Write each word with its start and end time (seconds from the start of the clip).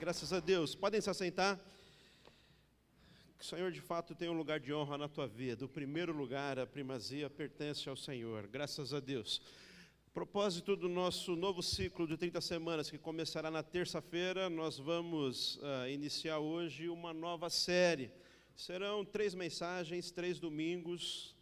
Graças 0.00 0.32
a 0.32 0.38
Deus. 0.38 0.76
Podem 0.76 1.00
se 1.00 1.10
assentar. 1.10 1.58
Que 3.36 3.44
o 3.44 3.48
Senhor 3.48 3.72
de 3.72 3.80
fato 3.80 4.14
tem 4.14 4.28
um 4.28 4.32
lugar 4.32 4.60
de 4.60 4.72
honra 4.72 4.96
na 4.96 5.08
tua 5.08 5.26
vida. 5.26 5.64
O 5.64 5.68
primeiro 5.68 6.12
lugar, 6.12 6.56
a 6.56 6.64
primazia, 6.64 7.28
pertence 7.28 7.88
ao 7.88 7.96
Senhor. 7.96 8.46
Graças 8.46 8.94
a 8.94 9.00
Deus. 9.00 9.42
Propósito 10.14 10.76
do 10.76 10.88
nosso 10.88 11.34
novo 11.34 11.64
ciclo 11.64 12.06
de 12.06 12.16
30 12.16 12.40
semanas, 12.40 12.88
que 12.88 12.96
começará 12.96 13.50
na 13.50 13.64
terça-feira, 13.64 14.48
nós 14.48 14.78
vamos 14.78 15.56
uh, 15.56 15.88
iniciar 15.90 16.38
hoje 16.38 16.88
uma 16.88 17.12
nova 17.12 17.50
série. 17.50 18.12
Serão 18.54 19.04
três 19.04 19.34
mensagens, 19.34 20.12
três 20.12 20.38
domingos, 20.38 21.34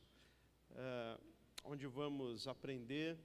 uh, 0.71 1.21
onde 1.63 1.87
vamos 1.87 2.49
aprender 2.49 3.19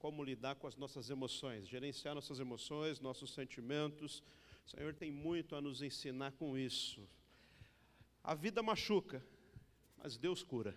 como 0.00 0.24
lidar 0.24 0.56
com 0.56 0.66
as 0.66 0.74
nossas 0.74 1.10
emoções, 1.10 1.68
gerenciar 1.68 2.12
nossas 2.12 2.40
emoções, 2.40 2.98
nossos 2.98 3.32
sentimentos. 3.32 4.20
O 4.64 4.70
Senhor 4.70 4.94
tem 4.94 5.10
muito 5.10 5.54
a 5.54 5.60
nos 5.60 5.82
ensinar 5.82 6.32
com 6.32 6.56
isso. 6.56 7.06
A 8.22 8.34
vida 8.34 8.62
machuca, 8.62 9.24
mas 9.98 10.16
Deus 10.16 10.42
cura. 10.42 10.74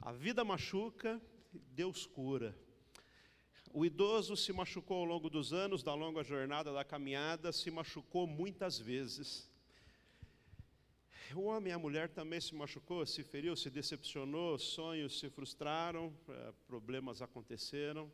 A 0.00 0.12
vida 0.12 0.44
machuca, 0.44 1.20
Deus 1.52 2.06
cura. 2.06 2.56
O 3.72 3.84
idoso 3.84 4.36
se 4.36 4.52
machucou 4.52 4.98
ao 4.98 5.04
longo 5.04 5.28
dos 5.28 5.52
anos, 5.52 5.82
da 5.82 5.92
longa 5.92 6.22
jornada 6.22 6.72
da 6.72 6.84
caminhada, 6.84 7.52
se 7.52 7.70
machucou 7.70 8.26
muitas 8.26 8.78
vezes. 8.78 9.50
O 11.34 11.42
homem 11.42 11.70
e 11.70 11.74
a 11.74 11.78
mulher 11.78 12.08
também 12.08 12.40
se 12.40 12.54
machucou, 12.54 13.04
se 13.04 13.24
feriu, 13.24 13.56
se 13.56 13.68
decepcionou, 13.68 14.58
sonhos 14.58 15.18
se 15.18 15.28
frustraram, 15.28 16.16
eh, 16.28 16.52
problemas 16.66 17.20
aconteceram. 17.20 18.10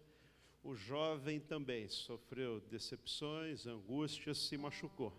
O 0.65 0.77
jovem 0.77 1.41
também 1.41 1.89
sofreu 1.89 2.61
decepções, 2.61 3.67
angústias, 3.67 4.39
se 4.39 4.57
machucou. 4.57 5.13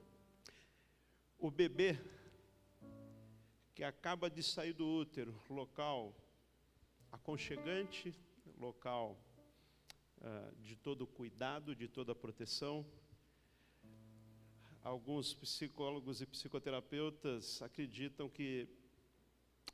O 1.38 1.52
bebê 1.52 2.00
que 3.76 3.84
acaba 3.84 4.30
de 4.30 4.42
sair 4.42 4.72
do 4.72 4.88
útero, 4.88 5.38
local 5.50 6.16
aconchegante, 7.12 8.16
local 8.58 9.20
uh, 10.20 10.56
de 10.62 10.78
todo 10.78 11.06
cuidado, 11.06 11.76
de 11.76 11.90
toda 11.90 12.16
proteção, 12.16 12.86
alguns 14.82 15.34
psicólogos 15.34 16.22
e 16.22 16.26
psicoterapeutas 16.26 17.62
acreditam 17.62 18.30
que 18.30 18.68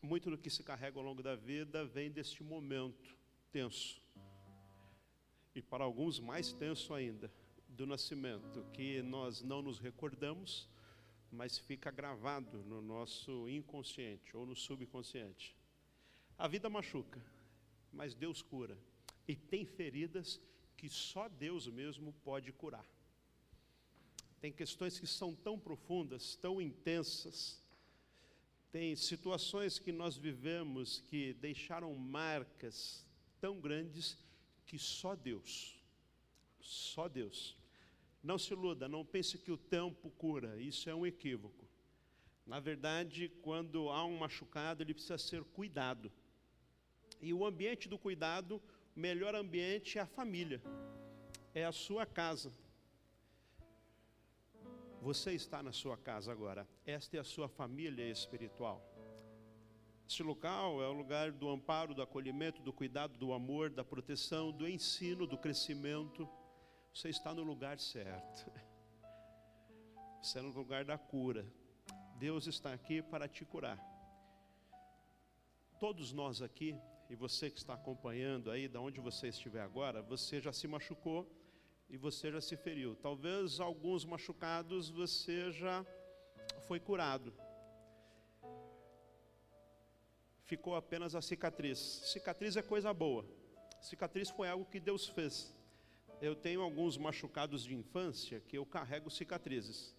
muito 0.02 0.31
do 0.31 0.38
que 0.38 0.50
se 0.50 0.64
carrega 0.64 0.97
ao 0.97 1.06
longo 1.06 1.22
da 1.22 1.36
vida 1.36 1.86
vem 1.86 2.09
deste 2.09 2.44
momento 2.44 3.16
tenso. 3.52 4.02
E 5.55 5.61
para 5.61 5.83
alguns 5.83 6.19
mais 6.19 6.52
tenso 6.52 6.94
ainda, 6.94 7.31
do 7.67 7.86
nascimento, 7.86 8.66
que 8.73 9.02
nós 9.02 9.42
não 9.42 9.61
nos 9.61 9.80
recordamos, 9.80 10.67
mas 11.31 11.58
fica 11.58 11.91
gravado 11.91 12.64
no 12.64 12.81
nosso 12.81 13.47
inconsciente 13.47 14.36
ou 14.36 14.45
no 14.45 14.56
subconsciente. 14.56 15.56
A 16.38 16.47
vida 16.47 16.69
machuca, 16.69 17.23
mas 17.91 18.16
Deus 18.16 18.41
cura. 18.41 18.78
E 19.28 19.36
tem 19.36 19.66
feridas 19.66 20.39
que 20.75 20.89
só 20.89 21.28
Deus 21.28 21.67
mesmo 21.67 22.13
pode 22.23 22.52
curar. 22.52 22.86
Tem 24.39 24.52
questões 24.52 24.97
que 24.97 25.06
são 25.06 25.36
tão 25.36 25.59
profundas, 25.59 26.36
tão 26.36 26.61
intensas. 26.61 27.61
Tem 28.72 28.95
situações 28.95 29.78
que 29.78 29.91
nós 29.91 30.16
vivemos 30.16 31.02
que 31.02 31.34
deixaram 31.34 31.94
marcas 31.95 33.06
tão 33.41 33.59
grandes 33.59 34.17
que 34.70 34.78
só 34.78 35.16
Deus, 35.16 35.84
só 36.62 37.08
Deus. 37.09 37.58
Não 38.22 38.38
se 38.38 38.53
iluda, 38.53 38.88
não 38.88 39.03
pense 39.03 39.36
que 39.36 39.52
o 39.52 39.58
tempo 39.58 40.12
cura, 40.12 40.62
isso 40.62 40.88
é 40.88 40.94
um 40.94 41.08
equívoco. 41.08 41.67
Na 42.45 42.59
verdade, 42.59 43.30
quando 43.42 43.90
há 43.90 44.06
um 44.06 44.20
machucado, 44.20 44.84
ele 44.84 44.94
precisa 44.94 45.17
ser 45.17 45.44
cuidado. 45.44 46.12
E 47.19 47.34
o 47.34 47.44
ambiente 47.44 47.90
do 47.90 47.97
cuidado, 47.97 48.62
o 48.96 49.00
melhor 49.00 49.34
ambiente 49.34 49.97
é 49.97 50.02
a 50.02 50.06
família, 50.06 50.62
é 51.51 51.66
a 51.66 51.72
sua 51.72 52.06
casa. 52.06 52.51
Você 55.01 55.34
está 55.34 55.63
na 55.63 55.72
sua 55.72 55.97
casa 55.97 56.31
agora. 56.31 56.68
Esta 56.86 57.18
é 57.18 57.19
a 57.19 57.24
sua 57.24 57.50
família 57.50 58.07
espiritual. 58.07 58.78
Este 60.09 60.24
local 60.24 60.81
é 60.81 60.88
o 60.88 60.92
lugar 60.92 61.31
do 61.31 61.47
amparo, 61.47 61.94
do 61.94 62.02
acolhimento, 62.02 62.64
do 62.64 62.74
cuidado, 62.74 63.16
do 63.16 63.31
amor, 63.31 63.70
da 63.70 63.84
proteção, 63.84 64.52
do 64.52 64.68
ensino, 64.68 65.28
do 65.28 65.38
crescimento. 65.38 66.28
Você 66.92 67.09
está 67.09 67.31
no 67.31 67.44
lugar 67.44 67.80
certo. 67.80 68.52
Você 70.19 70.40
está 70.40 70.42
no 70.42 70.50
lugar 70.50 70.84
da 70.84 70.98
cura. 70.98 71.46
Deus 72.18 72.48
está 72.48 72.74
aqui 72.74 73.03
para 73.03 73.28
te 73.28 73.46
curar. 73.46 73.78
Todos 75.80 76.12
nós 76.12 76.42
aqui, 76.42 76.75
e 77.08 77.16
você 77.16 77.52
que 77.52 77.59
está 77.59 77.75
acompanhando 77.75 78.50
aí, 78.50 78.68
da 78.68 78.81
onde 78.81 79.00
você 79.00 79.28
estiver 79.28 79.62
agora, 79.62 80.02
você 80.02 80.42
já 80.42 80.52
se 80.52 80.68
machucou 80.68 81.31
e 81.88 81.98
você 81.98 82.31
já 82.31 82.42
se 82.42 82.58
feriu. 82.58 82.96
Talvez 82.96 83.59
alguns 83.59 84.03
machucados 84.06 84.90
você 84.90 85.52
já 85.52 85.86
foi 86.68 86.80
curado. 86.80 87.31
Ficou 90.50 90.76
apenas 90.76 91.14
a 91.14 91.22
cicatriz. 91.22 91.78
Cicatriz 92.12 92.58
é 92.58 92.64
coisa 92.64 92.92
boa. 92.92 93.24
Cicatriz 93.80 94.32
foi 94.32 94.50
algo 94.50 94.66
que 94.66 94.80
Deus 94.80 95.08
fez. 95.08 95.56
Eu 96.20 96.36
tenho 96.36 96.64
alguns 96.64 96.98
machucados 96.98 97.64
de 97.64 97.76
infância 97.76 98.40
que 98.40 98.58
eu 98.58 98.66
carrego 98.66 99.12
cicatrizes. 99.12 99.96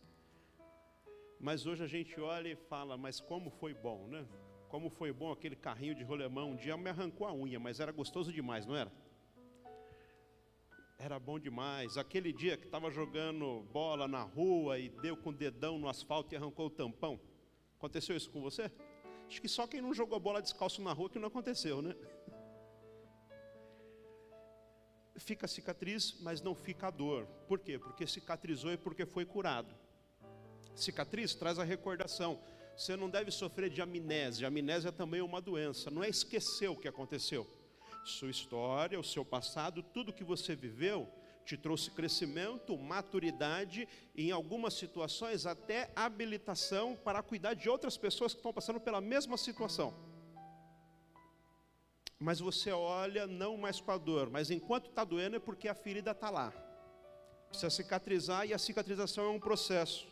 Mas 1.38 1.66
hoje 1.66 1.84
a 1.84 1.86
gente 1.86 2.20
olha 2.20 2.48
e 2.48 2.56
fala, 2.56 2.96
mas 2.96 3.20
como 3.20 3.48
foi 3.48 3.72
bom, 3.72 4.08
né? 4.08 4.26
Como 4.68 4.90
foi 4.90 5.12
bom 5.12 5.30
aquele 5.30 5.54
carrinho 5.54 5.94
de 5.94 6.02
rolemão. 6.02 6.50
Um 6.50 6.56
dia 6.56 6.76
me 6.76 6.90
arrancou 6.90 7.28
a 7.28 7.32
unha, 7.32 7.60
mas 7.60 7.78
era 7.78 7.92
gostoso 7.92 8.32
demais, 8.32 8.66
não 8.66 8.74
era? 8.74 8.92
Era 10.98 11.16
bom 11.20 11.38
demais. 11.38 11.96
Aquele 11.96 12.32
dia 12.32 12.56
que 12.56 12.66
estava 12.66 12.90
jogando 12.90 13.62
bola 13.72 14.08
na 14.08 14.24
rua 14.24 14.80
e 14.80 14.88
deu 14.88 15.16
com 15.16 15.30
o 15.30 15.32
dedão 15.32 15.78
no 15.78 15.88
asfalto 15.88 16.34
e 16.34 16.36
arrancou 16.36 16.66
o 16.66 16.70
tampão. 16.70 17.20
Aconteceu 17.76 18.16
isso 18.16 18.28
com 18.32 18.40
você? 18.40 18.68
Acho 19.30 19.40
que 19.40 19.48
só 19.48 19.64
quem 19.64 19.80
não 19.80 19.94
jogou 19.94 20.18
bola 20.18 20.42
descalço 20.42 20.82
na 20.82 20.92
rua 20.92 21.08
que 21.08 21.16
não 21.16 21.28
aconteceu, 21.28 21.80
né? 21.80 21.94
Fica 25.14 25.46
cicatriz, 25.46 26.16
mas 26.20 26.42
não 26.42 26.52
fica 26.52 26.88
a 26.88 26.90
dor. 26.90 27.26
Por 27.46 27.60
quê? 27.60 27.78
Porque 27.78 28.08
cicatrizou 28.08 28.72
e 28.72 28.76
porque 28.76 29.06
foi 29.06 29.24
curado. 29.24 29.72
Cicatriz 30.74 31.32
traz 31.32 31.60
a 31.60 31.62
recordação. 31.62 32.40
Você 32.76 32.96
não 32.96 33.08
deve 33.08 33.30
sofrer 33.30 33.70
de 33.70 33.80
amnésia. 33.80 34.48
Amnésia 34.48 34.90
também 34.90 35.20
é 35.20 35.22
uma 35.22 35.40
doença. 35.40 35.92
Não 35.92 36.02
é 36.02 36.08
esquecer 36.08 36.68
o 36.68 36.74
que 36.76 36.88
aconteceu 36.88 37.46
sua 38.04 38.30
história, 38.30 38.98
o 38.98 39.04
seu 39.04 39.24
passado, 39.24 39.80
tudo 39.80 40.12
que 40.12 40.24
você 40.24 40.56
viveu, 40.56 41.08
te 41.44 41.56
trouxe 41.56 41.90
crescimento, 41.90 42.76
maturidade, 42.78 43.88
e 44.14 44.28
em 44.28 44.30
algumas 44.30 44.74
situações 44.74 45.46
até 45.46 45.90
habilitação 45.96 46.96
para 46.96 47.22
cuidar 47.22 47.54
de 47.54 47.68
outras 47.68 47.96
pessoas 47.96 48.32
que 48.32 48.38
estão 48.38 48.52
passando 48.52 48.80
pela 48.80 49.00
mesma 49.00 49.36
situação. 49.36 49.94
Mas 52.18 52.38
você 52.38 52.70
olha 52.70 53.26
não 53.26 53.56
mais 53.56 53.80
com 53.80 53.90
a 53.90 53.98
dor, 53.98 54.28
mas 54.30 54.50
enquanto 54.50 54.90
está 54.90 55.04
doendo 55.04 55.36
é 55.36 55.40
porque 55.40 55.68
a 55.68 55.74
ferida 55.74 56.10
está 56.10 56.28
lá. 56.28 56.52
Precisa 57.48 57.70
cicatrizar 57.70 58.46
e 58.46 58.54
a 58.54 58.58
cicatrização 58.58 59.24
é 59.24 59.30
um 59.30 59.40
processo. 59.40 60.06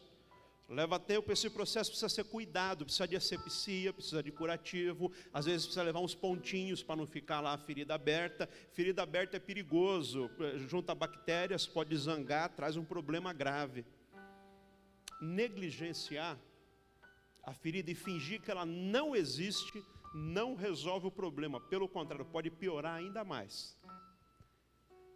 Leva 0.69 1.01
tempo, 1.01 1.33
esse 1.33 1.49
processo 1.49 1.91
precisa 1.91 2.11
ser 2.11 2.25
cuidado, 2.25 2.85
precisa 2.85 3.09
de 3.09 3.17
asepsia, 3.17 3.91
precisa 3.91 4.23
de 4.23 4.31
curativo, 4.31 5.11
às 5.33 5.47
vezes 5.47 5.63
precisa 5.63 5.83
levar 5.83 6.01
uns 6.01 6.15
pontinhos 6.15 6.83
para 6.83 6.97
não 6.97 7.07
ficar 7.07 7.41
lá 7.41 7.55
a 7.55 7.59
ferida 7.59 7.95
aberta. 7.95 8.47
Ferida 8.75 9.03
aberta 9.03 9.39
é 9.39 9.41
perigoso, 9.41 10.31
junta 10.69 10.95
bactérias, 10.95 11.67
pode 11.67 11.97
zangar, 11.97 12.51
traz 12.51 12.77
um 12.77 12.85
problema 12.85 13.33
grave. 13.33 13.87
Negligenciar 15.23 16.39
a 17.43 17.55
ferida 17.55 17.91
e 17.91 17.95
fingir 17.95 18.43
que 18.43 18.51
ela 18.51 18.67
não 18.67 19.17
existe 19.17 19.83
não 20.15 20.55
resolve 20.55 21.07
o 21.07 21.11
problema, 21.11 21.59
pelo 21.59 21.89
contrário, 21.89 22.27
pode 22.27 22.51
piorar 22.51 22.97
ainda 22.97 23.25
mais. 23.25 23.75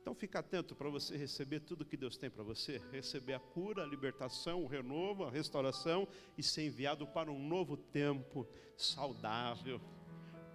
Então 0.02 0.16
fica 0.16 0.40
atento 0.40 0.74
para 0.74 0.90
você 0.90 1.16
receber 1.16 1.60
tudo 1.60 1.84
que 1.84 1.96
Deus 1.96 2.16
tem 2.16 2.28
para 2.28 2.42
você, 2.42 2.82
receber 2.90 3.34
a 3.34 3.38
cura, 3.38 3.84
a 3.84 3.86
libertação, 3.86 4.64
o 4.64 4.66
renovo, 4.66 5.22
a 5.22 5.30
restauração 5.30 6.08
e 6.36 6.42
ser 6.42 6.66
enviado 6.66 7.06
para 7.06 7.30
um 7.30 7.38
novo 7.38 7.76
tempo 7.76 8.44
saudável, 8.76 9.80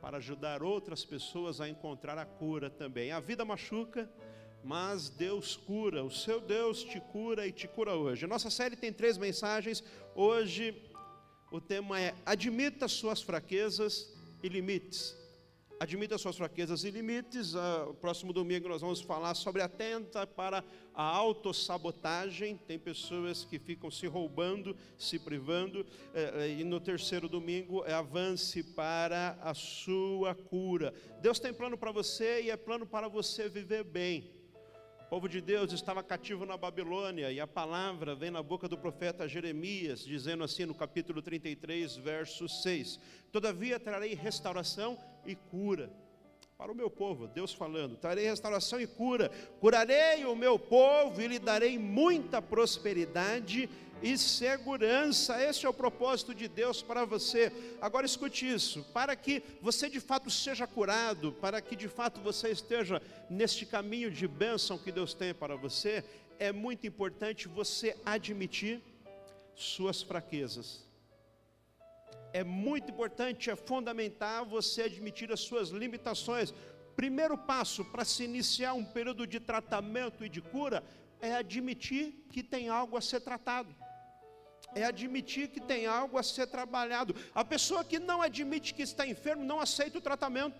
para 0.02 0.18
ajudar 0.18 0.62
outras 0.62 1.06
pessoas 1.06 1.62
a 1.62 1.70
encontrar 1.70 2.18
a 2.18 2.26
cura 2.26 2.70
também. 2.70 3.14
A 3.14 3.22
vida 3.22 3.46
machuca, 3.46 4.12
mas 4.66 5.08
Deus 5.08 5.56
cura, 5.56 6.04
o 6.04 6.12
seu 6.12 6.42
Deus 6.42 6.84
te 6.84 7.00
cura 7.00 7.48
e 7.48 7.52
te 7.54 7.70
cura 7.70 7.96
hoje. 7.96 8.28
Nossa 8.28 8.50
série 8.50 8.76
tem 8.76 8.92
três 8.92 9.18
mensagens. 9.18 9.82
Hoje 10.14 10.76
o 11.50 11.62
tema 11.62 12.02
é 12.02 12.14
Admita 12.26 12.90
suas 12.90 13.22
fraquezas 13.22 14.14
e 14.44 14.50
limites. 14.50 15.16
Admita 15.79 16.18
suas 16.18 16.35
fraquezas 16.35 16.83
e 16.83 16.89
limites. 16.89 17.53
Uh, 17.53 17.94
próximo 18.01 18.33
domingo 18.33 18.68
nós 18.68 18.81
vamos 18.81 19.00
falar 19.00 19.35
sobre 19.35 19.62
atenta 19.62 20.25
para 20.25 20.63
a 20.91 21.03
autossabotagem. 21.03 22.57
Tem 22.57 22.79
pessoas 22.79 23.45
que 23.45 23.59
ficam 23.59 23.91
se 23.91 24.07
roubando, 24.07 24.75
se 24.97 25.19
privando. 25.19 25.81
Uh, 25.81 26.59
e 26.59 26.63
no 26.63 26.79
terceiro 26.79 27.29
domingo 27.29 27.85
é 27.85 27.94
avance 27.94 28.63
para 28.63 29.38
a 29.39 29.53
sua 29.53 30.33
cura. 30.33 30.91
Deus 31.21 31.38
tem 31.38 31.53
plano 31.53 31.77
para 31.77 31.91
você 31.91 32.41
e 32.41 32.50
é 32.50 32.57
plano 32.57 32.88
para 32.88 33.07
você 33.07 33.47
viver 33.47 33.83
bem. 33.83 34.35
O 35.07 35.09
povo 35.09 35.29
de 35.29 35.39
Deus 35.39 35.71
estava 35.71 36.03
cativo 36.03 36.45
na 36.45 36.57
Babilônia 36.57 37.31
e 37.31 37.39
a 37.39 37.47
palavra 37.47 38.13
vem 38.13 38.29
na 38.29 38.44
boca 38.44 38.68
do 38.68 38.77
profeta 38.77 39.25
Jeremias, 39.25 40.03
dizendo 40.03 40.44
assim 40.44 40.65
no 40.65 40.75
capítulo 40.75 41.21
33, 41.21 41.95
verso 41.95 42.50
6: 42.50 43.00
Todavia 43.31 43.79
trarei 43.79 44.13
restauração 44.15 44.97
e 45.27 45.35
cura 45.35 45.91
para 46.57 46.71
o 46.71 46.75
meu 46.75 46.89
povo, 46.89 47.27
Deus 47.27 47.53
falando: 47.53 47.97
trarei 47.97 48.25
restauração 48.25 48.81
e 48.81 48.88
cura, 48.88 49.29
curarei 49.59 50.25
o 50.25 50.35
meu 50.35 50.57
povo 50.57 51.21
e 51.21 51.27
lhe 51.27 51.38
darei 51.38 51.77
muita 51.77 52.41
prosperidade 52.41 53.69
e 54.01 54.18
segurança. 54.18 55.39
Esse 55.44 55.68
é 55.68 55.69
o 55.69 55.74
propósito 55.74 56.33
de 56.33 56.47
Deus 56.47 56.81
para 56.81 57.06
você. 57.06 57.51
Agora 57.79 58.07
escute 58.07 58.51
isso: 58.51 58.83
para 58.91 59.15
que 59.15 59.44
você 59.62 59.88
de 59.88 60.00
fato 60.00 60.31
seja 60.31 60.65
curado, 60.65 61.31
para 61.33 61.62
que 61.62 61.75
de 61.75 61.88
fato 61.88 62.19
você 62.21 62.50
esteja 62.50 63.03
neste 63.29 63.63
caminho 63.63 64.09
de 64.09 64.27
bênção 64.27 64.79
que 64.79 64.91
Deus 64.91 65.13
tem 65.13 65.35
para 65.35 65.56
você, 65.56 66.03
é 66.39 66.51
muito 66.51 66.88
importante 66.88 67.47
você 67.47 67.95
admitir 68.03 68.81
suas 69.53 70.01
fraquezas. 70.01 70.87
É 72.39 72.44
muito 72.44 72.92
importante, 72.94 73.50
é 73.50 73.56
fundamental 73.56 74.45
você 74.45 74.84
admitir 74.84 75.30
as 75.36 75.42
suas 75.50 75.69
limitações. 75.69 76.54
Primeiro 77.01 77.36
passo 77.51 77.81
para 77.94 78.06
se 78.12 78.22
iniciar 78.31 78.74
um 78.81 78.86
período 78.95 79.25
de 79.34 79.39
tratamento 79.51 80.24
e 80.25 80.30
de 80.36 80.42
cura 80.54 80.80
é 81.19 81.31
admitir 81.44 82.06
que 82.34 82.44
tem 82.54 82.69
algo 82.69 82.95
a 82.95 83.01
ser 83.10 83.22
tratado 83.30 83.72
é 84.75 84.84
admitir 84.84 85.45
que 85.54 85.62
tem 85.72 85.86
algo 85.86 86.18
a 86.18 86.24
ser 86.24 86.48
trabalhado. 86.48 87.16
A 87.34 87.44
pessoa 87.44 87.84
que 87.84 88.00
não 88.00 88.22
admite 88.22 88.74
que 88.74 88.84
está 88.84 89.04
enfermo 89.07 89.44
não 89.44 89.60
aceita 89.60 89.98
o 89.98 90.01
tratamento. 90.01 90.60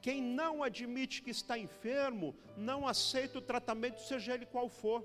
Quem 0.00 0.22
não 0.22 0.62
admite 0.62 1.22
que 1.22 1.30
está 1.30 1.58
enfermo 1.58 2.36
não 2.56 2.86
aceita 2.86 3.38
o 3.38 3.42
tratamento, 3.42 4.00
seja 4.00 4.34
ele 4.34 4.46
qual 4.46 4.68
for. 4.68 5.00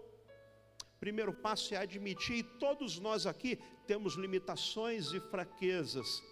Primeiro 0.99 1.33
passo 1.33 1.73
é 1.73 1.77
admitir, 1.77 2.37
e 2.37 2.43
todos 2.43 2.99
nós 2.99 3.25
aqui 3.25 3.59
temos 3.85 4.15
limitações 4.15 5.11
e 5.13 5.19
fraquezas. 5.19 6.23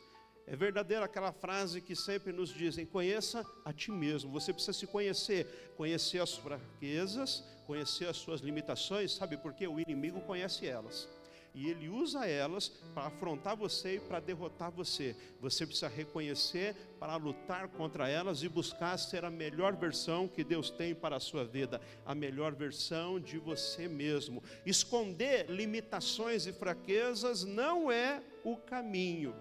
É 0.46 0.56
verdadeira 0.56 1.06
aquela 1.06 1.32
frase 1.32 1.80
que 1.80 1.96
sempre 1.96 2.34
nos 2.34 2.50
dizem: 2.50 2.86
conheça 2.86 3.46
a 3.64 3.72
ti 3.72 3.92
mesmo. 3.92 4.32
Você 4.32 4.52
precisa 4.52 4.74
se 4.74 4.86
conhecer, 4.86 5.74
conhecer 5.78 6.20
as 6.20 6.36
fraquezas, 6.36 7.44
conhecer 7.66 8.08
as 8.08 8.18
suas 8.18 8.42
limitações, 8.42 9.14
sabe 9.14 9.38
por 9.38 9.54
quê? 9.54 9.68
O 9.68 9.80
inimigo 9.80 10.20
conhece 10.22 10.68
elas. 10.68 11.08
E 11.54 11.70
ele 11.70 11.88
usa 11.88 12.26
elas 12.26 12.70
para 12.96 13.08
afrontar 13.08 13.56
você 13.56 13.96
e 13.96 14.00
para 14.00 14.20
derrotar 14.20 14.72
você. 14.72 15.16
Você 15.40 15.68
precisa 15.68 15.88
reconhecer 15.88 16.76
para 17.00 17.16
lutar 17.16 17.68
contra 17.70 18.10
elas 18.10 18.42
e 18.42 18.50
buscar 18.50 18.98
ser 18.98 19.24
a 19.24 19.30
melhor 19.30 19.76
versão 19.76 20.28
que 20.28 20.44
Deus 20.44 20.72
tem 20.72 20.96
para 20.96 21.18
a 21.18 21.20
sua 21.20 21.46
vida, 21.46 21.80
a 22.06 22.16
melhor 22.16 22.56
versão 22.56 23.20
de 23.20 23.38
você 23.38 23.88
mesmo. 23.88 24.42
Esconder 24.66 25.48
limitações 25.48 26.48
e 26.48 26.54
fraquezas 26.54 27.44
não 27.44 27.92
é 27.92 28.24
o 28.44 28.58
caminho. 28.58 29.36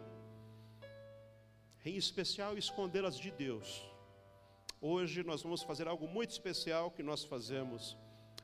Em 1.84 1.96
especial, 1.96 2.58
escondê-las 2.58 3.18
de 3.18 3.30
Deus. 3.30 3.82
Hoje 4.80 5.22
nós 5.22 5.42
vamos 5.42 5.62
fazer 5.62 5.88
algo 5.88 6.06
muito 6.06 6.30
especial 6.30 6.90
que 6.90 7.02
nós 7.02 7.24
fazemos 7.24 7.96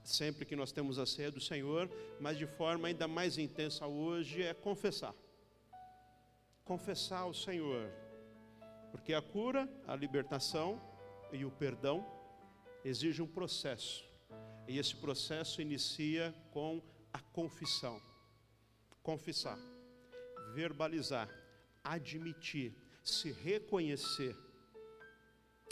sempre 0.08 0.46
que 0.46 0.56
nós 0.56 0.72
temos 0.72 0.98
a 0.98 1.04
ceia 1.04 1.30
do 1.30 1.40
Senhor, 1.40 1.90
mas 2.18 2.38
de 2.38 2.46
forma 2.46 2.88
ainda 2.88 3.06
mais 3.06 3.36
intensa 3.36 3.86
hoje 3.86 4.42
é 4.42 4.54
confessar. 4.54 5.14
Confessar 6.64 7.20
ao 7.20 7.34
Senhor, 7.34 7.90
porque 8.90 9.12
a 9.12 9.20
cura, 9.20 9.68
a 9.86 9.94
libertação 9.94 10.80
e 11.32 11.44
o 11.44 11.50
perdão 11.50 12.06
exige 12.84 13.20
um 13.20 13.26
processo, 13.26 14.04
e 14.66 14.78
esse 14.78 14.96
processo 14.96 15.60
inicia 15.60 16.34
com 16.50 16.82
a 17.12 17.20
confissão. 17.20 18.00
Confessar, 19.02 19.58
verbalizar, 20.54 21.28
admitir, 21.84 22.74
se 23.02 23.32
reconhecer 23.32 24.36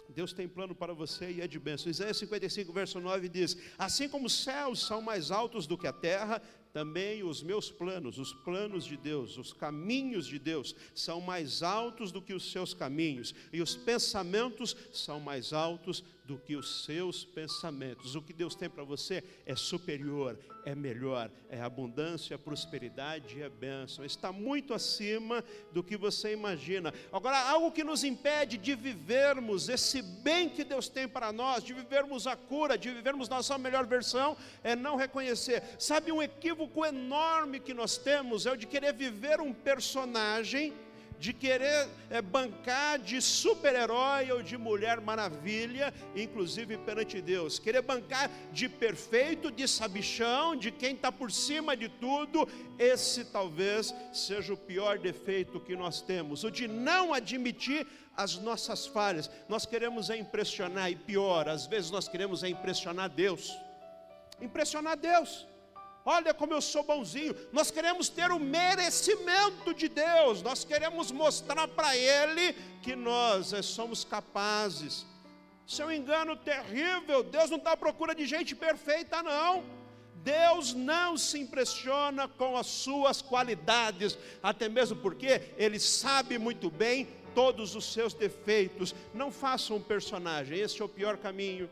Deus 0.08 0.32
tem 0.32 0.48
plano 0.48 0.74
para 0.74 0.94
você 0.94 1.30
e 1.30 1.40
é 1.40 1.46
de 1.46 1.58
bênção. 1.58 1.90
Isaías 1.90 2.16
55, 2.16 2.72
verso 2.72 3.00
9 3.00 3.28
diz: 3.28 3.56
Assim 3.78 4.08
como 4.08 4.26
os 4.26 4.44
céus 4.44 4.80
são 4.86 5.02
mais 5.02 5.30
altos 5.30 5.66
do 5.66 5.76
que 5.76 5.86
a 5.86 5.92
terra, 5.92 6.40
também 6.72 7.22
os 7.22 7.42
meus 7.42 7.70
planos, 7.70 8.18
os 8.18 8.32
planos 8.32 8.84
de 8.84 8.96
Deus, 8.96 9.38
os 9.38 9.52
caminhos 9.52 10.26
de 10.26 10.38
Deus, 10.38 10.74
são 10.94 11.20
mais 11.20 11.62
altos 11.62 12.12
do 12.12 12.20
que 12.20 12.34
os 12.34 12.52
seus 12.52 12.74
caminhos, 12.74 13.34
e 13.52 13.62
os 13.62 13.74
pensamentos 13.74 14.76
são 14.92 15.18
mais 15.18 15.52
altos 15.52 16.04
do 16.26 16.36
que 16.36 16.56
os 16.56 16.84
seus 16.84 17.24
pensamentos. 17.24 18.14
O 18.14 18.22
que 18.22 18.32
Deus 18.32 18.54
tem 18.54 18.68
para 18.68 18.82
você 18.82 19.22
é 19.46 19.54
superior, 19.54 20.38
é 20.64 20.74
melhor, 20.74 21.30
é 21.48 21.60
abundância, 21.60 22.36
prosperidade 22.36 23.38
e 23.38 23.42
é 23.42 23.48
bênção. 23.48 24.04
Está 24.04 24.32
muito 24.32 24.74
acima 24.74 25.44
do 25.72 25.82
que 25.82 25.96
você 25.96 26.32
imagina. 26.32 26.92
Agora, 27.12 27.38
algo 27.48 27.70
que 27.70 27.84
nos 27.84 28.02
impede 28.02 28.58
de 28.58 28.74
vivermos 28.74 29.68
esse 29.68 30.02
bem 30.02 30.48
que 30.48 30.64
Deus 30.64 30.88
tem 30.88 31.06
para 31.06 31.32
nós, 31.32 31.62
de 31.62 31.72
vivermos 31.72 32.26
a 32.26 32.34
cura, 32.34 32.76
de 32.76 32.90
vivermos 32.90 33.28
nossa 33.28 33.56
melhor 33.56 33.86
versão, 33.86 34.36
é 34.64 34.74
não 34.74 34.96
reconhecer. 34.96 35.62
Sabe 35.78 36.10
um 36.10 36.22
equívoco 36.22 36.84
enorme 36.84 37.60
que 37.60 37.72
nós 37.72 37.96
temos 37.96 38.46
é 38.46 38.52
o 38.52 38.56
de 38.56 38.66
querer 38.66 38.92
viver 38.92 39.40
um 39.40 39.52
personagem 39.52 40.74
de 41.18 41.32
querer 41.32 41.88
é, 42.10 42.20
bancar 42.20 42.98
de 42.98 43.20
super-herói 43.20 44.30
ou 44.32 44.42
de 44.42 44.56
mulher 44.56 45.00
maravilha, 45.00 45.92
inclusive 46.14 46.76
perante 46.78 47.20
Deus, 47.20 47.58
querer 47.58 47.82
bancar 47.82 48.30
de 48.52 48.68
perfeito, 48.68 49.50
de 49.50 49.66
sabichão, 49.66 50.56
de 50.56 50.70
quem 50.70 50.94
está 50.94 51.10
por 51.10 51.30
cima 51.30 51.76
de 51.76 51.88
tudo, 51.88 52.48
esse 52.78 53.24
talvez 53.24 53.94
seja 54.12 54.52
o 54.52 54.56
pior 54.56 54.98
defeito 54.98 55.60
que 55.60 55.74
nós 55.74 56.00
temos, 56.00 56.44
o 56.44 56.50
de 56.50 56.68
não 56.68 57.12
admitir 57.12 57.86
as 58.16 58.36
nossas 58.36 58.86
falhas. 58.86 59.30
Nós 59.48 59.66
queremos 59.66 60.08
é 60.10 60.16
impressionar, 60.16 60.90
e 60.90 60.96
pior, 60.96 61.48
às 61.48 61.66
vezes 61.66 61.90
nós 61.90 62.08
queremos 62.08 62.42
é 62.42 62.48
impressionar 62.48 63.10
Deus. 63.10 63.56
Impressionar 64.40 64.96
Deus. 64.96 65.46
Olha 66.08 66.32
como 66.32 66.52
eu 66.54 66.60
sou 66.60 66.84
bonzinho. 66.84 67.34
Nós 67.52 67.68
queremos 67.68 68.08
ter 68.08 68.30
o 68.30 68.38
merecimento 68.38 69.74
de 69.74 69.88
Deus. 69.88 70.40
Nós 70.40 70.62
queremos 70.62 71.10
mostrar 71.10 71.66
para 71.66 71.96
Ele 71.96 72.52
que 72.80 72.94
nós 72.94 73.52
eh, 73.52 73.60
somos 73.60 74.04
capazes. 74.04 75.04
Isso 75.66 75.82
é 75.82 75.86
um 75.86 75.90
engano 75.90 76.36
terrível. 76.36 77.24
Deus 77.24 77.50
não 77.50 77.58
está 77.58 77.72
à 77.72 77.76
procura 77.76 78.14
de 78.14 78.24
gente 78.24 78.54
perfeita, 78.54 79.20
não. 79.20 79.64
Deus 80.14 80.72
não 80.74 81.16
se 81.16 81.40
impressiona 81.40 82.28
com 82.28 82.56
as 82.56 82.68
suas 82.68 83.20
qualidades, 83.20 84.16
até 84.40 84.68
mesmo 84.68 84.96
porque 84.96 85.54
Ele 85.56 85.80
sabe 85.80 86.38
muito 86.38 86.70
bem 86.70 87.08
todos 87.34 87.74
os 87.74 87.92
seus 87.92 88.14
defeitos. 88.14 88.94
Não 89.12 89.32
faça 89.32 89.74
um 89.74 89.80
personagem, 89.80 90.60
esse 90.60 90.80
é 90.80 90.84
o 90.84 90.88
pior 90.88 91.16
caminho. 91.16 91.68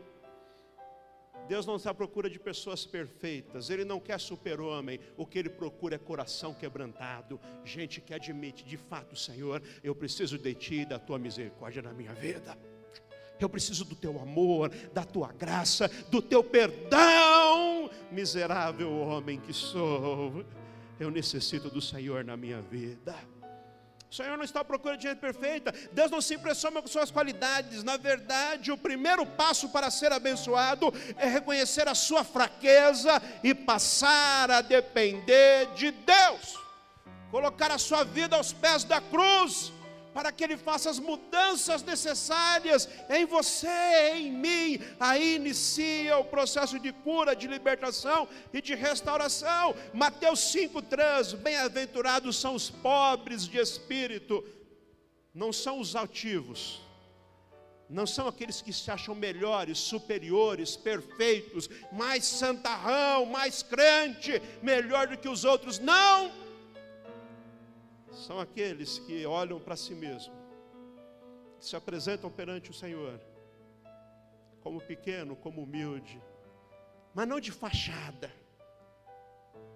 Deus 1.49 1.67
não 1.67 1.77
está 1.77 1.91
à 1.91 1.95
procura 1.95 2.29
de 2.31 2.39
pessoas 2.39 2.87
perfeitas, 2.87 3.71
Ele 3.71 3.85
não 3.85 4.01
quer 4.01 4.19
super-homem, 4.19 4.99
o 5.17 5.27
que 5.27 5.39
Ele 5.39 5.51
procura 5.51 5.97
é 5.97 5.99
coração 5.99 6.55
quebrantado, 6.55 7.39
gente 7.65 8.01
que 8.01 8.15
admite, 8.15 8.65
de 8.65 8.77
fato, 8.77 9.15
Senhor, 9.15 9.63
eu 9.83 9.95
preciso 9.95 10.39
de 10.39 10.55
Ti 10.55 10.75
e 10.81 10.87
da 10.87 10.99
Tua 10.99 11.19
misericórdia 11.19 11.83
na 11.83 11.93
minha 11.93 12.15
vida, 12.15 12.57
eu 13.39 13.49
preciso 13.49 13.85
do 13.85 13.95
Teu 13.95 14.19
amor, 14.19 14.71
da 14.93 15.05
Tua 15.05 15.33
graça, 15.33 15.89
do 16.11 16.23
Teu 16.23 16.43
perdão, 16.43 17.91
miserável 18.11 18.91
homem 18.91 19.39
que 19.39 19.53
sou, 19.53 20.45
eu 20.99 21.11
necessito 21.11 21.69
do 21.69 21.81
Senhor 21.81 22.25
na 22.25 22.37
minha 22.37 22.63
vida. 22.63 23.15
O 24.15 24.17
Senhor 24.17 24.37
não 24.37 24.45
está 24.45 24.61
à 24.61 24.65
procura 24.65 24.97
de 24.97 25.09
gente 25.09 25.19
perfeita. 25.19 25.75
Deus 25.91 26.09
não 26.09 26.21
se 26.21 26.37
impressiona 26.37 26.81
com 26.81 26.87
suas 26.87 27.11
qualidades. 27.11 27.83
Na 27.83 27.97
verdade, 27.97 28.71
o 28.71 28.79
primeiro 28.79 29.27
passo 29.27 29.71
para 29.71 29.91
ser 29.91 30.13
abençoado 30.13 30.95
é 31.17 31.27
reconhecer 31.27 31.89
a 31.89 31.97
sua 31.97 32.23
fraqueza 32.23 33.21
e 33.43 33.53
passar 33.53 34.53
a 34.53 34.61
depender 34.61 35.67
de 35.75 35.91
Deus. 35.91 36.61
Colocar 37.33 37.73
a 37.73 37.79
sua 37.79 38.05
vida 38.05 38.37
aos 38.37 38.53
pés 38.53 38.85
da 38.85 39.01
cruz 39.01 39.73
para 40.15 40.31
que 40.31 40.45
Ele 40.45 40.57
faça 40.57 40.89
as 40.89 41.01
mudanças 41.01 41.83
necessárias 41.83 42.89
em 43.11 43.27
você, 43.27 44.13
em 44.15 44.31
mim. 44.31 44.79
Aí 45.01 45.35
inicia 45.35 46.17
o 46.19 46.25
processo 46.25 46.79
de 46.79 46.93
cura, 46.93 47.35
de 47.35 47.49
libertação 47.49 48.29
e 48.53 48.63
de 48.63 48.77
restauração. 48.77 49.75
Mateus 49.93 50.39
5,3: 50.55 51.37
Bem-aventurados 51.37 52.37
são 52.37 52.55
os 52.55 52.71
pobres 52.71 53.49
de 53.49 53.59
espírito, 53.59 54.45
não 55.35 55.53
são 55.53 55.81
os 55.81 55.97
altivos, 55.97 56.81
não 57.91 58.07
são 58.07 58.29
aqueles 58.29 58.63
que 58.63 58.73
se 58.73 58.89
acham 58.91 59.17
melhores, 59.17 59.79
superiores, 59.79 60.77
perfeitos, 60.77 61.69
mais 61.91 62.25
santarrão, 62.25 63.27
mais 63.27 63.65
crente, 63.65 64.41
melhor 64.63 65.09
do 65.09 65.19
que 65.19 65.29
os 65.29 65.45
outros. 65.45 65.81
Não! 65.81 66.44
São 68.15 68.39
aqueles 68.39 68.99
que 69.01 69.27
olham 69.27 69.59
para 69.59 69.77
si 69.77 69.95
mesmos, 69.95 70.37
que 71.59 71.65
se 71.65 71.75
apresentam 71.75 72.31
perante 72.31 72.71
o 72.71 72.75
Senhor, 72.75 73.21
como 74.63 74.81
pequeno, 74.81 75.35
como 75.35 75.63
humilde, 75.63 76.23
mas 77.13 77.27
não 77.27 77.41
de 77.41 77.51
fachada, 77.53 78.33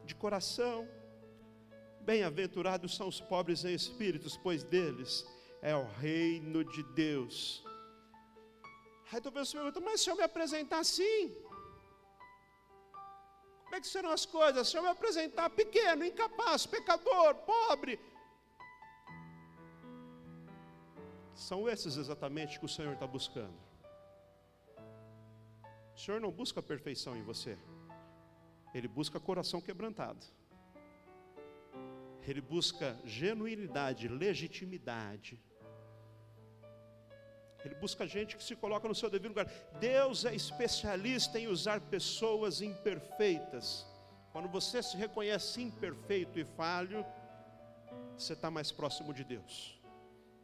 de 0.04 0.14
coração. 0.14 0.88
Bem-aventurados 2.00 2.97
são 2.97 3.09
os 3.09 3.21
pobres 3.21 3.64
em 3.64 3.75
espíritos, 3.75 4.37
pois 4.37 4.62
deles 4.62 5.26
é 5.61 5.75
o 5.75 5.85
reino 5.85 6.64
de 6.64 6.83
Deus. 6.95 7.64
Aí 9.12 9.21
tu 9.21 9.33
pensa, 9.33 9.59
mas 9.80 10.00
se 10.00 10.11
eu 10.11 10.16
me 10.16 10.23
apresentar 10.23 10.78
assim, 10.78 11.35
como 13.64 13.76
é 13.76 13.80
que 13.80 13.87
serão 13.87 14.11
as 14.11 14.25
coisas? 14.25 14.68
Se 14.68 14.76
eu 14.78 14.83
me 14.83 14.88
apresentar 14.88 15.50
pequeno, 15.50 16.04
incapaz, 16.04 16.66
pecador, 16.66 17.35
pobre. 17.35 17.99
São 21.38 21.68
esses 21.68 21.97
exatamente 21.97 22.59
que 22.59 22.66
o 22.66 22.68
Senhor 22.76 22.95
está 22.95 23.07
buscando. 23.07 23.57
O 25.95 25.99
Senhor 25.99 26.21
não 26.21 26.33
busca 26.33 26.61
perfeição 26.61 27.16
em 27.16 27.23
você, 27.23 27.57
Ele 28.75 28.88
busca 28.88 29.21
coração 29.21 29.61
quebrantado. 29.61 30.26
Ele 32.26 32.40
busca 32.40 32.99
genuinidade, 33.04 34.09
legitimidade. 34.09 35.40
Ele 37.64 37.76
busca 37.76 38.07
gente 38.07 38.37
que 38.37 38.42
se 38.42 38.57
coloca 38.57 38.88
no 38.88 38.95
seu 38.95 39.09
devido 39.09 39.30
lugar. 39.30 39.47
Deus 39.78 40.25
é 40.25 40.35
especialista 40.35 41.38
em 41.38 41.47
usar 41.47 41.80
pessoas 41.80 42.61
imperfeitas. 42.61 43.87
Quando 44.33 44.49
você 44.49 44.83
se 44.83 44.97
reconhece 44.97 45.62
imperfeito 45.62 46.38
e 46.38 46.45
falho, 46.45 47.07
você 48.16 48.33
está 48.33 48.50
mais 48.50 48.71
próximo 48.73 49.14
de 49.14 49.25
Deus 49.25 49.77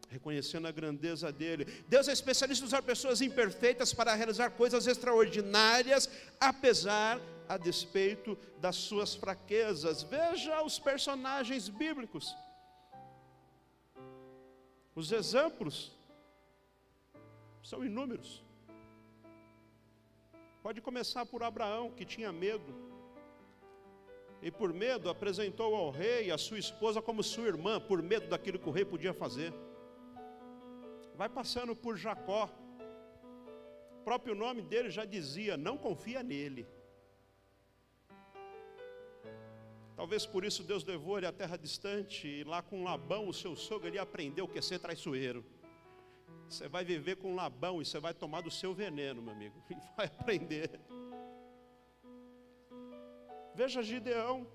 reconhecendo 0.08 0.66
a 0.66 0.72
grandeza 0.72 1.32
dele. 1.32 1.64
Deus 1.88 2.08
é 2.08 2.12
especialista 2.12 2.64
em 2.64 2.68
usar 2.68 2.82
pessoas 2.82 3.20
imperfeitas 3.20 3.92
para 3.92 4.14
realizar 4.14 4.50
coisas 4.50 4.86
extraordinárias, 4.86 6.08
apesar, 6.40 7.20
a 7.48 7.56
despeito 7.56 8.38
das 8.58 8.76
suas 8.76 9.14
fraquezas. 9.14 10.02
Veja 10.02 10.62
os 10.62 10.78
personagens 10.78 11.68
bíblicos, 11.68 12.34
os 14.94 15.10
exemplos 15.10 15.92
são 17.62 17.84
inúmeros. 17.84 18.42
Pode 20.62 20.80
começar 20.80 21.26
por 21.26 21.42
Abraão, 21.42 21.90
que 21.90 22.04
tinha 22.04 22.32
medo. 22.32 22.72
E 24.40 24.50
por 24.50 24.72
medo 24.72 25.10
apresentou 25.10 25.74
ao 25.74 25.90
rei 25.90 26.30
a 26.30 26.38
sua 26.38 26.58
esposa 26.58 27.02
como 27.02 27.22
sua 27.22 27.48
irmã, 27.48 27.80
por 27.80 28.02
medo 28.02 28.28
daquilo 28.28 28.58
que 28.58 28.68
o 28.68 28.72
rei 28.72 28.84
podia 28.84 29.12
fazer. 29.12 29.52
Vai 31.16 31.28
passando 31.28 31.76
por 31.76 31.96
Jacó. 31.96 32.50
O 34.00 34.04
próprio 34.04 34.34
nome 34.34 34.62
dele 34.62 34.90
já 34.90 35.04
dizia: 35.04 35.56
não 35.56 35.76
confia 35.78 36.22
nele. 36.22 36.66
Talvez 39.96 40.26
por 40.26 40.44
isso 40.44 40.64
Deus 40.64 40.84
levou 40.84 41.18
ele 41.18 41.26
à 41.26 41.32
terra 41.32 41.56
distante, 41.56 42.26
e 42.26 42.44
lá 42.44 42.60
com 42.60 42.82
Labão, 42.82 43.28
o 43.28 43.32
seu 43.32 43.54
sogro, 43.54 43.86
ele 43.86 43.98
aprendeu 43.98 44.44
o 44.44 44.48
que 44.48 44.58
é 44.58 44.62
ser 44.62 44.80
traiçoeiro. 44.80 45.44
Você 46.48 46.68
vai 46.68 46.84
viver 46.84 47.16
com 47.16 47.34
Labão 47.34 47.80
e 47.80 47.84
você 47.84 47.98
vai 47.98 48.12
tomar 48.12 48.40
do 48.42 48.50
seu 48.50 48.74
veneno, 48.74 49.22
meu 49.22 49.32
amigo, 49.32 49.62
e 49.70 49.74
vai 49.96 50.06
aprender. 50.06 50.80
Veja 53.54 53.82
Gideão, 53.82 54.46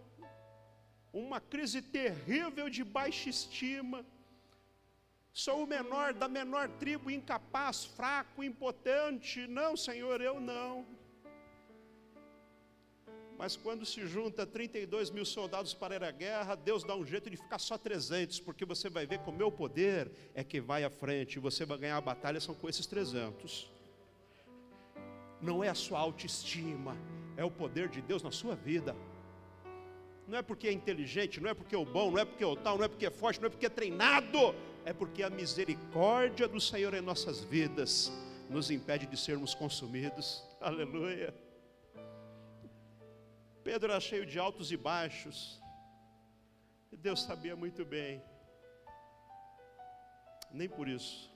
uma 1.13 1.39
crise 1.39 1.81
terrível 1.81 2.69
de 2.69 2.83
baixa 2.83 3.29
estima. 3.29 4.05
Sou 5.43 5.63
o 5.63 5.67
menor 5.67 6.13
da 6.13 6.27
menor 6.27 6.67
tribo, 6.81 7.09
incapaz, 7.09 7.85
fraco, 7.85 8.43
impotente. 8.43 9.47
Não, 9.47 9.77
Senhor, 9.77 10.19
eu 10.19 10.37
não. 10.37 10.85
Mas 13.37 13.55
quando 13.55 13.85
se 13.85 14.05
junta 14.05 14.45
32 14.45 15.09
mil 15.09 15.23
soldados 15.23 15.73
para 15.73 15.95
ir 15.95 16.03
à 16.03 16.11
guerra, 16.11 16.55
Deus 16.55 16.83
dá 16.83 16.93
um 16.93 17.05
jeito 17.05 17.29
de 17.29 17.37
ficar 17.37 17.57
só 17.57 17.77
300, 17.77 18.41
porque 18.41 18.65
você 18.65 18.89
vai 18.89 19.05
ver 19.05 19.19
que 19.19 19.29
o 19.29 19.33
meu 19.33 19.49
poder 19.49 20.11
é 20.35 20.43
que 20.43 20.59
vai 20.59 20.83
à 20.83 20.89
frente, 20.89 21.39
você 21.39 21.63
vai 21.63 21.77
ganhar 21.77 21.95
a 21.95 22.01
batalha, 22.01 22.41
são 22.41 22.53
com 22.53 22.67
esses 22.67 22.85
300. 22.85 23.71
Não 25.41 25.63
é 25.63 25.69
a 25.69 25.73
sua 25.73 25.99
autoestima, 25.99 26.97
é 27.37 27.45
o 27.45 27.49
poder 27.49 27.87
de 27.87 28.01
Deus 28.01 28.21
na 28.21 28.31
sua 28.31 28.57
vida. 28.57 28.93
Não 30.29 30.37
é 30.37 30.43
porque 30.43 30.67
é 30.67 30.71
inteligente, 30.71 31.41
não 31.41 31.49
é 31.49 31.55
porque 31.55 31.73
é 31.73 31.77
o 31.77 31.83
bom, 31.83 32.11
não 32.11 32.19
é 32.19 32.23
porque 32.23 32.43
é 32.43 32.47
o 32.47 32.55
tal, 32.55 32.77
não 32.77 32.85
é 32.85 32.87
porque 32.87 33.07
é 33.07 33.09
forte, 33.09 33.39
não 33.41 33.47
é 33.47 33.49
porque 33.49 33.65
é 33.65 33.69
treinado, 33.69 34.53
é 34.85 34.93
porque 34.93 35.23
a 35.23 35.29
misericórdia 35.29 36.47
do 36.47 36.61
Senhor 36.61 36.93
em 36.93 37.01
nossas 37.01 37.43
vidas 37.43 38.11
nos 38.47 38.69
impede 38.69 39.07
de 39.07 39.17
sermos 39.17 39.55
consumidos. 39.55 40.43
Aleluia. 40.61 41.33
Pedro 43.63 43.91
era 43.91 43.99
cheio 43.99 44.23
de 44.23 44.37
altos 44.37 44.71
e 44.71 44.77
baixos. 44.77 45.59
E 46.91 46.95
Deus 46.95 47.23
sabia 47.23 47.55
muito 47.55 47.83
bem. 47.83 48.21
Nem 50.51 50.69
por 50.69 50.87
isso. 50.87 51.33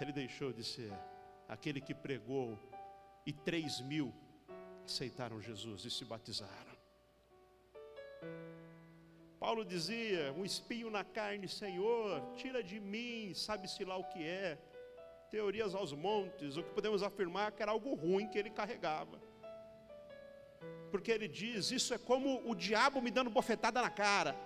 Ele 0.00 0.12
deixou 0.12 0.50
de 0.50 0.64
ser 0.64 0.92
aquele 1.46 1.78
que 1.78 1.94
pregou 1.94 2.58
e 3.26 3.34
três 3.34 3.82
mil 3.82 4.14
aceitaram 4.82 5.40
Jesus 5.42 5.84
e 5.84 5.90
se 5.90 6.06
batizaram. 6.06 6.69
Paulo 9.38 9.64
dizia: 9.64 10.32
um 10.36 10.44
espinho 10.44 10.90
na 10.90 11.04
carne, 11.04 11.48
Senhor, 11.48 12.22
tira 12.36 12.62
de 12.62 12.78
mim, 12.78 13.32
sabe-se 13.34 13.84
lá 13.84 13.96
o 13.96 14.04
que 14.04 14.22
é. 14.22 14.58
Teorias 15.30 15.74
aos 15.74 15.92
montes, 15.92 16.56
o 16.56 16.62
que 16.62 16.74
podemos 16.74 17.02
afirmar 17.02 17.52
que 17.52 17.62
era 17.62 17.70
algo 17.70 17.94
ruim 17.94 18.26
que 18.26 18.38
ele 18.38 18.50
carregava 18.50 19.30
porque 20.90 21.10
ele 21.10 21.28
diz: 21.28 21.70
Isso 21.70 21.94
é 21.94 21.98
como 21.98 22.42
o 22.44 22.54
diabo 22.54 23.00
me 23.00 23.10
dando 23.10 23.30
bofetada 23.30 23.80
na 23.80 23.90
cara. 23.90 24.36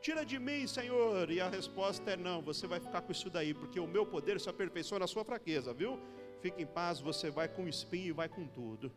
Tira 0.00 0.24
de 0.24 0.38
mim, 0.38 0.66
Senhor. 0.66 1.30
E 1.30 1.40
a 1.40 1.48
resposta 1.48 2.10
é: 2.12 2.16
Não, 2.16 2.42
você 2.42 2.66
vai 2.66 2.78
ficar 2.78 3.00
com 3.02 3.10
isso 3.10 3.30
daí, 3.30 3.54
porque 3.54 3.80
o 3.80 3.86
meu 3.86 4.04
poder 4.06 4.38
se 4.40 4.48
aperfeiçoa 4.48 5.00
na 5.00 5.06
sua 5.06 5.24
fraqueza, 5.24 5.72
viu? 5.72 5.98
Fique 6.40 6.62
em 6.62 6.66
paz, 6.66 7.00
você 7.00 7.30
vai 7.30 7.48
com 7.48 7.66
espinho 7.66 8.08
e 8.08 8.12
vai 8.12 8.28
com 8.28 8.46
tudo. 8.46 8.92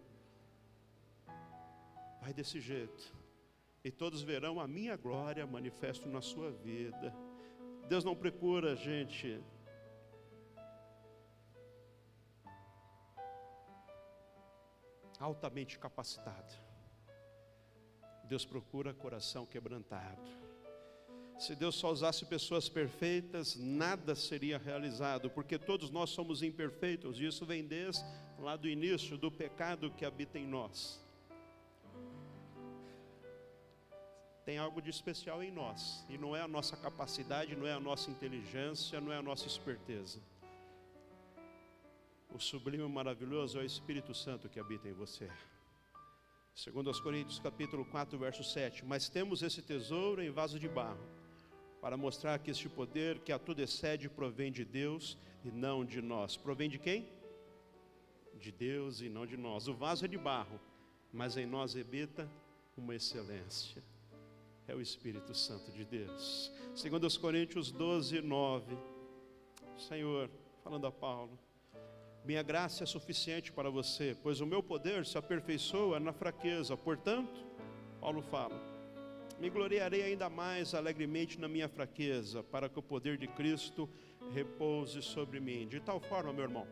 Vai 2.25 2.34
desse 2.34 2.60
jeito. 2.60 3.13
E 3.84 3.91
todos 3.91 4.24
verão 4.24 4.60
a 4.60 4.67
minha 4.67 4.98
glória 4.98 5.46
manifesto 5.46 6.10
na 6.10 6.22
sua 6.22 6.50
vida. 6.51 7.15
Deus 7.88 8.03
não 8.03 8.15
procura 8.15 8.75
gente 8.75 9.39
altamente 15.20 15.77
capacitado. 15.77 16.55
Deus 18.24 18.44
procura 18.44 18.91
coração 18.91 19.46
quebrantado. 19.46 20.27
Se 21.38 21.53
Deus 21.55 21.75
só 21.75 21.91
usasse 21.91 22.25
pessoas 22.25 22.67
perfeitas, 22.67 23.55
nada 23.55 24.15
seria 24.15 24.58
realizado, 24.58 25.29
porque 25.29 25.60
todos 25.60 25.91
nós 25.91 26.10
somos 26.10 26.41
imperfeitos, 26.41 27.20
e 27.20 27.25
isso 27.27 27.46
vem 27.46 27.63
desde 27.63 28.03
lá 28.39 28.55
do 28.55 28.67
início 28.67 29.15
do 29.15 29.32
pecado 29.32 29.91
que 29.91 30.03
habita 30.03 30.39
em 30.39 30.48
nós. 30.48 31.04
Tem 34.45 34.57
algo 34.57 34.81
de 34.81 34.91
especial 34.91 35.43
em 35.43 35.51
nós, 35.51 36.05
e 36.07 36.17
não 36.17 36.35
é 36.35 36.41
a 36.41 36.47
nossa 36.47 36.77
capacidade, 36.77 37.55
não 37.55 37.65
é 37.65 37.73
a 37.73 37.79
nossa 37.79 38.11
inteligência, 38.11 39.01
não 39.01 39.11
é 39.11 39.17
a 39.17 39.21
nossa 39.21 39.47
esperteza 39.47 40.21
o 42.35 42.39
sublime 42.39 42.83
e 42.83 42.87
maravilhoso 42.87 43.57
é 43.57 43.61
o 43.61 43.65
Espírito 43.65 44.13
Santo 44.13 44.49
que 44.49 44.59
habita 44.59 44.89
em 44.89 44.91
você. 44.93 45.29
Segundo 46.53 46.89
aos 46.89 46.99
Coríntios 46.99 47.39
capítulo 47.39 47.85
4, 47.85 48.19
verso 48.19 48.43
7, 48.43 48.83
mas 48.83 49.07
temos 49.07 49.41
esse 49.41 49.61
tesouro 49.61 50.21
em 50.21 50.29
vaso 50.29 50.59
de 50.59 50.67
barro, 50.67 50.99
para 51.81 51.95
mostrar 51.95 52.37
que 52.39 52.51
este 52.51 52.67
poder 52.67 53.19
que 53.19 53.31
a 53.31 53.39
tudo 53.39 53.61
excede 53.61 54.09
provém 54.09 54.51
de 54.51 54.65
Deus 54.65 55.17
e 55.45 55.51
não 55.51 55.85
de 55.85 56.01
nós. 56.01 56.35
Provém 56.35 56.69
de 56.69 56.77
quem? 56.77 57.07
De 58.37 58.51
Deus 58.51 58.99
e 58.99 59.07
não 59.07 59.25
de 59.25 59.37
nós. 59.37 59.69
O 59.69 59.73
vaso 59.73 60.03
é 60.03 60.07
de 60.07 60.17
barro, 60.17 60.59
mas 61.13 61.37
em 61.37 61.45
nós 61.45 61.73
habita 61.77 62.29
uma 62.75 62.93
excelência. 62.95 63.81
É 64.67 64.74
o 64.74 64.81
Espírito 64.81 65.34
Santo 65.36 65.72
de 65.72 65.86
Deus. 65.86 66.51
Segundo 66.74 67.03
aos 67.03 67.17
Coríntios 67.17 67.72
12, 67.72 68.22
9. 68.22 68.75
Senhor, 69.77 70.29
falando 70.63 70.88
a 70.88 70.91
Paulo, 70.91 71.38
minha 72.24 72.41
graça 72.41 72.84
é 72.84 72.88
suficiente 72.88 73.51
para 73.51 73.69
você, 73.69 74.17
pois 74.24 74.41
o 74.41 74.45
meu 74.45 74.63
poder 74.63 75.05
se 75.05 75.19
aperfeiçoa 75.19 76.00
na 76.00 76.12
fraqueza. 76.12 76.75
Portanto, 76.75 77.45
Paulo 78.01 78.24
fala, 78.24 78.60
Me 79.39 79.51
gloriarei 79.51 80.01
ainda 80.01 80.29
mais 80.29 80.74
alegremente 80.74 81.39
na 81.39 81.48
minha 81.48 81.69
fraqueza, 81.69 82.41
para 82.41 82.67
que 82.67 82.79
o 82.79 82.81
poder 82.81 83.17
de 83.17 83.27
Cristo 83.27 83.88
repouse 84.34 85.01
sobre 85.03 85.39
mim. 85.39 85.67
De 85.67 85.79
tal 85.79 86.00
forma, 86.00 86.34
meu 86.34 86.43
irmão, 86.45 86.67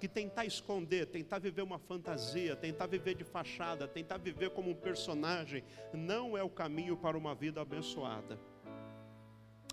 que 0.00 0.08
tentar 0.08 0.46
esconder, 0.46 1.06
tentar 1.06 1.38
viver 1.38 1.60
uma 1.60 1.78
fantasia, 1.78 2.56
tentar 2.56 2.86
viver 2.86 3.14
de 3.14 3.22
fachada, 3.22 3.86
tentar 3.86 4.16
viver 4.16 4.50
como 4.50 4.70
um 4.70 4.74
personagem, 4.74 5.62
não 5.92 6.36
é 6.36 6.42
o 6.42 6.48
caminho 6.48 6.96
para 6.96 7.18
uma 7.18 7.34
vida 7.34 7.60
abençoada. 7.60 8.40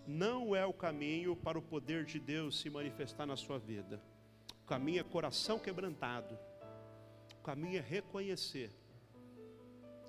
Não 0.05 0.55
é 0.55 0.65
o 0.65 0.73
caminho 0.73 1.35
para 1.35 1.57
o 1.57 1.61
poder 1.61 2.03
de 2.03 2.19
Deus 2.19 2.59
se 2.59 2.69
manifestar 2.69 3.25
na 3.25 3.37
sua 3.37 3.57
vida. 3.57 4.01
O 4.63 4.67
caminho 4.67 4.99
é 4.99 5.03
coração 5.03 5.57
quebrantado. 5.57 6.37
O 7.39 7.43
caminho 7.43 7.77
é 7.77 7.81
reconhecer. 7.81 8.69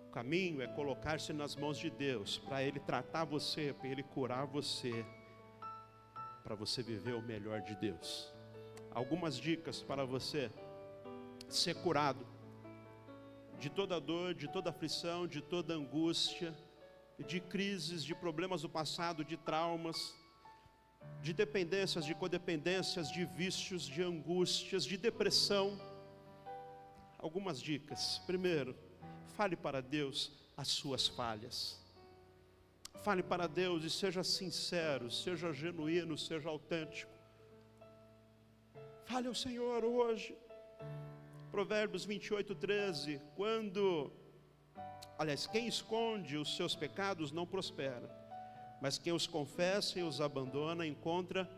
O 0.09 0.11
caminho 0.11 0.61
é 0.61 0.67
colocar-se 0.67 1.33
nas 1.33 1.55
mãos 1.55 1.79
de 1.79 1.91
Deus, 1.91 2.39
para 2.39 2.63
Ele 2.63 2.81
tratar 2.81 3.25
você, 3.25 3.73
para 3.73 3.89
Ele 3.89 4.03
curar 4.03 4.47
você, 4.47 5.05
para 6.43 6.57
você 6.57 6.83
viver 6.83 7.15
o 7.15 7.23
melhor 7.23 7.61
de 7.61 7.77
Deus 7.77 8.38
algumas 8.91 9.37
dicas 9.37 9.83
para 9.83 10.05
você 10.05 10.51
ser 11.49 11.75
curado 11.77 12.27
de 13.59 13.69
toda 13.69 14.01
dor, 14.01 14.35
de 14.35 14.49
toda 14.49 14.71
aflição, 14.71 15.27
de 15.27 15.41
toda 15.41 15.75
angústia, 15.75 16.57
de 17.19 17.41
crises, 17.41 18.05
de 18.05 18.15
problemas 18.15 18.63
do 18.63 18.69
passado, 18.69 19.25
de 19.25 19.37
traumas, 19.37 20.15
de 21.21 21.33
dependências, 21.33 22.05
de 22.05 22.15
codependências, 22.15 23.11
de 23.11 23.25
vícios, 23.25 23.83
de 23.83 24.03
angústias, 24.03 24.85
de 24.85 24.97
depressão. 24.97 25.79
Algumas 27.19 27.61
dicas. 27.61 28.23
Primeiro, 28.27 28.77
fale 29.37 29.57
para 29.57 29.83
Deus 29.83 30.33
as 30.57 30.69
suas 30.69 31.09
falhas. 31.09 31.81
Fale 33.03 33.23
para 33.23 33.49
Deus 33.49 33.85
e 33.85 33.91
seja 33.91 34.23
sincero, 34.23 35.11
seja 35.11 35.53
genuíno, 35.53 36.17
seja 36.17 36.49
autêntico. 36.49 37.18
Fale 39.09 39.27
ao 39.27 39.35
Senhor 39.35 39.87
hoje. 39.87 40.37
Provérbios 41.51 42.05
28, 42.05 42.55
13. 42.55 43.19
Quando, 43.35 44.13
aliás, 45.19 45.47
quem 45.47 45.67
esconde 45.67 46.37
os 46.37 46.55
seus 46.55 46.77
pecados 46.77 47.33
não 47.33 47.47
prospera, 47.47 48.07
mas 48.83 48.99
quem 48.99 49.15
os 49.15 49.27
confessa 49.27 49.99
e 49.99 50.03
os 50.03 50.21
abandona 50.21 50.87
encontra 50.87 51.49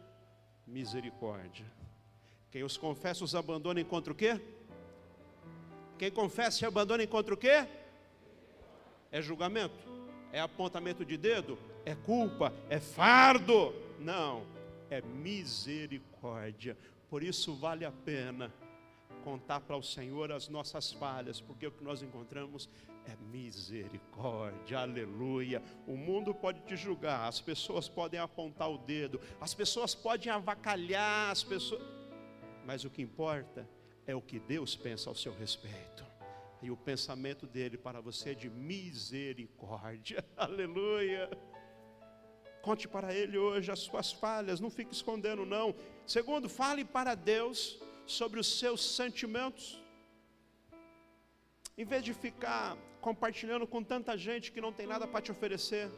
misericórdia. 0.64 1.66
Quem 2.52 2.62
os 2.62 2.76
confessa 2.76 3.22
e 3.22 3.24
os 3.24 3.34
abandona 3.34 3.80
encontra 3.80 4.12
o 4.12 4.16
quê? 4.16 4.40
Quem 5.98 6.08
confessa 6.08 6.64
e 6.64 6.68
abandona 6.68 7.02
encontra 7.02 7.34
o 7.34 7.36
quê? 7.36 7.66
É 9.10 9.20
julgamento? 9.20 9.74
É 10.32 10.40
apontamento 10.40 11.04
de 11.04 11.16
dedo? 11.16 11.58
É 11.84 11.96
culpa? 11.96 12.54
É 12.68 12.78
fardo? 12.78 13.74
Não, 13.98 14.46
é 14.88 15.02
misericórdia. 15.02 16.78
Por 17.10 17.24
isso 17.24 17.54
vale 17.56 17.84
a 17.84 17.90
pena 17.90 18.54
contar 19.24 19.60
para 19.60 19.76
o 19.76 19.82
Senhor 19.82 20.30
as 20.30 20.48
nossas 20.48 20.92
falhas, 20.92 21.40
porque 21.40 21.66
o 21.66 21.72
que 21.72 21.82
nós 21.82 22.02
encontramos 22.02 22.70
é 23.04 23.16
misericórdia, 23.32 24.78
aleluia. 24.78 25.60
O 25.88 25.96
mundo 25.96 26.32
pode 26.32 26.60
te 26.62 26.76
julgar, 26.76 27.26
as 27.28 27.40
pessoas 27.40 27.88
podem 27.88 28.20
apontar 28.20 28.70
o 28.70 28.78
dedo, 28.78 29.20
as 29.40 29.52
pessoas 29.52 29.94
podem 29.94 30.32
avacalhar, 30.32 31.30
as 31.30 31.42
pessoas. 31.42 31.82
Mas 32.64 32.84
o 32.84 32.90
que 32.90 33.02
importa 33.02 33.68
é 34.06 34.14
o 34.14 34.22
que 34.22 34.38
Deus 34.38 34.76
pensa 34.76 35.10
ao 35.10 35.14
seu 35.14 35.34
respeito. 35.34 36.06
E 36.62 36.70
o 36.70 36.76
pensamento 36.76 37.46
dele 37.46 37.76
para 37.76 38.00
você 38.00 38.30
é 38.30 38.34
de 38.34 38.48
misericórdia, 38.48 40.24
aleluia. 40.36 41.28
Conte 42.66 42.86
para 42.86 43.14
Ele 43.14 43.38
hoje 43.38 43.70
as 43.70 43.80
suas 43.88 44.12
falhas, 44.12 44.60
não 44.60 44.70
fique 44.78 44.92
escondendo, 44.92 45.44
não. 45.46 45.74
Segundo, 46.06 46.48
fale 46.48 46.84
para 46.84 47.14
Deus 47.14 47.78
sobre 48.06 48.38
os 48.42 48.48
seus 48.58 48.80
sentimentos. 48.98 49.80
Em 51.76 51.84
vez 51.84 52.02
de 52.04 52.12
ficar 52.12 52.76
compartilhando 53.00 53.66
com 53.66 53.82
tanta 53.82 54.16
gente 54.26 54.52
que 54.52 54.60
não 54.60 54.72
tem 54.78 54.86
nada 54.86 55.06
para 55.06 55.22
te 55.22 55.32
oferecer, 55.36 55.90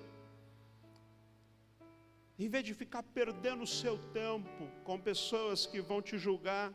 em 2.39 2.49
vez 2.49 2.65
de 2.69 2.75
ficar 2.83 3.03
perdendo 3.03 3.63
o 3.65 3.73
seu 3.81 3.97
tempo 4.21 4.65
com 4.85 5.07
pessoas 5.11 5.67
que 5.67 5.81
vão 5.81 6.01
te 6.01 6.17
julgar, 6.17 6.73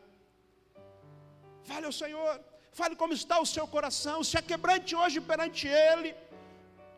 fale 1.64 1.86
ao 1.86 1.92
Senhor, 1.92 2.32
fale 2.72 2.94
como 2.94 3.14
está 3.14 3.40
o 3.40 3.46
seu 3.46 3.66
coração, 3.66 4.22
se 4.22 4.36
aquebrante 4.36 4.94
hoje 4.94 5.20
perante 5.20 5.66
Ele 5.66 6.14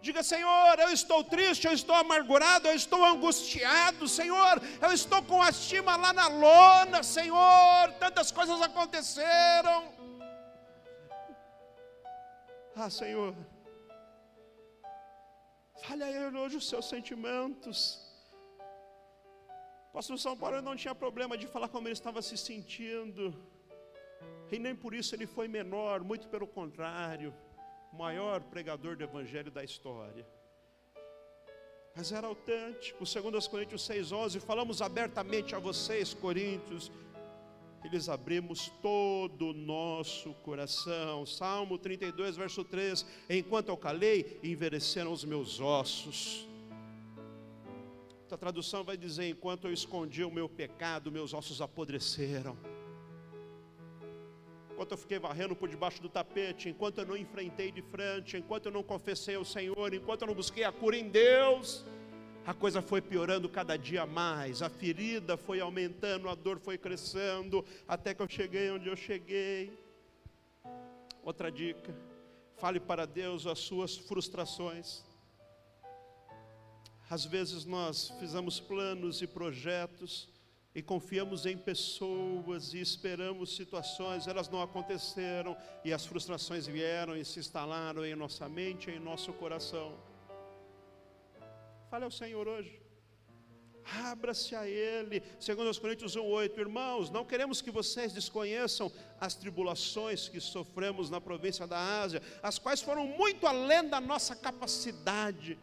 Diga, 0.07 0.23
Senhor, 0.23 0.79
eu 0.79 0.91
estou 0.99 1.23
triste, 1.23 1.67
eu 1.67 1.75
estou 1.75 1.95
amargurado, 1.95 2.67
eu 2.67 2.75
estou 2.75 3.05
angustiado, 3.05 4.09
Senhor, 4.09 4.55
eu 4.81 4.93
estou 4.93 5.23
com 5.23 5.43
a 5.43 5.51
estima 5.51 5.95
lá 6.05 6.11
na 6.21 6.27
lona, 6.27 7.03
Senhor, 7.03 7.93
tantas 8.05 8.31
coisas 8.31 8.63
aconteceram. 8.63 9.79
Ah, 12.75 12.89
Senhor, 12.89 13.35
fale 15.85 16.03
a 16.03 16.11
Ele 16.11 16.39
hoje 16.39 16.57
os 16.57 16.67
seus 16.67 16.89
sentimentos. 16.89 17.79
O 19.91 19.93
pastor 19.93 20.19
São 20.19 20.35
Paulo 20.35 20.63
não 20.63 20.77
tinha 20.77 20.95
problema 20.95 21.37
de 21.37 21.47
falar 21.47 21.69
como 21.69 21.89
ele 21.89 21.99
estava 22.01 22.23
se 22.23 22.39
sentindo, 22.39 23.25
e 24.51 24.59
nem 24.59 24.75
por 24.75 24.95
isso 24.95 25.15
ele 25.15 25.27
foi 25.27 25.47
menor, 25.47 26.03
muito 26.03 26.27
pelo 26.29 26.47
contrário 26.47 27.35
maior 27.93 28.41
pregador 28.43 28.97
do 28.97 29.05
evangelho 29.05 29.51
da 29.51 29.65
história. 29.65 30.27
Mas 31.95 32.13
era 32.13 32.27
autêntico. 32.27 33.05
Segundo 33.05 33.37
as 33.37 33.49
Coríntios 33.49 33.83
6:11, 33.83 34.41
falamos 34.41 34.81
abertamente 34.81 35.55
a 35.55 35.59
vocês, 35.59 36.15
coríntios, 36.15 36.91
e 37.85 37.89
lhes 37.89 38.09
abrimos 38.09 38.71
todo 38.81 39.51
o 39.51 39.53
nosso 39.53 40.33
coração. 40.35 41.27
Salmo 41.27 41.79
32, 41.79 42.37
verso 42.37 42.65
3: 42.65 43.05
Enquanto 43.29 43.69
eu 43.69 43.77
calei, 43.77 44.39
envelheceram 44.43 45.13
os 45.13 45.25
meus 45.25 45.61
ossos. 45.61 46.47
A 48.31 48.37
tradução 48.37 48.85
vai 48.85 48.97
dizer: 48.97 49.29
Enquanto 49.29 49.67
eu 49.67 49.73
escondi 49.73 50.23
o 50.23 50.31
meu 50.31 50.49
pecado, 50.49 51.11
meus 51.11 51.35
ossos 51.35 51.61
apodreceram 51.61 52.57
enquanto 54.81 54.93
eu 54.93 54.97
fiquei 54.97 55.19
varrendo 55.19 55.55
por 55.55 55.69
debaixo 55.69 56.01
do 56.01 56.09
tapete, 56.09 56.71
enquanto 56.71 56.97
eu 56.97 57.05
não 57.05 57.15
enfrentei 57.15 57.71
de 57.71 57.83
frente, 57.83 58.39
enquanto 58.39 58.65
eu 58.65 58.73
não 58.73 58.83
confessei 58.83 59.35
ao 59.35 59.45
Senhor, 59.45 59.93
enquanto 59.93 60.23
eu 60.23 60.29
não 60.29 60.35
busquei 60.35 60.65
a 60.65 60.73
cura 60.73 60.97
em 60.97 61.07
Deus, 61.07 61.85
a 62.47 62.55
coisa 62.55 62.81
foi 62.81 63.03
piorando 63.03 63.47
cada 63.47 63.77
dia 63.77 64.07
mais, 64.07 64.63
a 64.63 64.71
ferida 64.71 65.37
foi 65.37 65.61
aumentando, 65.61 66.31
a 66.31 66.35
dor 66.35 66.59
foi 66.59 66.79
crescendo, 66.79 67.63
até 67.87 68.15
que 68.15 68.23
eu 68.23 68.27
cheguei 68.27 68.71
onde 68.71 68.89
eu 68.89 68.97
cheguei. 68.97 69.71
Outra 71.23 71.53
dica: 71.53 71.95
fale 72.57 72.81
para 72.81 73.05
Deus 73.05 73.47
as 73.47 73.59
suas 73.59 73.99
frustrações. 73.99 75.05
Às 77.11 77.27
vezes 77.27 77.67
nós 77.67 78.09
fizemos 78.19 78.59
planos 78.59 79.21
e 79.21 79.27
projetos, 79.27 80.27
e 80.75 80.83
confiamos 80.83 81.47
em 81.47 81.57
pessoas 81.57 82.75
e 82.75 82.81
esperamos 82.81 83.57
situações, 83.57 84.29
elas 84.29 84.49
não 84.49 84.63
aconteceram 84.63 85.57
e 85.85 85.93
as 85.93 86.07
frustrações 86.07 86.67
vieram 86.67 87.17
e 87.17 87.25
se 87.25 87.41
instalaram 87.41 88.05
em 88.05 88.15
nossa 88.15 88.49
mente, 88.49 88.91
em 88.91 89.01
nosso 89.01 89.33
coração. 89.33 89.99
Fale 91.91 92.05
ao 92.05 92.11
Senhor 92.11 92.47
hoje. 92.47 92.81
Abra-se 94.05 94.55
a 94.55 94.69
Ele, 94.69 95.21
segundo 95.41 95.69
os 95.69 95.79
Coríntios 95.79 96.17
1,8, 96.17 96.59
irmãos, 96.59 97.11
não 97.11 97.25
queremos 97.25 97.61
que 97.61 97.73
vocês 97.73 98.13
desconheçam 98.13 98.93
as 99.21 99.35
tribulações 99.35 100.29
que 100.29 100.39
sofremos 100.39 101.11
na 101.11 101.21
província 101.21 101.67
da 101.67 102.01
Ásia, 102.01 102.23
as 102.41 102.59
quais 102.59 102.81
foram 102.81 103.07
muito 103.07 103.47
além 103.47 103.89
da 103.89 104.01
nossa 104.01 104.37
capacidade 104.37 105.59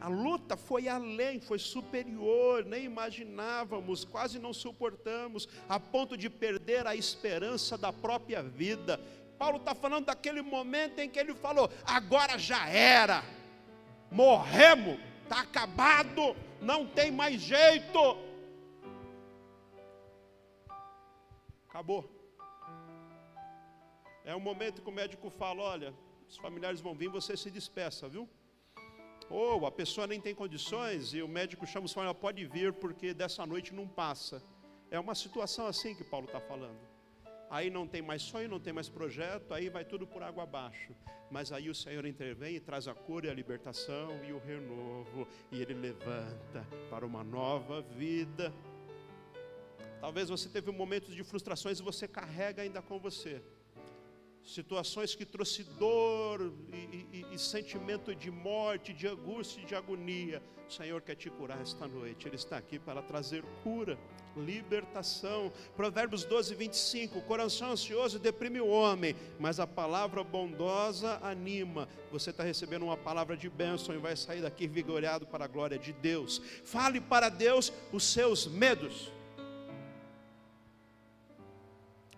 a 0.00 0.08
luta 0.08 0.56
foi 0.56 0.88
além, 0.88 1.40
foi 1.40 1.58
superior, 1.58 2.64
nem 2.64 2.84
imaginávamos, 2.84 4.04
quase 4.04 4.38
não 4.38 4.52
suportamos, 4.52 5.48
a 5.68 5.80
ponto 5.80 6.16
de 6.16 6.28
perder 6.28 6.86
a 6.86 6.94
esperança 6.94 7.78
da 7.78 7.92
própria 7.92 8.42
vida. 8.42 9.00
Paulo 9.38 9.56
está 9.56 9.74
falando 9.74 10.06
daquele 10.06 10.42
momento 10.42 10.98
em 10.98 11.08
que 11.08 11.18
ele 11.18 11.34
falou: 11.34 11.70
agora 11.84 12.38
já 12.38 12.68
era, 12.68 13.22
morremos, 14.10 14.98
está 15.22 15.40
acabado, 15.40 16.36
não 16.60 16.86
tem 16.86 17.10
mais 17.10 17.40
jeito. 17.40 18.16
Acabou. 21.68 22.08
É 24.24 24.34
o 24.34 24.40
momento 24.40 24.80
que 24.80 24.88
o 24.88 24.92
médico 24.92 25.28
fala: 25.30 25.62
olha, 25.62 25.94
os 26.28 26.36
familiares 26.36 26.80
vão 26.80 26.94
vir, 26.94 27.08
você 27.08 27.36
se 27.36 27.50
despeça, 27.50 28.08
viu? 28.08 28.28
Ou 29.30 29.66
a 29.66 29.70
pessoa 29.70 30.06
nem 30.06 30.20
tem 30.20 30.34
condições 30.34 31.14
e 31.14 31.22
o 31.22 31.28
médico 31.28 31.66
chama 31.66 31.86
o 31.86 31.88
fala, 31.88 32.14
pode 32.14 32.44
vir 32.46 32.72
porque 32.72 33.14
dessa 33.14 33.46
noite 33.46 33.74
não 33.74 33.88
passa. 33.88 34.42
É 34.90 34.98
uma 34.98 35.14
situação 35.14 35.66
assim 35.66 35.94
que 35.94 36.04
Paulo 36.04 36.26
está 36.26 36.40
falando. 36.40 36.78
aí 37.50 37.70
não 37.70 37.86
tem 37.86 38.02
mais 38.02 38.22
sonho, 38.22 38.48
não 38.48 38.58
tem 38.58 38.72
mais 38.72 38.88
projeto, 38.88 39.54
aí 39.54 39.68
vai 39.68 39.84
tudo 39.84 40.06
por 40.06 40.22
água 40.22 40.42
abaixo. 40.42 40.94
Mas 41.30 41.52
aí 41.52 41.70
o 41.70 41.74
Senhor 41.74 42.04
intervém 42.06 42.56
e 42.56 42.60
traz 42.60 42.86
a 42.88 42.94
cura 42.94 43.26
e 43.26 43.30
a 43.30 43.34
libertação 43.34 44.24
e 44.24 44.32
o 44.32 44.38
renovo, 44.38 45.26
e 45.50 45.60
Ele 45.60 45.74
levanta 45.74 46.66
para 46.90 47.06
uma 47.06 47.24
nova 47.24 47.80
vida. 47.80 48.52
Talvez 50.00 50.28
você 50.28 50.48
teve 50.48 50.70
momentos 50.70 51.14
de 51.14 51.24
frustrações 51.24 51.78
e 51.80 51.82
você 51.82 52.06
carrega 52.06 52.62
ainda 52.62 52.82
com 52.82 52.98
você 52.98 53.42
situações 54.44 55.14
que 55.14 55.24
trouxe 55.24 55.64
dor 55.64 56.52
e, 56.72 56.76
e, 56.76 57.26
e, 57.32 57.38
sentimento 57.38 58.14
de 58.14 58.30
morte, 58.30 58.92
de 58.92 59.06
angústia 59.06 59.62
e 59.62 59.64
de 59.64 59.74
agonia. 59.74 60.42
O 60.68 60.72
Senhor 60.72 61.00
quer 61.02 61.14
te 61.14 61.30
curar 61.30 61.60
esta 61.60 61.86
noite, 61.86 62.26
Ele 62.26 62.36
está 62.36 62.56
aqui 62.56 62.78
para 62.78 63.02
trazer 63.02 63.42
cura, 63.62 63.98
libertação. 64.36 65.52
Provérbios 65.76 66.24
12, 66.24 66.54
25: 66.54 67.18
o 67.18 67.22
coração 67.22 67.72
ansioso 67.72 68.18
deprime 68.18 68.60
o 68.60 68.68
homem, 68.68 69.14
mas 69.38 69.60
a 69.60 69.66
palavra 69.66 70.22
bondosa 70.24 71.18
anima. 71.22 71.88
Você 72.10 72.30
está 72.30 72.42
recebendo 72.42 72.84
uma 72.84 72.96
palavra 72.96 73.36
de 73.36 73.48
bênção 73.48 73.94
e 73.94 73.98
vai 73.98 74.16
sair 74.16 74.42
daqui 74.42 74.66
vigorado 74.66 75.26
para 75.26 75.44
a 75.44 75.48
glória 75.48 75.78
de 75.78 75.92
Deus. 75.92 76.40
Fale 76.64 77.00
para 77.00 77.28
Deus 77.28 77.72
os 77.92 78.04
seus 78.04 78.46
medos. 78.46 79.13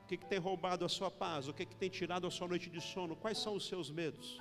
O 0.06 0.08
que, 0.08 0.16
que 0.16 0.26
tem 0.26 0.38
roubado 0.38 0.84
a 0.84 0.88
sua 0.88 1.10
paz? 1.10 1.48
O 1.48 1.52
que, 1.52 1.66
que 1.66 1.74
tem 1.74 1.88
tirado 1.88 2.28
a 2.28 2.30
sua 2.30 2.46
noite 2.46 2.70
de 2.70 2.80
sono? 2.80 3.16
Quais 3.16 3.38
são 3.38 3.56
os 3.56 3.66
seus 3.66 3.90
medos? 3.90 4.40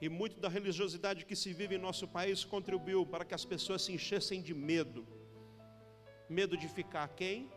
E 0.00 0.08
muito 0.08 0.38
da 0.38 0.48
religiosidade 0.48 1.26
que 1.26 1.34
se 1.34 1.52
vive 1.52 1.74
em 1.74 1.78
nosso 1.78 2.06
país 2.06 2.44
contribuiu 2.44 3.04
para 3.04 3.24
que 3.24 3.34
as 3.34 3.44
pessoas 3.44 3.82
se 3.82 3.92
enchessem 3.92 4.40
de 4.40 4.54
medo. 4.54 5.04
Medo 6.28 6.56
de 6.56 6.68
ficar 6.68 7.08
quem? 7.08 7.50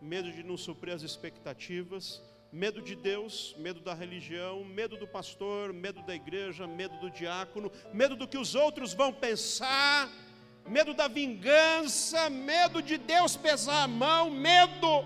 Medo 0.00 0.30
de 0.30 0.44
não 0.44 0.56
suprir 0.56 0.94
as 0.94 1.02
expectativas, 1.02 2.22
medo 2.52 2.80
de 2.80 2.94
Deus, 2.94 3.56
medo 3.58 3.80
da 3.80 3.92
religião, 3.92 4.62
medo 4.62 4.96
do 4.96 5.08
pastor, 5.08 5.72
medo 5.72 6.00
da 6.04 6.14
igreja, 6.14 6.64
medo 6.64 6.96
do 7.00 7.10
diácono, 7.10 7.72
medo 7.92 8.14
do 8.14 8.28
que 8.28 8.38
os 8.38 8.54
outros 8.54 8.94
vão 8.94 9.12
pensar 9.12 10.08
medo 10.68 10.94
da 10.94 11.08
vingança, 11.08 12.30
medo 12.30 12.82
de 12.82 12.96
Deus 12.98 13.36
pesar 13.36 13.84
a 13.84 13.88
mão, 13.88 14.30
medo. 14.30 15.04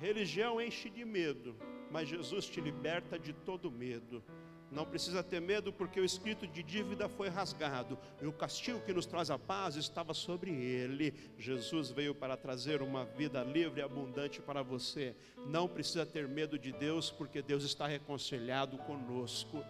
Religião 0.00 0.60
enche 0.60 0.90
de 0.90 1.04
medo, 1.04 1.56
mas 1.90 2.08
Jesus 2.08 2.46
te 2.46 2.60
liberta 2.60 3.18
de 3.18 3.32
todo 3.32 3.70
medo. 3.70 4.22
Não 4.70 4.84
precisa 4.84 5.22
ter 5.22 5.40
medo, 5.40 5.72
porque 5.72 6.00
o 6.00 6.04
escrito 6.04 6.46
de 6.46 6.62
dívida 6.62 7.08
foi 7.08 7.28
rasgado, 7.28 7.96
e 8.20 8.26
o 8.26 8.32
castigo 8.32 8.80
que 8.80 8.92
nos 8.92 9.06
traz 9.06 9.30
a 9.30 9.38
paz 9.38 9.76
estava 9.76 10.12
sobre 10.12 10.50
ele. 10.50 11.14
Jesus 11.38 11.90
veio 11.90 12.14
para 12.14 12.36
trazer 12.36 12.82
uma 12.82 13.04
vida 13.04 13.42
livre 13.44 13.80
e 13.80 13.84
abundante 13.84 14.42
para 14.42 14.62
você. 14.62 15.14
Não 15.46 15.68
precisa 15.68 16.04
ter 16.04 16.26
medo 16.26 16.58
de 16.58 16.72
Deus, 16.72 17.10
porque 17.10 17.40
Deus 17.40 17.62
está 17.64 17.86
reconciliado 17.86 18.76
conosco. 18.78 19.64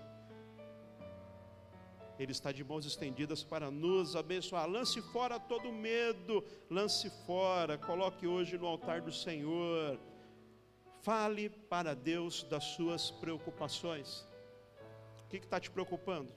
Ele 2.18 2.32
está 2.32 2.50
de 2.50 2.64
mãos 2.64 2.86
estendidas 2.86 3.42
para 3.42 3.70
nos 3.70 4.16
abençoar. 4.16 4.68
Lance 4.68 5.02
fora 5.02 5.38
todo 5.38 5.70
medo, 5.72 6.42
lance 6.70 7.10
fora, 7.26 7.76
coloque 7.76 8.26
hoje 8.26 8.56
no 8.56 8.66
altar 8.66 9.02
do 9.02 9.12
Senhor. 9.12 9.98
Fale 11.02 11.50
para 11.50 11.94
Deus 11.94 12.42
das 12.44 12.64
suas 12.64 13.10
preocupações. 13.10 14.26
O 15.24 15.28
que 15.28 15.36
está 15.36 15.60
te 15.60 15.70
preocupando? 15.70 16.32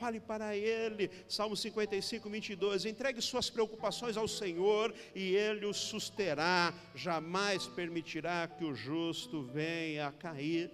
Fale 0.00 0.18
para 0.18 0.56
Ele, 0.56 1.10
Salmo 1.28 1.54
55, 1.54 2.28
22. 2.28 2.86
Entregue 2.86 3.20
suas 3.20 3.50
preocupações 3.50 4.16
ao 4.16 4.26
Senhor 4.26 4.94
e 5.14 5.36
Ele 5.36 5.66
os 5.66 5.76
susterá, 5.76 6.74
jamais 6.94 7.66
permitirá 7.66 8.48
que 8.48 8.64
o 8.64 8.74
justo 8.74 9.42
venha 9.42 10.08
a 10.08 10.12
cair. 10.12 10.70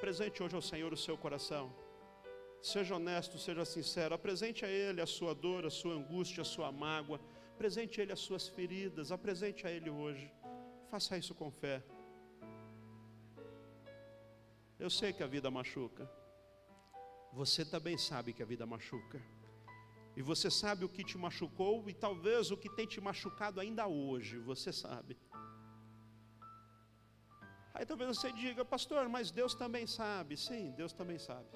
Presente 0.00 0.42
hoje 0.42 0.56
ao 0.56 0.62
Senhor 0.62 0.92
o 0.92 0.96
seu 0.96 1.16
coração. 1.16 1.81
Seja 2.62 2.94
honesto, 2.94 3.38
seja 3.38 3.64
sincero. 3.64 4.14
Apresente 4.14 4.64
a 4.64 4.68
Ele 4.68 5.00
a 5.00 5.06
sua 5.06 5.34
dor, 5.34 5.66
a 5.66 5.70
sua 5.70 5.94
angústia, 5.94 6.42
a 6.42 6.44
sua 6.44 6.70
mágoa. 6.70 7.20
Apresente 7.54 8.00
a 8.00 8.04
Ele 8.04 8.12
as 8.12 8.20
suas 8.20 8.46
feridas. 8.46 9.10
Apresente 9.10 9.66
a 9.66 9.70
Ele 9.70 9.90
hoje. 9.90 10.32
Faça 10.88 11.18
isso 11.18 11.34
com 11.34 11.50
fé. 11.50 11.82
Eu 14.78 14.88
sei 14.88 15.12
que 15.12 15.24
a 15.24 15.26
vida 15.26 15.50
machuca. 15.50 16.08
Você 17.32 17.64
também 17.64 17.98
sabe 17.98 18.32
que 18.32 18.42
a 18.44 18.46
vida 18.46 18.64
machuca. 18.64 19.20
E 20.14 20.22
você 20.22 20.48
sabe 20.50 20.84
o 20.84 20.88
que 20.88 21.02
te 21.02 21.18
machucou 21.18 21.88
e 21.88 21.94
talvez 21.94 22.50
o 22.50 22.56
que 22.56 22.68
tem 22.68 22.86
te 22.86 23.00
machucado 23.00 23.60
ainda 23.60 23.86
hoje. 23.88 24.38
Você 24.38 24.72
sabe. 24.72 25.16
Aí 27.74 27.84
talvez 27.86 28.16
você 28.16 28.30
diga, 28.30 28.64
pastor, 28.64 29.08
mas 29.08 29.30
Deus 29.30 29.54
também 29.54 29.86
sabe. 29.86 30.36
Sim, 30.36 30.70
Deus 30.72 30.92
também 30.92 31.18
sabe. 31.18 31.48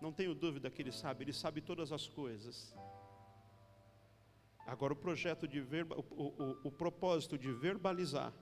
Não 0.00 0.12
tenho 0.12 0.34
dúvida 0.34 0.70
que 0.70 0.80
Ele 0.80 0.92
sabe, 0.92 1.24
Ele 1.24 1.32
sabe 1.32 1.60
todas 1.60 1.90
as 1.92 2.06
coisas. 2.06 2.74
Agora, 4.66 4.92
o 4.92 4.96
projeto 4.96 5.48
de 5.48 5.60
verba, 5.60 5.96
o, 5.96 6.02
o, 6.02 6.68
o 6.68 6.70
propósito 6.70 7.38
de 7.38 7.50
verbalizar, 7.52 8.32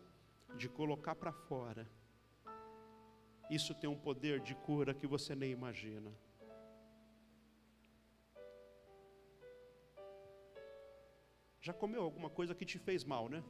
de 0.57 0.69
colocar 0.69 1.15
para 1.15 1.33
fora, 1.33 1.89
isso 3.49 3.75
tem 3.75 3.89
um 3.89 3.97
poder 3.97 4.41
de 4.41 4.55
cura 4.55 4.93
que 4.93 5.07
você 5.07 5.35
nem 5.35 5.51
imagina. 5.53 6.13
Já 11.61 11.73
comeu 11.73 12.03
alguma 12.03 12.29
coisa 12.29 12.55
que 12.55 12.65
te 12.65 12.79
fez 12.79 13.03
mal, 13.05 13.29
né? 13.29 13.43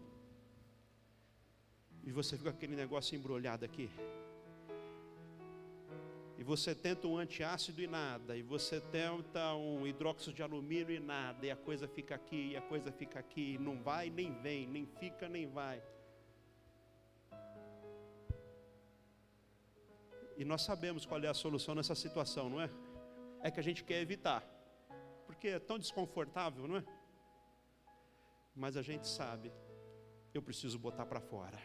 E 2.05 2.13
você 2.13 2.37
fica 2.37 2.51
aquele 2.51 2.77
negócio 2.77 3.17
embrulhado 3.17 3.65
aqui 3.65 3.91
e 6.39 6.45
você 6.45 6.75
tenta 6.75 7.09
um 7.09 7.17
antiácido 7.17 7.81
e 7.81 7.87
nada, 7.87 8.37
e 8.37 8.43
você 8.43 8.79
tenta 8.81 9.55
um 9.55 9.87
hidróxido 9.87 10.35
de 10.35 10.43
alumínio 10.43 10.95
e 10.95 11.01
nada, 11.01 11.47
e 11.47 11.51
a 11.51 11.57
coisa 11.57 11.89
fica 11.89 12.15
aqui, 12.15 12.51
e 12.51 12.57
a 12.57 12.63
coisa 12.63 12.93
fica 12.93 13.19
aqui, 13.19 13.55
e 13.55 13.59
não 13.59 13.83
vai 13.83 14.11
nem 14.11 14.33
vem, 14.43 14.67
nem 14.67 14.85
fica 14.85 15.29
nem 15.29 15.47
vai. 15.47 15.83
E 20.37 20.45
nós 20.45 20.61
sabemos 20.61 21.07
qual 21.07 21.23
é 21.23 21.29
a 21.29 21.35
solução 21.35 21.75
nessa 21.75 21.95
situação, 21.95 22.51
não 22.51 22.61
é? 22.61 22.69
É 23.43 23.51
que 23.51 23.59
a 23.59 23.63
gente 23.63 23.83
quer 23.83 24.03
evitar, 24.03 24.45
porque 25.27 25.49
é 25.49 25.59
tão 25.59 25.79
desconfortável, 25.79 26.69
não 26.69 26.77
é? 26.77 26.85
Mas 28.55 28.77
a 28.77 28.83
gente 28.83 29.07
sabe, 29.07 29.51
eu 30.35 30.43
preciso 30.43 30.79
botar 30.79 31.07
para 31.07 31.21
fora. 31.21 31.59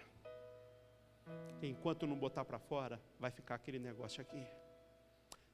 Enquanto 1.61 2.07
não 2.07 2.17
botar 2.17 2.45
para 2.45 2.57
fora, 2.57 3.01
vai 3.19 3.31
ficar 3.31 3.55
aquele 3.55 3.79
negócio 3.79 4.21
aqui. 4.21 4.60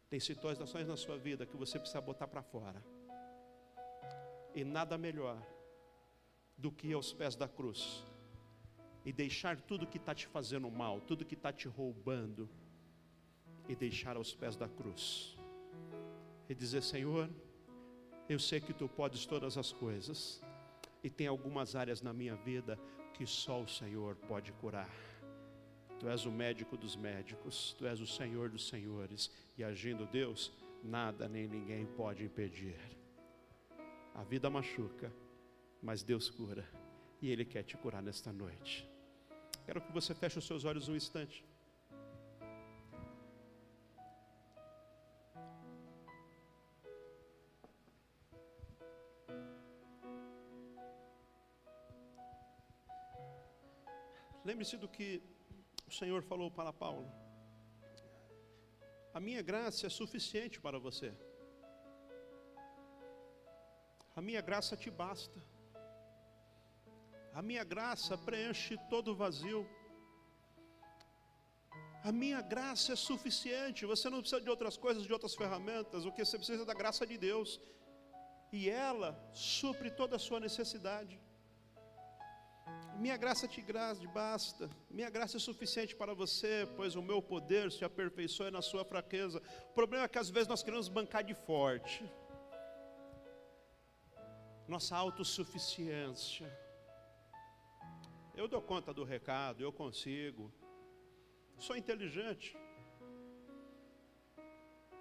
Tem 0.09 0.19
situações 0.19 0.87
na 0.87 0.97
sua 0.97 1.17
vida 1.17 1.45
que 1.45 1.57
você 1.57 1.77
precisa 1.77 2.01
botar 2.01 2.27
para 2.27 2.41
fora. 2.41 2.83
E 4.55 4.63
nada 4.63 4.97
melhor 4.97 5.41
do 6.57 6.71
que 6.71 6.87
ir 6.87 6.93
aos 6.93 7.13
pés 7.13 7.35
da 7.35 7.47
cruz 7.47 8.03
e 9.07 9.13
deixar 9.13 9.55
tudo 9.61 9.87
que 9.87 9.95
está 9.95 10.13
te 10.13 10.27
fazendo 10.27 10.69
mal, 10.69 10.99
tudo 10.99 11.23
que 11.23 11.33
está 11.33 11.53
te 11.53 11.65
roubando, 11.65 12.49
e 13.65 13.73
deixar 13.73 14.17
aos 14.17 14.35
pés 14.35 14.57
da 14.57 14.67
cruz. 14.67 15.37
E 16.49 16.53
dizer: 16.53 16.83
Senhor, 16.83 17.29
eu 18.27 18.37
sei 18.37 18.59
que 18.59 18.73
tu 18.73 18.89
podes 18.89 19.25
todas 19.25 19.57
as 19.57 19.71
coisas, 19.71 20.41
e 21.01 21.09
tem 21.09 21.25
algumas 21.25 21.73
áreas 21.73 22.01
na 22.01 22.11
minha 22.11 22.35
vida 22.35 22.77
que 23.13 23.25
só 23.25 23.61
o 23.61 23.67
Senhor 23.67 24.17
pode 24.27 24.51
curar. 24.51 24.89
Tu 25.99 26.07
és 26.07 26.25
o 26.25 26.31
médico 26.31 26.77
dos 26.77 26.95
médicos, 26.95 27.73
Tu 27.77 27.85
és 27.87 27.99
o 27.99 28.07
Senhor 28.07 28.49
dos 28.49 28.67
senhores, 28.67 29.31
e 29.57 29.63
agindo 29.63 30.05
Deus, 30.05 30.53
nada 30.83 31.27
nem 31.27 31.47
ninguém 31.47 31.85
pode 31.85 32.23
impedir. 32.23 32.79
A 34.13 34.23
vida 34.23 34.49
machuca, 34.49 35.11
mas 35.81 36.03
Deus 36.03 36.29
cura, 36.29 36.67
e 37.21 37.29
Ele 37.29 37.43
quer 37.43 37.63
te 37.63 37.75
curar 37.77 38.01
nesta 38.01 38.31
noite. 38.31 38.87
Quero 39.65 39.81
que 39.81 39.91
você 39.91 40.13
feche 40.13 40.37
os 40.37 40.45
seus 40.45 40.65
olhos 40.65 40.87
um 40.87 40.95
instante. 40.95 41.43
Lembre-se 54.45 54.77
do 54.77 54.87
que 54.87 55.21
o 55.87 55.91
Senhor 55.99 56.21
falou 56.31 56.49
para 56.57 56.73
Paulo: 56.83 57.09
A 59.17 59.19
minha 59.27 59.41
graça 59.51 59.87
é 59.87 59.89
suficiente 59.89 60.59
para 60.65 60.79
você. 60.87 61.09
A 64.15 64.21
minha 64.27 64.41
graça 64.49 64.75
te 64.83 64.89
basta. 64.89 65.39
A 67.39 67.41
minha 67.49 67.63
graça 67.63 68.17
preenche 68.17 68.75
todo 68.93 69.11
o 69.11 69.15
vazio. 69.15 69.61
A 72.09 72.11
minha 72.11 72.41
graça 72.41 72.93
é 72.93 72.95
suficiente. 72.95 73.85
Você 73.93 74.09
não 74.09 74.21
precisa 74.21 74.41
de 74.41 74.49
outras 74.49 74.75
coisas, 74.85 75.03
de 75.03 75.13
outras 75.17 75.35
ferramentas. 75.41 76.05
O 76.05 76.11
que 76.11 76.25
você 76.25 76.37
precisa 76.37 76.63
é 76.63 76.71
da 76.71 76.73
graça 76.83 77.05
de 77.05 77.17
Deus. 77.29 77.51
e 78.57 78.69
ela 78.69 79.09
supre 79.33 79.89
toda 79.91 80.15
a 80.15 80.19
sua 80.25 80.39
necessidade. 80.39 81.15
Minha 82.97 83.15
graça 83.15 83.47
te 83.47 83.63
basta, 84.11 84.69
minha 84.89 85.09
graça 85.09 85.37
é 85.37 85.39
suficiente 85.39 85.95
para 85.95 86.15
você, 86.15 86.67
pois 86.75 86.95
o 86.95 87.01
meu 87.01 87.21
poder 87.21 87.71
se 87.71 87.85
aperfeiçoa 87.85 88.49
na 88.49 88.61
sua 88.61 88.83
fraqueza. 88.83 89.39
O 89.69 89.73
problema 89.73 90.05
é 90.05 90.07
que 90.07 90.17
às 90.17 90.31
vezes 90.31 90.47
nós 90.47 90.63
queremos 90.63 90.87
bancar 90.87 91.23
de 91.23 91.35
forte, 91.35 92.03
nossa 94.67 94.97
autossuficiência. 94.97 96.51
Eu 98.35 98.47
dou 98.47 98.61
conta 98.61 98.91
do 98.91 99.03
recado, 99.03 99.61
eu 99.61 99.71
consigo, 99.71 100.51
sou 101.59 101.77
inteligente, 101.77 102.57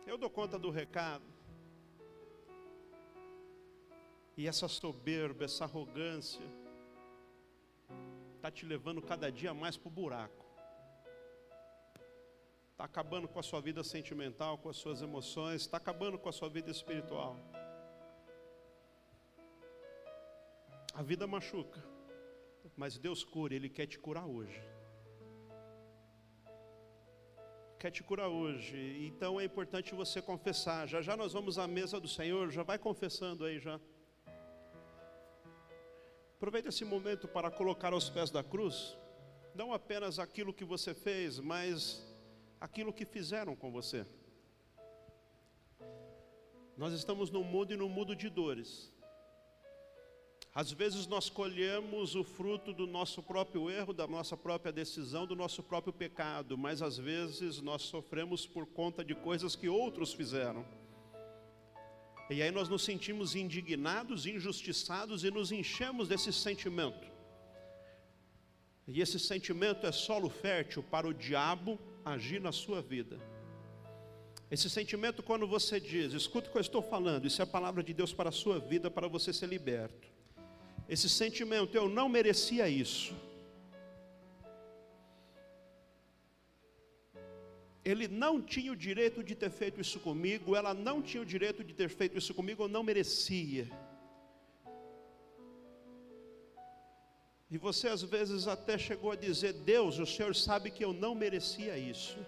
eu 0.07 0.18
dou 0.18 0.29
conta 0.29 0.59
do 0.59 0.70
recado. 0.70 1.24
E 4.37 4.46
essa 4.46 4.68
soberba, 4.68 5.46
essa 5.46 5.64
arrogância, 5.64 6.44
está 8.46 8.50
te 8.50 8.64
levando 8.64 9.02
cada 9.02 9.30
dia 9.30 9.52
mais 9.52 9.76
para 9.76 9.88
o 9.88 9.90
buraco. 9.90 10.44
Está 12.70 12.85
acabando 12.85 13.26
com 13.26 13.40
a 13.40 13.42
sua 13.42 13.61
vida 13.61 13.82
sentimental, 13.82 14.56
com 14.59 14.68
as 14.68 14.76
suas 14.76 15.02
emoções, 15.02 15.62
está 15.62 15.78
acabando 15.78 16.16
com 16.16 16.28
a 16.28 16.32
sua 16.32 16.48
vida 16.48 16.70
espiritual. 16.70 17.37
A 20.94 21.02
vida 21.02 21.26
machuca, 21.26 21.82
mas 22.76 22.96
Deus 22.96 23.24
cura, 23.24 23.52
Ele 23.52 23.68
quer 23.68 23.87
te 23.87 23.98
curar 23.98 24.26
hoje. 24.26 24.62
Quer 27.80 27.90
te 27.90 28.02
curar 28.04 28.28
hoje, 28.28 28.78
então 29.09 29.40
é 29.40 29.44
importante 29.44 29.92
você 29.92 30.22
confessar. 30.22 30.87
Já 30.87 31.02
já 31.02 31.16
nós 31.16 31.32
vamos 31.32 31.59
à 31.59 31.66
mesa 31.66 31.98
do 31.98 32.09
Senhor, 32.09 32.48
já 32.50 32.62
vai 32.62 32.78
confessando 32.78 33.44
aí 33.44 33.59
já. 33.59 33.80
Aproveite 36.37 36.68
esse 36.68 36.85
momento 36.85 37.27
para 37.27 37.51
colocar 37.51 37.94
aos 37.94 38.11
pés 38.11 38.31
da 38.31 38.44
cruz, 38.44 38.94
não 39.55 39.72
apenas 39.72 40.18
aquilo 40.18 40.53
que 40.53 40.66
você 40.66 40.92
fez, 40.92 41.40
mas 41.40 42.05
aquilo 42.61 42.92
que 42.92 43.07
fizeram 43.07 43.57
com 43.57 43.72
você. 43.72 44.05
Nós 46.77 46.92
estamos 46.92 47.31
num 47.31 47.42
mundo 47.42 47.72
e 47.72 47.77
num 47.77 47.88
mundo 47.88 48.14
de 48.14 48.29
dores. 48.29 48.92
Às 50.55 50.70
vezes 50.70 51.07
nós 51.07 51.31
colhemos 51.31 52.14
o 52.14 52.22
fruto 52.22 52.70
do 52.75 52.87
nosso 52.87 53.22
próprio 53.22 53.70
erro, 53.70 53.94
da 53.94 54.07
nossa 54.07 54.37
própria 54.37 54.70
decisão, 54.70 55.27
do 55.27 55.35
nosso 55.35 55.62
próprio 55.62 55.92
pecado, 55.92 56.59
mas 56.59 56.83
às 56.83 56.99
vezes 56.99 57.62
nós 57.62 57.81
sofremos 57.81 58.46
por 58.46 58.66
conta 58.66 59.03
de 59.03 59.14
coisas 59.14 59.57
que 59.57 59.70
outros 59.70 60.12
fizeram. 60.12 60.66
E 62.29 62.43
aí 62.43 62.51
nós 62.51 62.69
nos 62.69 62.83
sentimos 62.83 63.35
indignados, 63.35 64.27
injustiçados 64.27 65.23
e 65.23 65.31
nos 65.31 65.53
enchemos 65.53 66.09
desse 66.09 66.33
sentimento. 66.33 67.07
E 68.87 69.01
esse 69.01 69.19
sentimento 69.19 69.87
é 69.87 69.93
solo 69.93 70.29
fértil 70.29 70.83
para 70.83 71.07
o 71.07 71.15
diabo 71.15 71.79
agir 72.05 72.41
na 72.41 72.53
sua 72.53 72.83
vida. 72.83 73.19
Esse 74.49 74.71
sentimento, 74.71 75.23
quando 75.23 75.47
você 75.47 75.81
diz, 75.81 76.12
escuta 76.12 76.49
o 76.49 76.53
que 76.53 76.59
eu 76.59 76.62
estou 76.62 76.83
falando, 76.83 77.27
isso 77.27 77.43
é 77.43 77.45
a 77.45 77.49
palavra 77.49 77.83
de 77.83 77.93
Deus 77.93 78.12
para 78.12 78.29
a 78.29 78.33
sua 78.33 78.61
vida, 78.61 78.89
para 78.91 79.09
você 79.09 79.33
ser 79.33 79.49
liberto. 79.49 80.09
Esse 80.89 81.09
sentimento, 81.09 81.77
eu 81.77 81.89
não 81.89 82.09
merecia 82.09 82.69
isso. 82.69 83.12
Ele 87.90 88.09
não 88.09 88.35
tinha 88.53 88.72
o 88.72 88.81
direito 88.85 89.22
de 89.22 89.35
ter 89.42 89.51
feito 89.59 89.81
isso 89.81 89.99
comigo, 90.01 90.57
ela 90.61 90.75
não 90.75 90.96
tinha 91.01 91.22
o 91.22 91.31
direito 91.35 91.62
de 91.62 91.72
ter 91.81 91.88
feito 91.88 92.18
isso 92.18 92.35
comigo, 92.38 92.64
eu 92.64 92.72
não 92.77 92.83
merecia. 92.83 93.64
E 97.49 97.57
você 97.66 97.87
às 97.96 98.03
vezes 98.03 98.49
até 98.49 98.77
chegou 98.77 99.12
a 99.12 99.16
dizer: 99.27 99.53
Deus, 99.75 100.01
o 100.01 100.07
Senhor 100.14 100.35
sabe 100.35 100.72
que 100.72 100.85
eu 100.85 100.92
não 100.92 101.14
merecia 101.14 101.79
isso. 101.79 102.18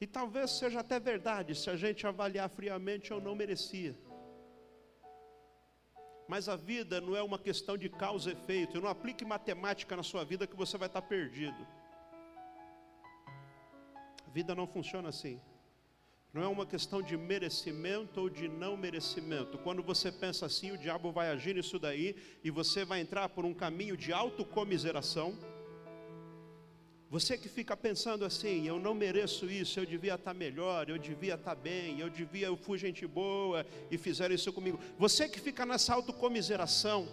E 0.00 0.06
talvez 0.06 0.52
seja 0.52 0.78
até 0.84 1.00
verdade, 1.00 1.56
se 1.56 1.68
a 1.68 1.76
gente 1.76 2.06
avaliar 2.06 2.48
friamente, 2.48 3.10
eu 3.10 3.20
não 3.20 3.34
merecia. 3.34 3.92
Mas 6.28 6.48
a 6.48 6.54
vida 6.54 7.00
não 7.00 7.16
é 7.16 7.22
uma 7.30 7.40
questão 7.40 7.76
de 7.76 7.88
causa 7.88 8.30
e 8.30 8.32
efeito. 8.34 8.80
Não 8.80 8.88
aplique 8.88 9.24
matemática 9.24 9.96
na 9.96 10.04
sua 10.04 10.24
vida 10.24 10.46
que 10.46 10.56
você 10.64 10.78
vai 10.78 10.86
estar 10.86 11.02
perdido 11.02 11.81
vida 14.32 14.54
não 14.54 14.66
funciona 14.66 15.08
assim. 15.10 15.38
Não 16.32 16.42
é 16.42 16.48
uma 16.48 16.64
questão 16.64 17.02
de 17.02 17.14
merecimento 17.14 18.18
ou 18.22 18.30
de 18.30 18.48
não 18.48 18.74
merecimento. 18.74 19.58
Quando 19.58 19.82
você 19.82 20.10
pensa 20.10 20.46
assim, 20.46 20.72
o 20.72 20.78
diabo 20.78 21.12
vai 21.12 21.28
agir 21.28 21.54
nisso 21.54 21.78
daí 21.78 22.16
e 22.42 22.50
você 22.50 22.86
vai 22.86 23.00
entrar 23.00 23.28
por 23.28 23.44
um 23.44 23.52
caminho 23.52 23.94
de 23.98 24.14
autocomiseração. 24.14 25.36
Você 27.10 27.36
que 27.36 27.50
fica 27.50 27.76
pensando 27.76 28.24
assim, 28.24 28.66
eu 28.66 28.78
não 28.80 28.94
mereço 28.94 29.44
isso, 29.50 29.78
eu 29.78 29.84
devia 29.84 30.14
estar 30.14 30.32
melhor, 30.32 30.88
eu 30.88 30.96
devia 30.96 31.34
estar 31.34 31.54
bem, 31.54 32.00
eu 32.00 32.08
devia, 32.08 32.46
eu 32.46 32.56
fui 32.56 32.78
gente 32.78 33.06
boa 33.06 33.66
e 33.90 33.98
fizeram 33.98 34.34
isso 34.34 34.50
comigo. 34.50 34.80
Você 34.98 35.28
que 35.28 35.38
fica 35.38 35.66
nessa 35.66 35.92
autocomiseração, 35.92 37.06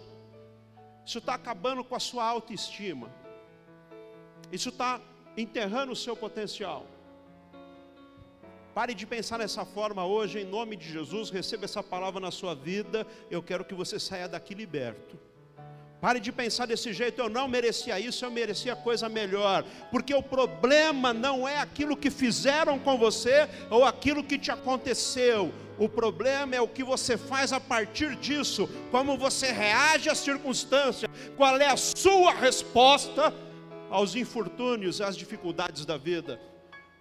isso 1.04 1.18
está 1.18 1.34
acabando 1.34 1.84
com 1.84 1.94
a 1.94 2.00
sua 2.00 2.24
autoestima, 2.24 3.14
isso 4.50 4.70
está 4.70 4.98
enterrando 5.36 5.92
o 5.92 5.96
seu 5.96 6.16
potencial. 6.16 6.86
Pare 8.74 8.94
de 8.94 9.04
pensar 9.04 9.38
dessa 9.38 9.64
forma 9.64 10.04
hoje, 10.04 10.38
em 10.38 10.44
nome 10.44 10.76
de 10.76 10.92
Jesus, 10.92 11.28
receba 11.28 11.64
essa 11.64 11.82
palavra 11.82 12.20
na 12.20 12.30
sua 12.30 12.54
vida. 12.54 13.04
Eu 13.28 13.42
quero 13.42 13.64
que 13.64 13.74
você 13.74 13.98
saia 13.98 14.28
daqui 14.28 14.54
liberto. 14.54 15.18
Pare 16.00 16.20
de 16.20 16.32
pensar 16.32 16.66
desse 16.66 16.92
jeito, 16.92 17.20
eu 17.20 17.28
não 17.28 17.46
merecia 17.46 17.98
isso, 18.00 18.24
eu 18.24 18.30
merecia 18.30 18.76
coisa 18.76 19.08
melhor. 19.08 19.64
Porque 19.90 20.14
o 20.14 20.22
problema 20.22 21.12
não 21.12 21.46
é 21.46 21.58
aquilo 21.58 21.96
que 21.96 22.10
fizeram 22.10 22.78
com 22.78 22.96
você 22.96 23.48
ou 23.68 23.84
aquilo 23.84 24.24
que 24.24 24.38
te 24.38 24.52
aconteceu. 24.52 25.52
O 25.76 25.88
problema 25.88 26.54
é 26.54 26.60
o 26.60 26.68
que 26.68 26.84
você 26.84 27.18
faz 27.18 27.52
a 27.52 27.60
partir 27.60 28.14
disso, 28.16 28.68
como 28.90 29.18
você 29.18 29.50
reage 29.50 30.08
às 30.08 30.18
circunstâncias, 30.18 31.10
qual 31.36 31.56
é 31.58 31.66
a 31.66 31.76
sua 31.76 32.32
resposta 32.32 33.34
aos 33.90 34.14
infortúnios, 34.14 35.00
às 35.00 35.16
dificuldades 35.16 35.84
da 35.84 35.98
vida. 35.98 36.40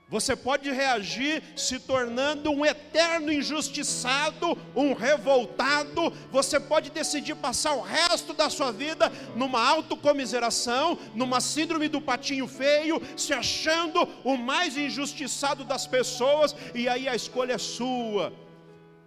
Você 0.10 0.36
pode 0.36 0.72
reagir 0.72 1.44
se 1.56 1.80
tornando 1.80 2.50
um 2.50 2.66
eterno 2.66 3.32
injustiçado, 3.32 4.58
um 4.76 4.94
revoltado. 4.94 6.12
Você 6.32 6.60
pode 6.60 6.90
decidir 6.90 7.36
passar 7.36 7.74
o 7.74 7.82
resto 7.82 8.34
da 8.34 8.50
sua 8.50 8.72
vida 8.72 9.12
numa 9.36 9.64
autocomiseração, 9.64 10.98
numa 11.14 11.40
síndrome 11.40 11.88
do 11.88 12.02
patinho 12.02 12.48
feio, 12.48 13.00
se 13.16 13.34
achando 13.34 14.08
o 14.24 14.36
mais 14.36 14.76
injustiçado 14.76 15.64
das 15.64 15.86
pessoas, 15.86 16.56
e 16.74 16.90
aí 16.90 17.08
a 17.08 17.16
escolha 17.16 17.54
é 17.54 17.60
sua. 17.60 18.34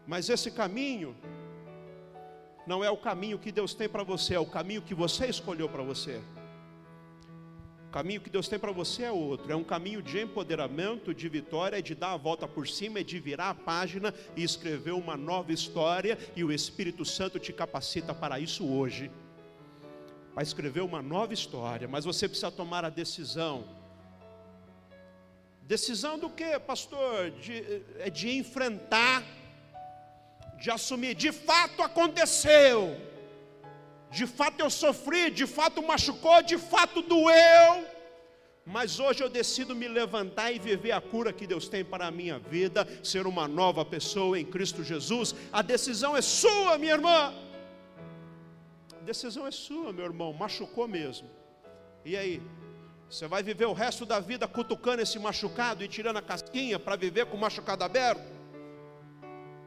Mas 0.07 0.29
esse 0.29 0.53
caminho 0.53 1.17
não 2.65 2.85
é 2.85 2.91
o 2.91 2.97
caminho 2.97 3.41
que 3.41 3.51
Deus 3.51 3.75
tem 3.75 3.89
para 3.89 4.05
você, 4.05 4.35
é 4.35 4.41
o 4.41 4.47
caminho 4.47 4.83
que 4.83 4.95
você 4.95 5.27
escolheu 5.27 5.69
para 5.69 5.83
você. 5.83 6.21
Caminho 7.93 8.23
que 8.23 8.31
Deus 8.31 8.49
tem 8.49 8.59
para 8.59 8.73
você 8.73 9.03
é 9.03 9.13
outro, 9.13 9.53
é 9.53 9.55
um 9.55 9.63
caminho 9.63 10.01
de 10.01 10.19
empoderamento, 10.19 11.13
de 11.13 11.29
vitória, 11.29 11.83
de 11.83 11.95
dar 11.95 12.13
a 12.13 12.17
volta 12.17 12.49
por 12.49 12.67
cima, 12.67 13.05
de 13.05 13.21
virar 13.21 13.51
a 13.51 13.55
página 13.55 14.15
e 14.35 14.43
escrever 14.43 14.93
uma 14.93 15.15
nova 15.15 15.53
história, 15.53 16.19
e 16.35 16.43
o 16.43 16.51
Espírito 16.51 17.05
Santo 17.05 17.39
te 17.39 17.53
capacita 17.53 18.15
para 18.15 18.41
isso 18.41 18.67
hoje. 18.67 19.11
Para 20.33 20.43
escrever 20.43 20.81
uma 20.81 21.03
nova 21.03 21.35
história, 21.35 21.87
mas 21.87 22.07
você 22.07 22.27
precisa 22.27 22.51
tomar 22.51 22.83
a 22.83 22.89
decisão. 22.89 23.69
Decisão 25.65 26.19
do 26.19 26.31
que, 26.31 26.59
pastor? 26.61 27.31
De, 27.33 27.83
é 27.99 28.09
de 28.09 28.31
enfrentar, 28.31 29.23
de 30.59 30.71
assumir. 30.71 31.15
De 31.15 31.31
fato 31.31 31.83
aconteceu 31.83 33.12
de 34.13 34.27
fato 34.27 34.61
eu 34.61 34.69
sofri, 34.69 35.31
de 35.31 35.47
fato 35.47 35.83
machucou, 35.83 36.43
de 36.43 36.59
fato 36.59 37.01
doeu. 37.01 37.87
Mas 38.65 39.01
hoje 39.01 39.25
eu 39.25 39.29
decido 39.29 39.75
me 39.75 39.89
levantar 39.89 40.53
e 40.53 40.59
viver 40.59 40.93
a 40.93 41.01
cura 41.01 41.33
que 41.33 41.47
Deus 41.47 41.67
tem 41.67 41.85
para 41.85 42.07
a 42.07 42.11
minha 42.11 42.39
vida, 42.39 42.87
ser 43.03 43.27
uma 43.27 43.49
nova 43.49 43.85
pessoa 43.85 44.39
em 44.39 44.45
Cristo 44.45 44.85
Jesus. 44.85 45.35
A 45.53 45.63
decisão 45.63 46.17
é 46.17 46.23
sua, 46.23 46.79
minha 46.79 46.93
irmã. 46.93 47.35
A 48.93 49.05
decisão 49.05 49.47
é 49.47 49.51
sua, 49.51 49.93
meu 49.93 50.05
irmão. 50.05 50.33
Machucou 50.33 50.87
mesmo. 50.87 51.29
E 52.05 52.17
aí? 52.17 52.41
Você 53.11 53.27
vai 53.27 53.43
viver 53.43 53.67
o 53.67 53.73
resto 53.73 54.07
da 54.07 54.21
vida 54.21 54.47
cutucando 54.47 55.03
esse 55.03 55.19
machucado 55.19 55.83
e 55.83 55.89
tirando 55.89 56.19
a 56.19 56.23
casquinha 56.23 56.79
para 56.79 56.97
viver 56.97 57.27
com 57.27 57.37
o 57.37 57.41
machucado 57.41 57.83
aberto? 57.83 58.32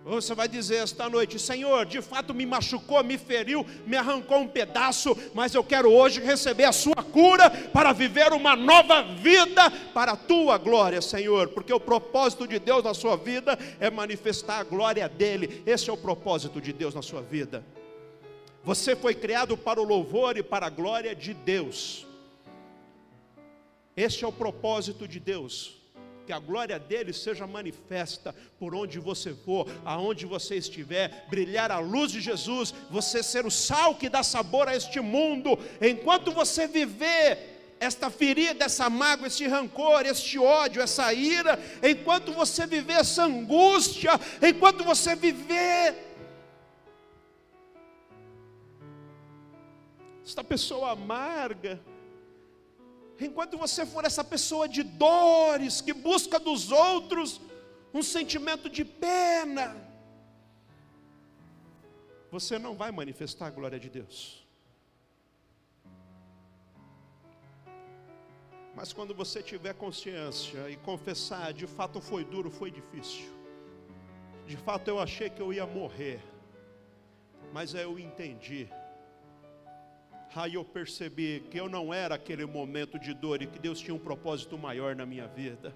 Você 0.06 0.36
vai 0.36 0.48
dizer 0.48 0.76
esta 0.84 1.10
noite: 1.10 1.40
Senhor, 1.40 1.84
de 1.84 2.00
fato 2.00 2.32
me 2.32 2.46
machucou, 2.46 3.04
me 3.04 3.18
feriu, 3.18 3.66
me 3.88 3.98
arrancou 3.98 4.38
um 4.38 4.48
pedaço, 4.48 5.18
mas 5.34 5.56
eu 5.56 5.64
quero 5.64 5.92
hoje 5.92 6.22
receber 6.22 6.66
a 6.66 6.72
Sua 6.72 6.98
cura 7.12 7.50
para 7.50 7.92
viver 7.92 8.32
uma 8.32 8.56
nova 8.56 9.02
vida 9.02 9.72
para 9.96 10.12
a 10.12 10.16
Tua 10.16 10.60
glória, 10.60 11.02
Senhor, 11.02 11.48
porque 11.48 11.74
o 11.74 11.80
propósito 11.80 12.48
de 12.48 12.60
Deus 12.60 12.84
na 12.84 12.94
sua 12.94 13.18
vida 13.18 13.58
é 13.80 13.90
manifestar 13.90 14.60
a 14.60 14.64
glória 14.64 15.10
dEle, 15.10 15.64
esse 15.66 15.90
é 15.90 15.94
o 15.94 15.98
propósito 15.98 16.62
de 16.62 16.72
Deus 16.72 16.94
na 16.94 17.02
sua 17.02 17.24
vida. 17.24 17.66
Você 18.64 18.96
foi 18.96 19.16
criado 19.16 19.58
para 19.58 19.82
o 19.82 19.84
louvor 19.84 20.38
e 20.38 20.44
para 20.44 20.68
a 20.68 20.70
glória 20.70 21.16
de 21.16 21.34
Deus, 21.34 22.06
este 23.98 24.24
é 24.24 24.28
o 24.28 24.32
propósito 24.32 25.08
de 25.08 25.20
Deus 25.20 25.84
que 26.26 26.34
a 26.34 26.40
glória 26.40 26.80
dele 26.80 27.14
seja 27.14 27.46
manifesta 27.46 28.36
por 28.60 28.74
onde 28.74 29.00
você 29.00 29.34
for, 29.34 29.68
aonde 29.86 30.26
você 30.26 30.56
estiver, 30.56 31.26
brilhar 31.30 31.72
a 31.72 31.80
luz 31.80 32.12
de 32.12 32.20
Jesus, 32.20 32.74
você 32.90 33.22
ser 33.22 33.46
o 33.46 33.52
sal 33.52 33.96
que 33.96 34.10
dá 34.10 34.24
sabor 34.24 34.68
a 34.68 34.76
este 34.76 35.00
mundo, 35.00 35.58
enquanto 35.82 36.32
você 36.32 36.68
viver 36.68 37.56
esta 37.80 38.10
ferida, 38.10 38.66
essa 38.66 38.90
mágoa, 38.90 39.28
esse 39.28 39.46
rancor, 39.48 40.06
este 40.06 40.40
ódio, 40.40 40.82
essa 40.82 41.14
ira, 41.14 41.60
enquanto 41.84 42.32
você 42.34 42.66
viver 42.66 42.94
essa 42.94 43.24
angústia, 43.26 44.12
enquanto 44.42 44.84
você 44.84 45.16
viver 45.16 45.96
esta 50.26 50.44
pessoa 50.44 50.92
amarga, 50.92 51.80
enquanto 53.20 53.58
você 53.58 53.86
for 53.86 54.04
essa 54.06 54.24
pessoa 54.24 54.68
de 54.68 54.84
dores, 54.84 55.82
que 55.82 55.94
busca 55.94 56.40
dos 56.40 56.72
outros 56.72 57.42
um 57.94 58.04
sentimento 58.04 58.70
de 58.70 58.84
pena, 58.84 59.76
você 62.30 62.60
não 62.60 62.76
vai 62.76 62.92
manifestar 62.92 63.48
a 63.48 63.50
glória 63.50 63.80
de 63.80 63.90
Deus. 63.90 64.46
Mas 68.76 68.92
quando 68.92 69.16
você 69.16 69.42
tiver 69.42 69.74
consciência 69.74 70.70
e 70.70 70.76
confessar, 70.76 71.54
de 71.54 71.66
fato 71.66 72.02
foi 72.02 72.26
duro, 72.26 72.52
foi 72.52 72.70
difícil. 72.70 73.34
De 74.46 74.58
fato 74.58 74.90
eu 74.90 75.00
achei 75.00 75.30
que 75.30 75.42
eu 75.42 75.54
ia 75.54 75.66
morrer, 75.66 76.22
mas 77.54 77.74
eu 77.74 77.98
entendi 77.98 78.68
Aí 80.36 80.56
eu 80.56 80.66
percebi 80.66 81.42
que 81.50 81.58
eu 81.58 81.70
não 81.70 81.94
era 81.94 82.16
aquele 82.16 82.46
momento 82.46 83.00
de 83.00 83.14
dor 83.14 83.42
e 83.42 83.48
que 83.48 83.58
Deus 83.58 83.80
tinha 83.80 83.96
um 83.96 84.00
propósito 84.00 84.58
maior 84.58 84.94
na 84.94 85.06
minha 85.06 85.28
vida. 85.28 85.74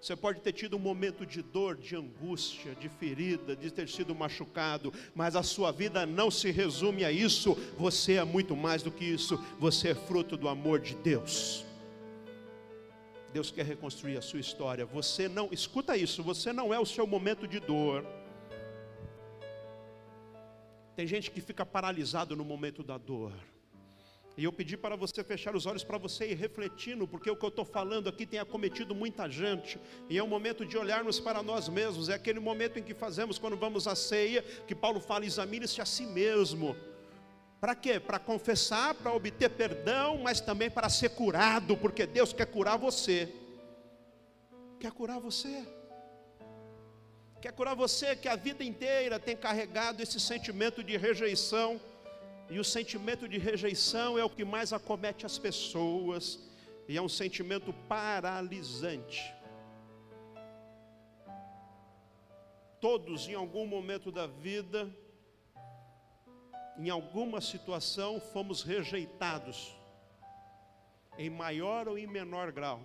Você 0.00 0.16
pode 0.16 0.40
ter 0.40 0.52
tido 0.52 0.76
um 0.76 0.80
momento 0.80 1.24
de 1.24 1.40
dor, 1.40 1.76
de 1.76 1.94
angústia, 1.94 2.74
de 2.74 2.88
ferida, 2.88 3.54
de 3.54 3.70
ter 3.70 3.88
sido 3.88 4.12
machucado, 4.12 4.92
mas 5.14 5.36
a 5.36 5.44
sua 5.44 5.70
vida 5.70 6.04
não 6.04 6.28
se 6.28 6.50
resume 6.50 7.04
a 7.04 7.12
isso. 7.12 7.54
Você 7.78 8.14
é 8.14 8.24
muito 8.24 8.56
mais 8.56 8.82
do 8.82 8.90
que 8.90 9.04
isso. 9.04 9.36
Você 9.60 9.90
é 9.90 9.94
fruto 9.94 10.36
do 10.36 10.48
amor 10.48 10.80
de 10.80 10.96
Deus. 10.96 11.64
Deus 13.32 13.52
quer 13.52 13.64
reconstruir 13.64 14.16
a 14.16 14.22
sua 14.22 14.40
história. 14.40 14.84
Você 14.84 15.28
não, 15.28 15.48
escuta 15.52 15.96
isso, 15.96 16.24
você 16.24 16.52
não 16.52 16.74
é 16.74 16.80
o 16.80 16.84
seu 16.84 17.06
momento 17.06 17.46
de 17.46 17.60
dor. 17.60 18.04
Tem 20.96 21.06
gente 21.06 21.30
que 21.30 21.40
fica 21.40 21.64
paralisado 21.64 22.34
no 22.34 22.44
momento 22.44 22.82
da 22.82 22.98
dor. 22.98 23.32
E 24.36 24.44
eu 24.44 24.52
pedi 24.52 24.76
para 24.76 24.96
você 24.96 25.22
fechar 25.22 25.54
os 25.54 25.66
olhos 25.66 25.84
para 25.84 25.98
você 25.98 26.30
ir 26.30 26.34
refletindo, 26.34 27.06
porque 27.06 27.30
o 27.30 27.36
que 27.36 27.44
eu 27.44 27.50
estou 27.50 27.64
falando 27.64 28.08
aqui 28.08 28.24
tem 28.24 28.40
acometido 28.40 28.94
muita 28.94 29.28
gente, 29.28 29.78
e 30.08 30.16
é 30.16 30.22
um 30.22 30.28
momento 30.28 30.64
de 30.64 30.76
olharmos 30.78 31.20
para 31.20 31.42
nós 31.42 31.68
mesmos, 31.68 32.08
é 32.08 32.14
aquele 32.14 32.40
momento 32.40 32.78
em 32.78 32.82
que 32.82 32.94
fazemos 32.94 33.38
quando 33.38 33.56
vamos 33.56 33.86
à 33.86 33.94
ceia, 33.94 34.42
que 34.66 34.74
Paulo 34.74 35.00
fala: 35.00 35.26
examine-se 35.26 35.80
a 35.80 35.84
si 35.84 36.06
mesmo. 36.06 36.74
Para 37.60 37.76
quê? 37.76 38.00
Para 38.00 38.18
confessar, 38.18 38.94
para 38.94 39.12
obter 39.12 39.50
perdão, 39.50 40.18
mas 40.18 40.40
também 40.40 40.68
para 40.68 40.88
ser 40.88 41.10
curado, 41.10 41.76
porque 41.76 42.06
Deus 42.06 42.32
quer 42.32 42.46
curar 42.46 42.76
você. 42.76 43.32
Quer 44.80 44.90
curar 44.90 45.20
você. 45.20 45.64
Quer 47.40 47.52
curar 47.52 47.76
você 47.76 48.16
que 48.16 48.26
a 48.26 48.34
vida 48.34 48.64
inteira 48.64 49.18
tem 49.18 49.36
carregado 49.36 50.02
esse 50.02 50.18
sentimento 50.18 50.82
de 50.82 50.96
rejeição 50.96 51.80
e 52.52 52.58
o 52.60 52.64
sentimento 52.64 53.26
de 53.26 53.38
rejeição 53.38 54.18
é 54.18 54.24
o 54.24 54.28
que 54.28 54.44
mais 54.44 54.74
acomete 54.74 55.24
as 55.24 55.38
pessoas, 55.38 56.38
e 56.86 56.98
é 56.98 57.00
um 57.00 57.08
sentimento 57.08 57.72
paralisante. 57.88 59.34
Todos, 62.78 63.26
em 63.26 63.34
algum 63.34 63.66
momento 63.66 64.12
da 64.12 64.26
vida, 64.26 64.94
em 66.76 66.90
alguma 66.90 67.40
situação, 67.40 68.20
fomos 68.20 68.62
rejeitados, 68.62 69.74
em 71.16 71.30
maior 71.30 71.88
ou 71.88 71.96
em 71.96 72.06
menor 72.06 72.52
grau, 72.52 72.84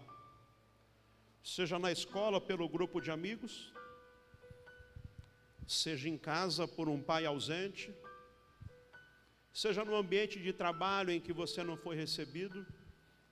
seja 1.43 1.77
na 1.77 1.91
escola 1.91 2.39
pelo 2.39 2.69
grupo 2.69 3.01
de 3.01 3.11
amigos, 3.11 3.73
seja 5.67 6.07
em 6.07 6.17
casa 6.17 6.65
por 6.65 6.87
um 6.87 7.01
pai 7.01 7.25
ausente, 7.25 7.93
seja 9.57 9.83
no 9.83 9.95
ambiente 9.95 10.39
de 10.39 10.53
trabalho 10.53 11.09
em 11.09 11.19
que 11.19 11.33
você 11.33 11.63
não 11.63 11.75
foi 11.75 11.95
recebido, 11.95 12.63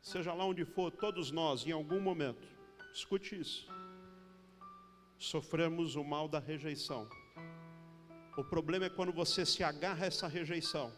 seja 0.01 0.33
lá 0.33 0.43
onde 0.43 0.65
for, 0.65 0.89
todos 0.89 1.29
nós, 1.29 1.63
em 1.67 1.71
algum 1.71 1.99
momento, 1.99 2.47
escute 2.91 3.39
isso, 3.39 3.71
sofremos 5.19 5.95
o 5.95 6.03
mal 6.03 6.27
da 6.27 6.39
rejeição. 6.39 7.07
O 8.35 8.43
problema 8.43 8.85
é 8.85 8.89
quando 8.89 9.13
você 9.13 9.45
se 9.45 9.63
agarra 9.63 10.05
a 10.05 10.07
essa 10.07 10.27
rejeição 10.27 10.91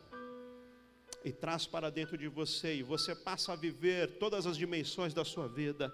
e 1.26 1.34
traz 1.34 1.68
para 1.68 1.90
dentro 1.90 2.18
de 2.18 2.30
você, 2.30 2.76
e 2.76 2.82
você 2.82 3.14
passa 3.14 3.52
a 3.52 3.58
viver 3.58 4.18
todas 4.20 4.48
as 4.48 4.56
dimensões 4.56 5.14
da 5.14 5.26
sua 5.26 5.50
vida 5.50 5.94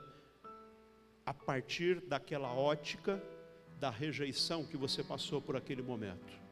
a 1.26 1.34
partir 1.34 2.02
daquela 2.02 2.54
ótica 2.54 3.20
da 3.80 3.90
rejeição 3.90 4.64
que 4.64 4.78
você 4.78 5.04
passou 5.04 5.42
por 5.42 5.56
aquele 5.56 5.82
momento. 5.82 6.43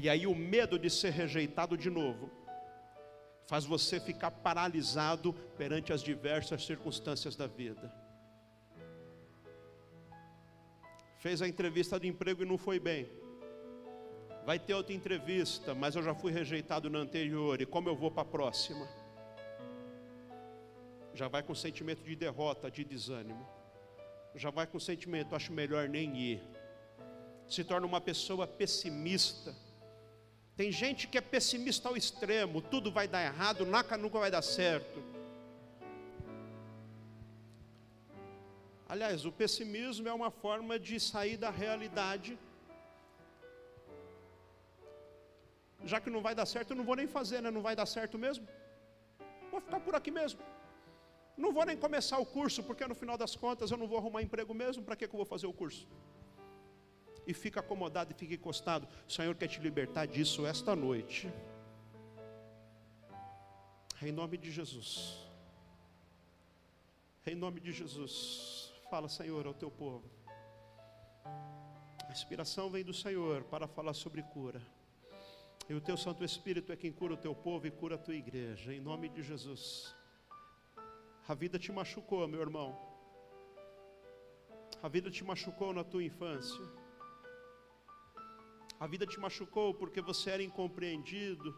E 0.00 0.08
aí 0.08 0.28
o 0.28 0.34
medo 0.34 0.78
de 0.78 0.88
ser 0.88 1.10
rejeitado 1.10 1.76
de 1.76 1.90
novo 1.90 2.30
faz 3.48 3.64
você 3.64 3.98
ficar 3.98 4.30
paralisado 4.30 5.32
perante 5.56 5.92
as 5.92 6.02
diversas 6.02 6.64
circunstâncias 6.64 7.34
da 7.34 7.48
vida. 7.48 7.92
Fez 11.16 11.42
a 11.42 11.48
entrevista 11.48 11.98
de 11.98 12.06
emprego 12.06 12.44
e 12.44 12.46
não 12.46 12.56
foi 12.56 12.78
bem. 12.78 13.10
Vai 14.46 14.56
ter 14.56 14.72
outra 14.72 14.94
entrevista, 14.94 15.74
mas 15.74 15.96
eu 15.96 16.02
já 16.04 16.14
fui 16.14 16.30
rejeitado 16.30 16.88
na 16.88 17.00
anterior, 17.00 17.60
e 17.60 17.66
como 17.66 17.88
eu 17.88 17.96
vou 17.96 18.10
para 18.12 18.22
a 18.22 18.32
próxima? 18.36 18.88
Já 21.12 21.26
vai 21.26 21.42
com 21.42 21.56
sentimento 21.56 22.04
de 22.04 22.14
derrota, 22.14 22.70
de 22.70 22.84
desânimo. 22.84 23.44
Já 24.36 24.50
vai 24.50 24.68
com 24.68 24.78
sentimento, 24.78 25.34
acho 25.34 25.52
melhor 25.52 25.88
nem 25.88 26.16
ir. 26.16 26.40
Se 27.48 27.64
torna 27.64 27.84
uma 27.84 28.00
pessoa 28.00 28.46
pessimista 28.46 29.52
tem 30.58 30.70
gente 30.72 31.06
que 31.10 31.16
é 31.20 31.20
pessimista 31.34 31.88
ao 31.88 31.96
extremo, 32.00 32.60
tudo 32.60 32.90
vai 32.96 33.06
dar 33.06 33.22
errado, 33.30 33.64
nunca, 33.64 33.96
nunca 34.04 34.18
vai 34.18 34.30
dar 34.36 34.42
certo. 34.42 34.98
Aliás, 38.92 39.24
o 39.24 39.30
pessimismo 39.40 40.08
é 40.08 40.14
uma 40.20 40.32
forma 40.32 40.76
de 40.76 40.98
sair 40.98 41.36
da 41.44 41.50
realidade. 41.62 42.36
Já 45.84 46.00
que 46.00 46.10
não 46.10 46.22
vai 46.26 46.34
dar 46.34 46.46
certo, 46.54 46.72
eu 46.72 46.78
não 46.80 46.88
vou 46.90 46.96
nem 46.96 47.06
fazer, 47.06 47.40
né? 47.40 47.52
Não 47.52 47.62
vai 47.68 47.76
dar 47.76 47.86
certo 47.86 48.18
mesmo. 48.18 48.44
Vou 49.52 49.60
ficar 49.60 49.78
por 49.78 49.94
aqui 49.94 50.10
mesmo. 50.10 50.40
Não 51.36 51.52
vou 51.52 51.64
nem 51.70 51.76
começar 51.76 52.18
o 52.18 52.26
curso, 52.26 52.64
porque 52.64 52.84
no 52.92 52.96
final 52.96 53.16
das 53.16 53.36
contas 53.36 53.70
eu 53.70 53.78
não 53.82 53.86
vou 53.86 53.98
arrumar 53.98 54.22
emprego 54.22 54.52
mesmo. 54.52 54.82
Para 54.82 54.96
que, 54.96 55.06
que 55.06 55.14
eu 55.14 55.22
vou 55.22 55.30
fazer 55.34 55.46
o 55.46 55.52
curso? 55.52 55.86
E 57.28 57.34
fica 57.34 57.60
acomodado 57.60 58.10
e 58.10 58.14
fica 58.14 58.32
encostado. 58.32 58.88
O 59.06 59.12
Senhor 59.12 59.34
quer 59.34 59.48
te 59.48 59.60
libertar 59.60 60.06
disso 60.06 60.46
esta 60.46 60.74
noite. 60.74 61.30
Em 64.00 64.10
nome 64.10 64.38
de 64.38 64.50
Jesus. 64.50 65.18
Em 67.26 67.34
nome 67.34 67.60
de 67.60 67.70
Jesus. 67.70 68.72
Fala, 68.88 69.10
Senhor, 69.10 69.46
ao 69.46 69.52
teu 69.52 69.70
povo. 69.70 70.08
A 72.08 72.10
inspiração 72.10 72.70
vem 72.70 72.82
do 72.82 72.94
Senhor 72.94 73.44
para 73.44 73.68
falar 73.68 73.92
sobre 73.92 74.22
cura. 74.22 74.62
E 75.68 75.74
o 75.74 75.82
teu 75.82 75.98
Santo 75.98 76.24
Espírito 76.24 76.72
é 76.72 76.76
quem 76.76 76.90
cura 76.90 77.12
o 77.12 77.18
teu 77.18 77.34
povo 77.34 77.66
e 77.66 77.70
cura 77.70 77.96
a 77.96 77.98
tua 77.98 78.14
igreja. 78.14 78.72
Em 78.72 78.80
nome 78.80 79.10
de 79.10 79.22
Jesus. 79.22 79.94
A 81.28 81.34
vida 81.34 81.58
te 81.58 81.70
machucou, 81.70 82.26
meu 82.26 82.40
irmão. 82.40 82.74
A 84.82 84.88
vida 84.88 85.10
te 85.10 85.22
machucou 85.22 85.74
na 85.74 85.84
tua 85.84 86.02
infância. 86.02 86.87
A 88.80 88.86
vida 88.86 89.04
te 89.04 89.18
machucou 89.18 89.74
porque 89.74 90.00
você 90.00 90.30
era 90.30 90.42
incompreendido. 90.42 91.52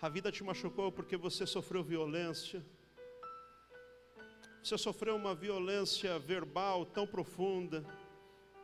A 0.00 0.08
vida 0.08 0.30
te 0.30 0.44
machucou 0.44 0.92
porque 0.92 1.16
você 1.16 1.46
sofreu 1.46 1.82
violência. 1.82 2.62
Você 4.62 4.76
sofreu 4.76 5.16
uma 5.16 5.34
violência 5.34 6.18
verbal 6.18 6.84
tão 6.84 7.06
profunda 7.06 7.82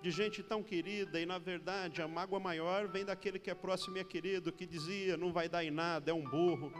de 0.02 0.10
gente 0.10 0.42
tão 0.42 0.62
querida, 0.62 1.18
e 1.18 1.24
na 1.24 1.38
verdade 1.38 2.02
a 2.02 2.06
mágoa 2.06 2.38
maior 2.38 2.86
vem 2.86 3.06
daquele 3.06 3.38
que 3.38 3.50
é 3.50 3.54
próximo 3.54 3.96
e 3.96 4.00
é 4.00 4.04
querido, 4.04 4.52
que 4.52 4.66
dizia: 4.66 5.16
não 5.16 5.32
vai 5.32 5.48
dar 5.48 5.64
em 5.64 5.70
nada, 5.70 6.10
é 6.10 6.14
um 6.14 6.28
burro, 6.28 6.70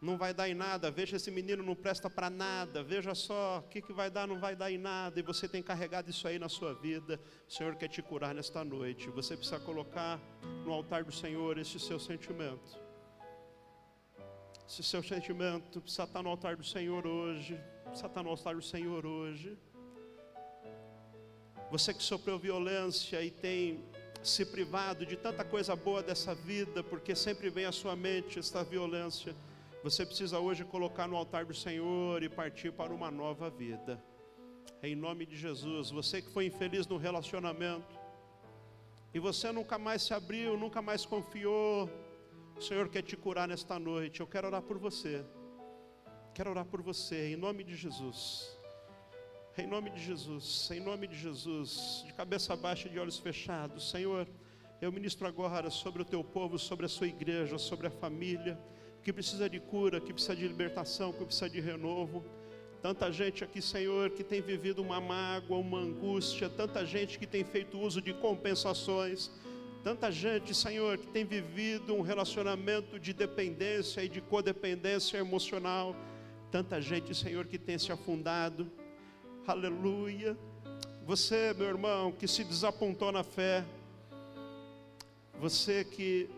não 0.00 0.16
vai 0.16 0.32
dar 0.32 0.48
em 0.48 0.54
nada, 0.54 0.90
veja 0.90 1.16
esse 1.16 1.30
menino 1.30 1.62
não 1.62 1.74
presta 1.74 2.08
para 2.08 2.30
nada, 2.30 2.82
veja 2.82 3.14
só, 3.14 3.58
o 3.58 3.68
que, 3.68 3.82
que 3.82 3.92
vai 3.92 4.10
dar, 4.10 4.26
não 4.26 4.40
vai 4.40 4.56
dar 4.56 4.70
em 4.72 4.78
nada, 4.78 5.20
e 5.20 5.22
você 5.22 5.46
tem 5.46 5.62
carregado 5.62 6.08
isso 6.08 6.26
aí 6.26 6.38
na 6.38 6.48
sua 6.48 6.72
vida, 6.72 7.20
o 7.46 7.52
Senhor 7.52 7.76
quer 7.76 7.88
te 7.88 8.00
curar 8.00 8.34
nesta 8.34 8.64
noite, 8.64 9.10
você 9.10 9.36
precisa 9.36 9.60
colocar 9.60 10.18
no 10.64 10.72
altar 10.72 11.04
do 11.04 11.12
Senhor 11.12 11.58
esse 11.58 11.78
seu 11.78 12.00
sentimento. 12.00 12.80
Esse 14.66 14.82
seu 14.82 15.02
sentimento 15.02 15.80
precisa 15.80 16.04
estar 16.04 16.22
no 16.22 16.30
altar 16.30 16.56
do 16.56 16.64
Senhor 16.64 17.06
hoje, 17.06 17.60
precisa 17.84 18.06
estar 18.06 18.22
no 18.22 18.30
altar 18.30 18.54
do 18.54 18.62
Senhor 18.62 19.04
hoje. 19.04 19.58
Você 21.70 21.92
que 21.92 22.02
sofreu 22.02 22.38
violência 22.38 23.22
e 23.22 23.30
tem 23.30 23.84
se 24.22 24.44
privado 24.44 25.04
de 25.04 25.16
tanta 25.16 25.44
coisa 25.44 25.74
boa 25.74 26.02
dessa 26.02 26.34
vida, 26.34 26.82
porque 26.82 27.14
sempre 27.14 27.50
vem 27.50 27.64
à 27.64 27.72
sua 27.72 27.96
mente 27.96 28.38
esta 28.38 28.62
violência. 28.62 29.34
Você 29.82 30.04
precisa 30.04 30.38
hoje 30.38 30.62
colocar 30.62 31.08
no 31.08 31.16
altar 31.16 31.46
do 31.46 31.54
Senhor 31.54 32.22
e 32.22 32.28
partir 32.28 32.70
para 32.70 32.92
uma 32.92 33.10
nova 33.10 33.48
vida. 33.48 34.02
Em 34.82 34.94
nome 34.94 35.24
de 35.24 35.38
Jesus, 35.38 35.90
você 35.90 36.20
que 36.20 36.30
foi 36.30 36.44
infeliz 36.44 36.86
no 36.86 36.98
relacionamento, 36.98 37.98
e 39.14 39.18
você 39.18 39.50
nunca 39.50 39.78
mais 39.78 40.02
se 40.02 40.12
abriu, 40.12 40.58
nunca 40.58 40.82
mais 40.82 41.06
confiou, 41.06 41.88
o 42.58 42.60
Senhor 42.60 42.90
quer 42.90 43.00
te 43.00 43.16
curar 43.16 43.48
nesta 43.48 43.78
noite. 43.78 44.20
Eu 44.20 44.26
quero 44.26 44.48
orar 44.48 44.60
por 44.60 44.76
você. 44.76 45.24
Quero 46.34 46.50
orar 46.50 46.66
por 46.66 46.82
você, 46.82 47.32
em 47.32 47.36
nome 47.36 47.64
de 47.64 47.74
Jesus. 47.74 48.54
Em 49.56 49.66
nome 49.66 49.88
de 49.88 50.00
Jesus, 50.00 50.70
em 50.70 50.80
nome 50.80 51.06
de 51.06 51.16
Jesus, 51.16 52.04
de 52.06 52.12
cabeça 52.12 52.54
baixa 52.54 52.86
e 52.86 52.90
de 52.90 52.98
olhos 52.98 53.18
fechados, 53.18 53.90
Senhor, 53.90 54.28
eu 54.80 54.92
ministro 54.92 55.26
agora 55.26 55.70
sobre 55.70 56.02
o 56.02 56.04
teu 56.04 56.22
povo, 56.22 56.58
sobre 56.58 56.84
a 56.84 56.88
sua 56.88 57.06
igreja, 57.06 57.58
sobre 57.58 57.86
a 57.86 57.90
família, 57.90 58.58
que 59.02 59.12
precisa 59.12 59.48
de 59.48 59.58
cura, 59.60 60.00
que 60.00 60.12
precisa 60.12 60.36
de 60.36 60.46
libertação, 60.46 61.12
que 61.12 61.24
precisa 61.24 61.48
de 61.48 61.60
renovo. 61.60 62.24
Tanta 62.82 63.12
gente 63.12 63.44
aqui, 63.44 63.60
Senhor, 63.60 64.10
que 64.10 64.24
tem 64.24 64.40
vivido 64.40 64.80
uma 64.80 65.00
mágoa, 65.00 65.58
uma 65.58 65.78
angústia, 65.78 66.48
tanta 66.48 66.84
gente 66.84 67.18
que 67.18 67.26
tem 67.26 67.44
feito 67.44 67.78
uso 67.78 68.00
de 68.00 68.14
compensações, 68.14 69.30
tanta 69.84 70.10
gente, 70.10 70.54
Senhor, 70.54 70.96
que 70.96 71.06
tem 71.06 71.24
vivido 71.24 71.94
um 71.94 72.00
relacionamento 72.00 72.98
de 72.98 73.12
dependência 73.12 74.02
e 74.02 74.08
de 74.08 74.20
codependência 74.20 75.18
emocional, 75.18 75.94
tanta 76.50 76.80
gente, 76.80 77.14
Senhor, 77.14 77.46
que 77.46 77.58
tem 77.58 77.78
se 77.78 77.92
afundado. 77.92 78.70
Aleluia. 79.46 80.36
Você, 81.06 81.54
meu 81.58 81.66
irmão, 81.66 82.12
que 82.12 82.28
se 82.28 82.44
desapontou 82.44 83.10
na 83.12 83.24
fé, 83.24 83.64
você 85.38 85.84
que 85.84 86.28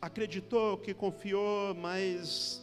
acreditou, 0.00 0.78
que 0.78 0.94
confiou, 0.94 1.74
mas 1.74 2.62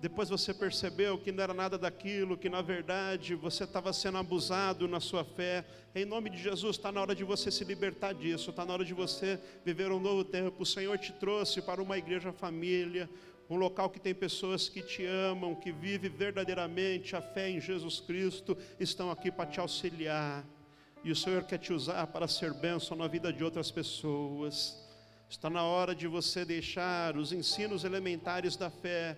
depois 0.00 0.28
você 0.28 0.54
percebeu 0.54 1.18
que 1.18 1.32
não 1.32 1.42
era 1.42 1.52
nada 1.52 1.76
daquilo, 1.76 2.38
que 2.38 2.48
na 2.48 2.62
verdade 2.62 3.34
você 3.34 3.64
estava 3.64 3.92
sendo 3.92 4.18
abusado 4.18 4.86
na 4.86 5.00
sua 5.00 5.24
fé. 5.24 5.64
Em 5.92 6.04
nome 6.04 6.30
de 6.30 6.38
Jesus, 6.38 6.76
está 6.76 6.92
na 6.92 7.00
hora 7.00 7.16
de 7.16 7.24
você 7.24 7.50
se 7.50 7.64
libertar 7.64 8.14
disso, 8.14 8.50
está 8.50 8.64
na 8.64 8.74
hora 8.74 8.84
de 8.84 8.94
você 8.94 9.40
viver 9.64 9.90
um 9.90 9.98
novo 9.98 10.22
tempo. 10.22 10.62
O 10.62 10.66
Senhor 10.66 10.96
te 10.98 11.12
trouxe 11.12 11.60
para 11.60 11.82
uma 11.82 11.98
igreja 11.98 12.32
família, 12.32 13.10
um 13.50 13.56
local 13.56 13.90
que 13.90 13.98
tem 13.98 14.14
pessoas 14.14 14.68
que 14.68 14.82
te 14.82 15.04
amam, 15.04 15.54
que 15.54 15.72
vivem 15.72 16.10
verdadeiramente 16.10 17.16
a 17.16 17.22
fé 17.22 17.50
em 17.50 17.60
Jesus 17.60 17.98
Cristo, 17.98 18.56
estão 18.78 19.10
aqui 19.10 19.32
para 19.32 19.46
te 19.46 19.58
auxiliar. 19.58 20.46
E 21.02 21.10
o 21.10 21.16
Senhor 21.16 21.42
quer 21.42 21.58
te 21.58 21.72
usar 21.72 22.06
para 22.08 22.28
ser 22.28 22.52
bênção 22.54 22.96
na 22.96 23.08
vida 23.08 23.32
de 23.32 23.42
outras 23.42 23.70
pessoas. 23.70 24.87
Está 25.28 25.50
na 25.50 25.62
hora 25.62 25.94
de 25.94 26.06
você 26.06 26.44
deixar 26.44 27.16
os 27.16 27.32
ensinos 27.32 27.84
elementares 27.84 28.56
da 28.56 28.70
fé 28.70 29.16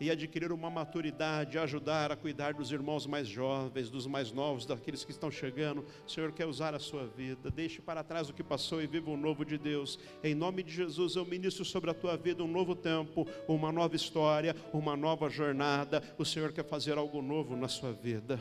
e 0.00 0.10
adquirir 0.10 0.50
uma 0.50 0.70
maturidade, 0.70 1.58
ajudar 1.58 2.10
a 2.10 2.16
cuidar 2.16 2.54
dos 2.54 2.72
irmãos 2.72 3.06
mais 3.06 3.28
jovens, 3.28 3.90
dos 3.90 4.06
mais 4.06 4.32
novos, 4.32 4.64
daqueles 4.64 5.04
que 5.04 5.10
estão 5.10 5.30
chegando. 5.30 5.84
O 6.06 6.10
Senhor 6.10 6.32
quer 6.32 6.46
usar 6.46 6.74
a 6.74 6.78
sua 6.78 7.06
vida. 7.06 7.50
Deixe 7.50 7.82
para 7.82 8.02
trás 8.02 8.30
o 8.30 8.32
que 8.32 8.42
passou 8.42 8.80
e 8.80 8.86
viva 8.86 9.10
o 9.10 9.16
novo 9.16 9.44
de 9.44 9.58
Deus. 9.58 9.98
Em 10.24 10.34
nome 10.34 10.62
de 10.62 10.72
Jesus, 10.72 11.16
eu 11.16 11.26
ministro 11.26 11.64
sobre 11.64 11.90
a 11.90 11.94
tua 11.94 12.16
vida 12.16 12.42
um 12.42 12.48
novo 12.48 12.74
tempo, 12.74 13.26
uma 13.46 13.70
nova 13.70 13.94
história, 13.94 14.56
uma 14.72 14.96
nova 14.96 15.28
jornada. 15.28 16.02
O 16.16 16.24
Senhor 16.24 16.52
quer 16.52 16.64
fazer 16.64 16.96
algo 16.96 17.20
novo 17.20 17.54
na 17.54 17.68
sua 17.68 17.92
vida. 17.92 18.40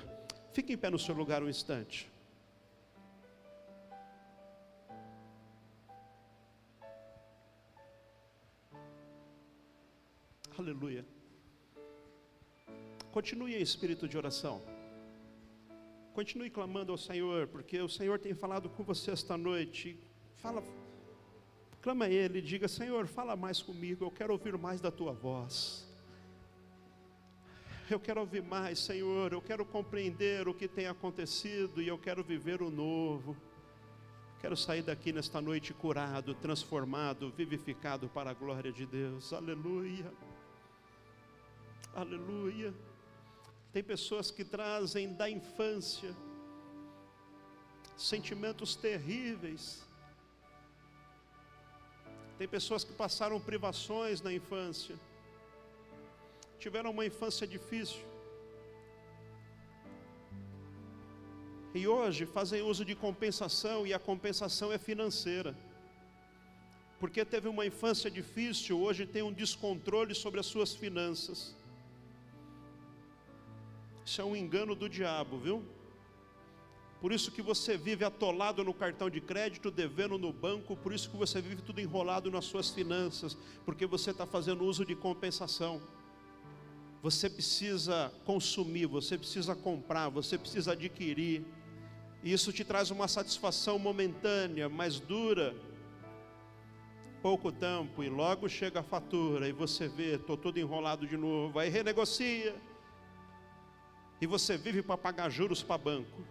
Fique 0.53 0.71
em 0.73 0.77
pé 0.77 0.89
no 0.89 0.97
seu 0.97 1.13
lugar 1.13 1.43
um 1.43 1.49
instante. 1.49 2.09
Aleluia. 10.59 11.05
Continue 13.13 13.55
em 13.55 13.61
espírito 13.61 14.09
de 14.09 14.17
oração. 14.17 14.61
Continue 16.13 16.49
clamando 16.49 16.91
ao 16.91 16.97
Senhor, 16.97 17.47
porque 17.47 17.79
o 17.79 17.87
Senhor 17.87 18.19
tem 18.19 18.33
falado 18.33 18.69
com 18.69 18.83
você 18.83 19.11
esta 19.11 19.37
noite. 19.37 19.97
Fala, 20.35 20.61
clama 21.81 22.05
a 22.05 22.09
Ele, 22.09 22.41
diga: 22.41 22.67
Senhor, 22.67 23.07
fala 23.07 23.37
mais 23.37 23.61
comigo, 23.61 24.03
eu 24.03 24.11
quero 24.11 24.33
ouvir 24.33 24.57
mais 24.57 24.81
da 24.81 24.91
tua 24.91 25.13
voz. 25.13 25.87
Eu 27.89 27.99
quero 27.99 28.19
ouvir 28.19 28.43
mais, 28.43 28.79
Senhor, 28.79 29.31
eu 29.31 29.41
quero 29.41 29.65
compreender 29.65 30.47
o 30.47 30.53
que 30.53 30.67
tem 30.67 30.87
acontecido 30.87 31.81
e 31.81 31.87
eu 31.87 31.97
quero 31.97 32.21
viver 32.21 32.61
o 32.61 32.69
novo. 32.69 33.35
Quero 34.41 34.57
sair 34.57 34.83
daqui 34.83 35.13
nesta 35.13 35.41
noite 35.41 35.73
curado, 35.73 36.35
transformado, 36.35 37.31
vivificado 37.31 38.09
para 38.09 38.29
a 38.31 38.33
glória 38.33 38.71
de 38.73 38.85
Deus. 38.85 39.33
Aleluia. 39.33 40.13
Aleluia. 41.93 42.73
Tem 43.71 43.83
pessoas 43.83 44.31
que 44.31 44.43
trazem 44.43 45.13
da 45.13 45.29
infância 45.29 46.15
sentimentos 47.97 48.75
terríveis. 48.75 49.83
Tem 52.37 52.47
pessoas 52.47 52.83
que 52.83 52.93
passaram 52.93 53.39
privações 53.39 54.21
na 54.21 54.31
infância, 54.31 54.95
tiveram 56.57 56.91
uma 56.91 57.05
infância 57.05 57.45
difícil. 57.45 57.99
E 61.73 61.85
hoje 61.87 62.25
fazem 62.25 62.61
uso 62.61 62.85
de 62.85 62.95
compensação, 62.95 63.85
e 63.85 63.93
a 63.93 63.99
compensação 63.99 64.71
é 64.71 64.77
financeira. 64.77 65.55
Porque 66.99 67.23
teve 67.23 67.47
uma 67.47 67.65
infância 67.65 68.09
difícil, 68.09 68.79
hoje 68.79 69.05
tem 69.05 69.21
um 69.21 69.33
descontrole 69.33 70.15
sobre 70.15 70.39
as 70.39 70.45
suas 70.45 70.73
finanças. 70.73 71.55
Isso 74.09 74.21
é 74.21 74.25
um 74.25 74.35
engano 74.35 74.73
do 74.73 74.89
diabo, 74.89 75.37
viu? 75.37 75.63
Por 76.99 77.11
isso 77.11 77.31
que 77.31 77.43
você 77.43 77.77
vive 77.77 78.03
atolado 78.03 78.63
no 78.63 78.73
cartão 78.73 79.07
de 79.07 79.21
crédito, 79.21 79.69
devendo 79.69 80.17
no 80.17 80.33
banco, 80.33 80.75
por 80.75 80.91
isso 80.91 81.11
que 81.11 81.15
você 81.15 81.39
vive 81.39 81.61
tudo 81.61 81.79
enrolado 81.79 82.31
nas 82.31 82.45
suas 82.45 82.71
finanças, 82.71 83.37
porque 83.63 83.85
você 83.85 84.09
está 84.09 84.25
fazendo 84.25 84.65
uso 84.65 84.83
de 84.83 84.95
compensação. 84.95 85.79
Você 87.03 87.29
precisa 87.29 88.11
consumir, 88.25 88.87
você 88.87 89.15
precisa 89.15 89.55
comprar, 89.55 90.09
você 90.09 90.39
precisa 90.39 90.71
adquirir. 90.71 91.45
E 92.23 92.33
isso 92.33 92.51
te 92.51 92.63
traz 92.63 92.89
uma 92.89 93.07
satisfação 93.07 93.77
momentânea, 93.77 94.67
mas 94.67 94.99
dura 94.99 95.55
pouco 97.21 97.51
tempo, 97.51 98.03
e 98.03 98.09
logo 98.09 98.49
chega 98.49 98.79
a 98.79 98.83
fatura, 98.83 99.47
e 99.47 99.51
você 99.51 99.87
vê, 99.87 100.15
estou 100.15 100.35
todo 100.35 100.57
enrolado 100.57 101.05
de 101.05 101.15
novo, 101.15 101.59
aí 101.59 101.69
renegocia 101.69 102.55
e 104.21 104.27
você 104.27 104.57
vive 104.57 104.81
para 104.81 104.97
pagar 104.97 105.29
juros 105.29 105.63
para 105.63 105.77
banco. 105.77 106.23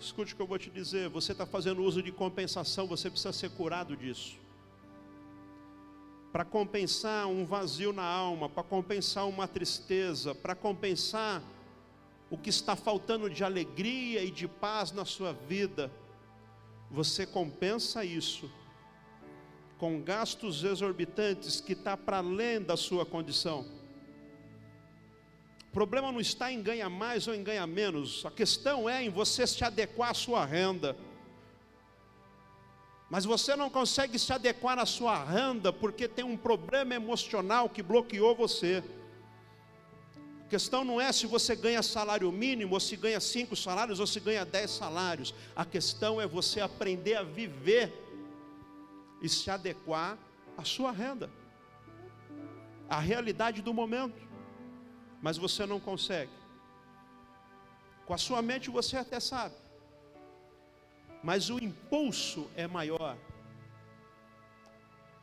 Escute 0.00 0.32
o 0.32 0.36
que 0.36 0.42
eu 0.42 0.46
vou 0.46 0.58
te 0.58 0.70
dizer: 0.70 1.08
você 1.08 1.32
está 1.32 1.44
fazendo 1.44 1.82
uso 1.82 2.02
de 2.02 2.12
compensação, 2.12 2.86
você 2.86 3.10
precisa 3.10 3.32
ser 3.32 3.50
curado 3.50 3.96
disso. 3.96 4.38
Para 6.32 6.44
compensar 6.44 7.26
um 7.26 7.44
vazio 7.44 7.92
na 7.92 8.04
alma, 8.04 8.48
para 8.48 8.62
compensar 8.62 9.26
uma 9.26 9.48
tristeza, 9.48 10.34
para 10.34 10.54
compensar 10.54 11.42
o 12.30 12.36
que 12.36 12.50
está 12.50 12.76
faltando 12.76 13.28
de 13.30 13.42
alegria 13.42 14.22
e 14.22 14.30
de 14.30 14.46
paz 14.46 14.92
na 14.92 15.04
sua 15.04 15.32
vida, 15.32 15.90
você 16.90 17.26
compensa 17.26 18.04
isso 18.04 18.50
com 19.78 20.02
gastos 20.02 20.64
exorbitantes 20.64 21.60
que 21.60 21.72
está 21.72 21.96
para 21.96 22.18
além 22.18 22.60
da 22.60 22.76
sua 22.76 23.06
condição. 23.06 23.77
O 25.78 25.86
problema 25.86 26.10
não 26.10 26.18
está 26.18 26.50
em 26.50 26.60
ganhar 26.60 26.90
mais 26.90 27.28
ou 27.28 27.34
em 27.36 27.44
ganhar 27.44 27.64
menos, 27.64 28.26
a 28.26 28.32
questão 28.32 28.90
é 28.90 29.04
em 29.04 29.10
você 29.10 29.46
se 29.46 29.62
adequar 29.62 30.10
à 30.10 30.14
sua 30.14 30.44
renda. 30.44 30.96
Mas 33.08 33.24
você 33.24 33.54
não 33.54 33.70
consegue 33.70 34.18
se 34.18 34.32
adequar 34.32 34.76
à 34.76 34.84
sua 34.84 35.22
renda 35.22 35.72
porque 35.72 36.08
tem 36.08 36.24
um 36.24 36.36
problema 36.36 36.96
emocional 36.96 37.68
que 37.68 37.80
bloqueou 37.80 38.34
você. 38.34 38.82
A 40.44 40.48
questão 40.48 40.82
não 40.82 41.00
é 41.00 41.12
se 41.12 41.28
você 41.28 41.54
ganha 41.54 41.80
salário 41.80 42.32
mínimo, 42.32 42.74
ou 42.74 42.80
se 42.80 42.96
ganha 42.96 43.20
cinco 43.20 43.54
salários, 43.54 44.00
ou 44.00 44.06
se 44.08 44.18
ganha 44.18 44.44
dez 44.44 44.72
salários. 44.72 45.32
A 45.54 45.64
questão 45.64 46.20
é 46.20 46.26
você 46.26 46.60
aprender 46.60 47.14
a 47.14 47.22
viver 47.22 47.92
e 49.22 49.28
se 49.28 49.48
adequar 49.48 50.18
à 50.56 50.64
sua 50.64 50.90
renda, 50.90 51.30
à 52.90 52.98
realidade 52.98 53.62
do 53.62 53.72
momento. 53.72 54.27
Mas 55.20 55.36
você 55.36 55.66
não 55.66 55.80
consegue. 55.80 56.32
Com 58.06 58.14
a 58.14 58.18
sua 58.18 58.40
mente 58.40 58.70
você 58.70 58.96
até 58.96 59.20
sabe, 59.20 59.54
mas 61.22 61.50
o 61.50 61.58
impulso 61.62 62.50
é 62.56 62.66
maior. 62.66 63.16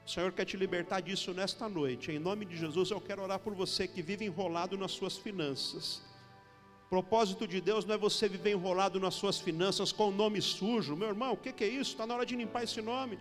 O 0.06 0.10
Senhor 0.10 0.32
quer 0.32 0.46
te 0.46 0.56
libertar 0.56 1.00
disso 1.02 1.34
nesta 1.34 1.68
noite. 1.68 2.12
Em 2.12 2.20
nome 2.20 2.46
de 2.46 2.56
Jesus, 2.56 2.92
eu 2.92 3.02
quero 3.02 3.24
orar 3.24 3.40
por 3.40 3.56
você 3.56 3.88
que 3.88 4.04
vive 4.04 4.24
enrolado 4.24 4.78
nas 4.78 4.92
suas 4.92 5.18
finanças. 5.18 6.04
O 6.86 6.90
propósito 6.90 7.48
de 7.48 7.60
Deus 7.60 7.86
não 7.86 7.96
é 7.96 7.98
você 7.98 8.30
viver 8.30 8.52
enrolado 8.52 9.00
nas 9.00 9.16
suas 9.16 9.40
finanças 9.40 9.92
com 9.92 10.10
o 10.10 10.12
nome 10.12 10.40
sujo. 10.40 10.96
Meu 10.96 11.08
irmão, 11.08 11.34
o 11.34 11.38
que, 11.38 11.52
que 11.52 11.64
é 11.64 11.68
isso? 11.68 11.92
Está 11.94 12.06
na 12.06 12.14
hora 12.14 12.26
de 12.26 12.36
limpar 12.36 12.64
esse 12.64 12.80
nome. 12.84 13.18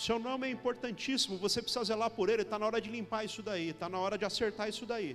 Seu 0.00 0.18
nome 0.18 0.46
é 0.46 0.50
importantíssimo, 0.50 1.36
você 1.36 1.60
precisa 1.60 1.84
zelar 1.84 2.08
por 2.08 2.30
ele. 2.30 2.40
Está 2.40 2.58
na 2.58 2.64
hora 2.64 2.80
de 2.80 2.88
limpar 2.88 3.22
isso 3.22 3.42
daí, 3.42 3.68
está 3.68 3.86
na 3.86 3.98
hora 3.98 4.16
de 4.16 4.24
acertar 4.24 4.66
isso 4.66 4.86
daí. 4.86 5.14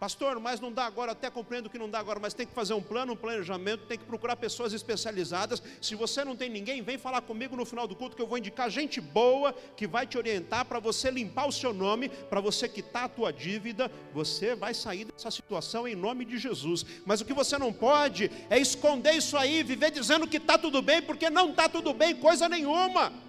Pastor, 0.00 0.40
mas 0.40 0.60
não 0.60 0.72
dá 0.72 0.86
agora, 0.86 1.12
até 1.12 1.28
compreendo 1.28 1.68
que 1.68 1.78
não 1.78 1.90
dá 1.90 1.98
agora, 1.98 2.18
mas 2.18 2.32
tem 2.32 2.46
que 2.46 2.54
fazer 2.54 2.72
um 2.72 2.80
plano, 2.80 3.12
um 3.12 3.16
planejamento, 3.16 3.84
tem 3.84 3.98
que 3.98 4.04
procurar 4.06 4.36
pessoas 4.36 4.72
especializadas. 4.72 5.62
Se 5.82 5.94
você 5.94 6.24
não 6.24 6.34
tem 6.34 6.48
ninguém, 6.48 6.80
vem 6.80 6.96
falar 6.96 7.20
comigo 7.20 7.54
no 7.54 7.66
final 7.66 7.86
do 7.86 7.94
culto 7.94 8.16
que 8.16 8.22
eu 8.22 8.26
vou 8.26 8.38
indicar 8.38 8.70
gente 8.70 8.98
boa 8.98 9.52
que 9.76 9.86
vai 9.86 10.06
te 10.06 10.16
orientar 10.16 10.64
para 10.64 10.80
você 10.80 11.10
limpar 11.10 11.46
o 11.46 11.52
seu 11.52 11.74
nome, 11.74 12.08
para 12.08 12.40
você 12.40 12.66
quitar 12.66 13.04
a 13.04 13.08
tua 13.10 13.30
dívida. 13.30 13.90
Você 14.14 14.54
vai 14.54 14.72
sair 14.72 15.04
dessa 15.04 15.30
situação 15.30 15.86
em 15.86 15.94
nome 15.94 16.24
de 16.24 16.38
Jesus. 16.38 16.86
Mas 17.04 17.20
o 17.20 17.26
que 17.26 17.34
você 17.34 17.58
não 17.58 17.74
pode 17.74 18.30
é 18.48 18.58
esconder 18.58 19.16
isso 19.16 19.36
aí, 19.36 19.62
viver 19.62 19.90
dizendo 19.90 20.26
que 20.26 20.38
está 20.38 20.56
tudo 20.56 20.80
bem, 20.80 21.02
porque 21.02 21.28
não 21.28 21.50
está 21.50 21.68
tudo 21.68 21.92
bem, 21.92 22.16
coisa 22.16 22.48
nenhuma. 22.48 23.25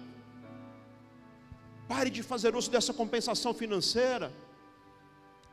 Pare 1.88 2.10
de 2.10 2.22
fazer 2.22 2.54
uso 2.54 2.70
dessa 2.70 2.92
compensação 2.92 3.54
financeira. 3.54 4.30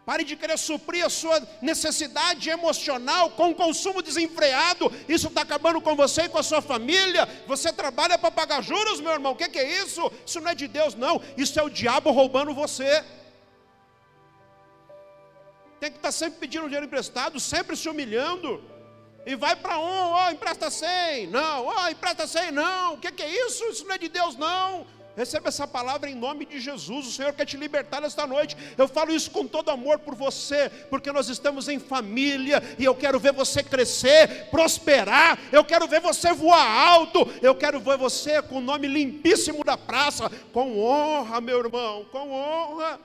Pare 0.05 0.23
de 0.23 0.35
querer 0.35 0.57
suprir 0.57 1.03
a 1.03 1.09
sua 1.09 1.41
necessidade 1.61 2.47
emocional 2.47 3.31
com 3.31 3.49
o 3.49 3.55
consumo 3.55 4.03
desenfreado. 4.03 4.91
Isso 5.09 5.29
está 5.29 5.41
acabando 5.41 5.81
com 5.81 5.95
você 5.95 6.23
e 6.23 6.29
com 6.29 6.37
a 6.37 6.43
sua 6.43 6.61
família. 6.61 7.27
Você 7.47 7.73
trabalha 7.73 8.15
para 8.15 8.29
pagar 8.29 8.61
juros, 8.61 8.99
meu 8.99 9.13
irmão. 9.13 9.31
O 9.31 9.35
que, 9.35 9.49
que 9.49 9.57
é 9.57 9.81
isso? 9.81 10.11
Isso 10.23 10.39
não 10.39 10.51
é 10.51 10.55
de 10.55 10.67
Deus, 10.67 10.93
não. 10.93 11.19
Isso 11.35 11.59
é 11.59 11.63
o 11.63 11.69
diabo 11.69 12.11
roubando 12.11 12.53
você. 12.53 13.03
Tem 15.79 15.89
que 15.89 15.97
estar 15.97 16.09
tá 16.09 16.11
sempre 16.11 16.39
pedindo 16.39 16.65
dinheiro 16.65 16.85
emprestado, 16.85 17.39
sempre 17.39 17.75
se 17.75 17.89
humilhando. 17.89 18.63
E 19.25 19.35
vai 19.35 19.55
para 19.55 19.79
um, 19.79 20.11
ó, 20.11 20.27
oh, 20.27 20.31
empresta 20.31 20.69
100. 20.69 21.27
Não, 21.27 21.65
ó, 21.65 21.83
oh, 21.83 21.89
empresta 21.89 22.27
100. 22.27 22.51
Não. 22.51 22.93
O 22.93 22.97
que, 22.99 23.11
que 23.11 23.23
é 23.23 23.47
isso? 23.47 23.63
Isso 23.69 23.85
não 23.85 23.95
é 23.95 23.97
de 23.97 24.07
Deus, 24.07 24.35
não. 24.35 24.85
Receba 25.15 25.47
essa 25.47 25.65
palavra 25.65 26.09
em 26.09 26.15
nome 26.15 26.45
de 26.45 26.59
Jesus. 26.59 27.07
O 27.07 27.11
Senhor 27.11 27.31
quer 27.33 27.45
te 27.45 27.55
libertar 27.55 28.01
nesta 28.01 28.27
noite. 28.27 28.57
Eu 28.77 28.87
falo 28.87 29.13
isso 29.13 29.31
com 29.31 29.47
todo 29.47 29.71
amor 29.71 29.99
por 29.99 30.13
você, 30.13 30.69
porque 30.89 31.11
nós 31.11 31.29
estamos 31.29 31.69
em 31.69 31.79
família 31.79 32.61
e 32.77 32.83
eu 32.83 32.93
quero 32.93 33.17
ver 33.17 33.31
você 33.31 33.63
crescer, 33.63 34.49
prosperar. 34.51 35.39
Eu 35.53 35.63
quero 35.63 35.87
ver 35.87 36.01
você 36.01 36.33
voar 36.33 36.65
alto. 36.65 37.31
Eu 37.41 37.55
quero 37.55 37.79
ver 37.79 37.97
você 37.97 38.41
com 38.41 38.57
o 38.57 38.61
nome 38.61 38.87
limpíssimo 38.87 39.63
da 39.63 39.77
praça, 39.77 40.29
com 40.51 40.79
honra, 40.79 41.39
meu 41.39 41.59
irmão, 41.59 42.05
com 42.11 42.31
honra. 42.31 42.99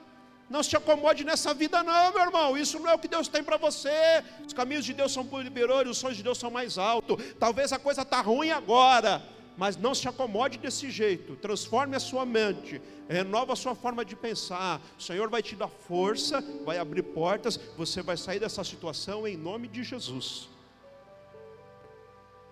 Não 0.49 0.61
se 0.61 0.75
acomode 0.75 1.23
nessa 1.23 1.53
vida, 1.53 1.81
não, 1.81 2.11
meu 2.11 2.23
irmão. 2.23 2.57
Isso 2.57 2.77
não 2.77 2.89
é 2.89 2.93
o 2.93 2.99
que 2.99 3.07
Deus 3.07 3.29
tem 3.29 3.41
para 3.41 3.55
você. 3.55 4.21
Os 4.45 4.51
caminhos 4.51 4.83
de 4.83 4.93
Deus 4.93 5.13
são 5.13 5.25
liberadores, 5.41 5.91
os 5.91 5.97
sonhos 5.97 6.17
de 6.17 6.23
Deus 6.23 6.37
são 6.37 6.51
mais 6.51 6.77
altos. 6.77 7.23
Talvez 7.39 7.71
a 7.71 7.79
coisa 7.79 8.01
está 8.01 8.19
ruim 8.19 8.51
agora 8.51 9.23
mas 9.57 9.77
não 9.77 9.93
se 9.93 10.07
acomode 10.07 10.57
desse 10.57 10.89
jeito, 10.89 11.35
transforme 11.35 11.95
a 11.95 11.99
sua 11.99 12.25
mente, 12.25 12.81
renova 13.07 13.53
a 13.53 13.55
sua 13.55 13.75
forma 13.75 14.03
de 14.03 14.15
pensar. 14.15 14.81
O 14.97 15.01
Senhor 15.01 15.29
vai 15.29 15.43
te 15.43 15.55
dar 15.55 15.67
força, 15.67 16.41
vai 16.65 16.77
abrir 16.77 17.03
portas, 17.03 17.57
você 17.77 18.01
vai 18.01 18.17
sair 18.17 18.39
dessa 18.39 18.63
situação 18.63 19.27
em 19.27 19.37
nome 19.37 19.67
de 19.67 19.83
Jesus. 19.83 20.49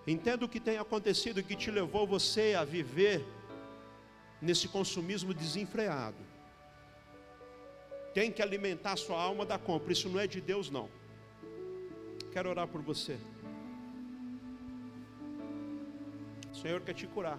Entenda 0.06 0.44
o 0.44 0.48
que 0.48 0.60
tem 0.60 0.78
acontecido 0.78 1.42
que 1.42 1.54
te 1.54 1.70
levou 1.70 2.06
você 2.06 2.54
a 2.54 2.64
viver 2.64 3.24
nesse 4.40 4.68
consumismo 4.68 5.34
desenfreado. 5.34 6.16
Tem 8.14 8.32
que 8.32 8.42
alimentar 8.42 8.92
a 8.92 8.96
sua 8.96 9.20
alma 9.20 9.46
da 9.46 9.58
compra, 9.58 9.92
isso 9.92 10.08
não 10.08 10.18
é 10.18 10.26
de 10.26 10.40
Deus, 10.40 10.70
não. 10.70 10.88
Quero 12.32 12.48
orar 12.48 12.66
por 12.66 12.82
você. 12.82 13.18
Senhor 16.60 16.80
quer 16.82 16.94
te 17.00 17.06
curar. 17.06 17.38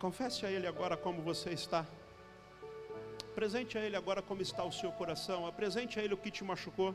Confesse 0.00 0.44
a 0.46 0.50
Ele 0.50 0.66
agora 0.66 0.96
como 0.96 1.22
você 1.22 1.50
está. 1.50 1.86
Apresente 3.32 3.78
a 3.78 3.82
Ele 3.86 3.94
agora 3.94 4.20
como 4.20 4.42
está 4.42 4.64
o 4.64 4.72
seu 4.72 4.90
coração. 4.90 5.46
Apresente 5.46 6.00
a 6.00 6.02
Ele 6.02 6.14
o 6.14 6.16
que 6.16 6.30
te 6.30 6.42
machucou. 6.42 6.92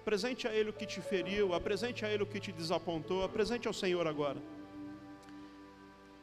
Apresente 0.00 0.48
a 0.48 0.54
Ele 0.54 0.70
o 0.70 0.72
que 0.72 0.86
te 0.86 1.02
feriu. 1.02 1.52
Apresente 1.52 2.06
a 2.06 2.08
Ele 2.08 2.22
o 2.22 2.26
que 2.26 2.40
te 2.40 2.50
desapontou. 2.50 3.22
Apresente 3.24 3.68
ao 3.68 3.74
Senhor 3.74 4.06
agora. 4.06 4.40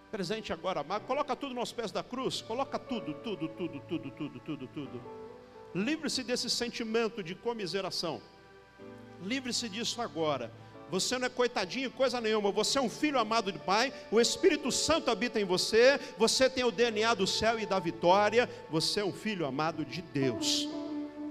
Presente 0.09 0.51
agora, 0.51 0.83
coloca 1.01 1.35
tudo 1.35 1.53
nos 1.53 1.71
pés 1.71 1.91
da 1.91 2.01
cruz. 2.01 2.41
Coloca 2.41 2.79
tudo, 2.79 3.13
tudo, 3.25 3.47
tudo, 3.49 3.79
tudo, 3.81 4.09
tudo, 4.09 4.39
tudo, 4.39 4.67
tudo. 4.67 5.01
Livre-se 5.75 6.23
desse 6.23 6.49
sentimento 6.49 7.21
de 7.21 7.35
comiseração. 7.35 8.19
Livre-se 9.23 9.67
disso 9.67 10.01
agora. 10.01 10.51
Você 10.91 11.17
não 11.17 11.27
é 11.27 11.29
coitadinho, 11.29 11.91
coisa 11.91 12.19
nenhuma. 12.19 12.51
Você 12.51 12.79
é 12.79 12.81
um 12.81 12.89
filho 12.89 13.19
amado 13.19 13.51
de 13.51 13.59
Pai. 13.59 13.93
O 14.11 14.19
Espírito 14.19 14.71
Santo 14.71 15.11
habita 15.11 15.39
em 15.39 15.45
você. 15.45 15.99
Você 16.17 16.49
tem 16.49 16.63
o 16.63 16.71
DNA 16.71 17.13
do 17.13 17.27
céu 17.27 17.59
e 17.59 17.65
da 17.65 17.79
vitória. 17.79 18.49
Você 18.71 19.01
é 19.01 19.05
um 19.05 19.13
filho 19.13 19.45
amado 19.45 19.85
de 19.85 20.01
Deus. 20.01 20.67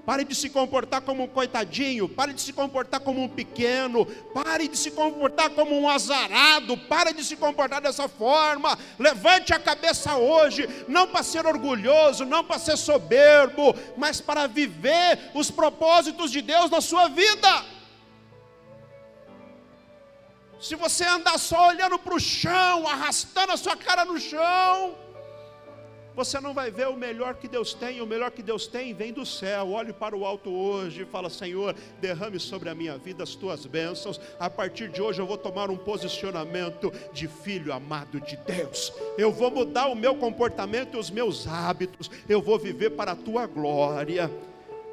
Pare 0.07 0.25
de 0.25 0.35
se 0.35 0.49
comportar 0.49 1.03
como 1.03 1.25
um 1.25 1.29
coitadinho, 1.29 2.09
pare 2.09 2.33
de 2.33 2.41
se 2.41 2.51
comportar 2.51 2.99
como 2.99 3.23
um 3.23 3.29
pequeno, 3.29 4.07
pare 4.33 4.67
de 4.67 4.75
se 4.75 4.91
comportar 4.91 5.51
como 5.51 5.79
um 5.79 5.87
azarado, 5.87 6.79
pare 6.79 7.13
de 7.13 7.23
se 7.23 7.37
comportar 7.37 7.83
dessa 7.83 8.09
forma. 8.09 8.79
Levante 8.99 9.53
a 9.53 9.59
cabeça 9.59 10.17
hoje, 10.17 10.67
não 10.89 11.09
para 11.09 11.23
ser 11.23 11.45
orgulhoso, 11.45 12.25
não 12.25 12.43
para 12.43 12.59
ser 12.59 12.79
soberbo, 12.79 13.75
mas 13.99 14.19
para 14.19 14.47
viver 14.47 15.31
os 15.35 15.51
propósitos 15.51 16.31
de 16.31 16.41
Deus 16.41 16.71
na 16.71 16.81
sua 16.81 17.09
vida. 17.09 17.78
Se 20.61 20.75
você 20.75 21.05
andar 21.05 21.39
só 21.39 21.69
olhando 21.69 21.99
para 21.99 22.15
o 22.15 22.21
chão, 22.21 22.87
arrastando 22.87 23.53
a 23.53 23.57
sua 23.57 23.77
cara 23.77 24.05
no 24.05 24.19
chão, 24.19 24.95
você 26.19 26.41
não 26.41 26.53
vai 26.53 26.69
ver 26.69 26.89
o 26.89 26.97
melhor 26.97 27.37
que 27.37 27.47
Deus 27.47 27.73
tem, 27.73 28.01
o 28.01 28.07
melhor 28.07 28.33
que 28.33 28.43
Deus 28.43 28.67
tem 28.67 28.93
vem 28.93 29.13
do 29.13 29.25
céu. 29.25 29.71
Olhe 29.71 29.93
para 29.93 30.17
o 30.17 30.27
alto 30.27 30.51
hoje 30.51 31.03
e 31.03 31.07
fala: 31.07 31.31
Senhor, 31.31 31.77
derrame 32.01 32.41
sobre 32.41 32.69
a 32.69 32.75
minha 32.75 32.99
vida 32.99 33.23
as 33.23 33.37
tuas 33.37 33.65
bênçãos. 33.67 34.21
A 34.41 34.51
partir 34.51 34.89
de 34.89 35.01
hoje 35.01 35.23
eu 35.23 35.27
vou 35.29 35.39
tomar 35.39 35.71
um 35.71 35.77
posicionamento 35.77 36.93
de 37.13 37.29
filho 37.29 37.73
amado 37.73 38.21
de 38.21 38.37
Deus. 38.39 38.93
Eu 39.17 39.31
vou 39.31 39.53
mudar 39.53 39.87
o 39.87 39.95
meu 39.95 40.17
comportamento 40.17 40.97
e 40.97 41.01
os 41.01 41.09
meus 41.09 41.47
hábitos. 41.47 42.11
Eu 42.29 42.43
vou 42.43 42.59
viver 42.59 42.91
para 42.91 43.13
a 43.13 43.17
tua 43.17 43.47
glória. 43.47 44.29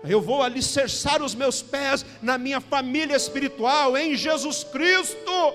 Eu 0.03 0.21
vou 0.21 0.43
alicerçar 0.43 1.21
os 1.21 1.33
meus 1.33 1.61
pés 1.61 2.05
na 2.21 2.37
minha 2.37 2.61
família 2.61 3.15
espiritual, 3.15 3.97
em 3.97 4.15
Jesus 4.15 4.63
Cristo. 4.63 5.53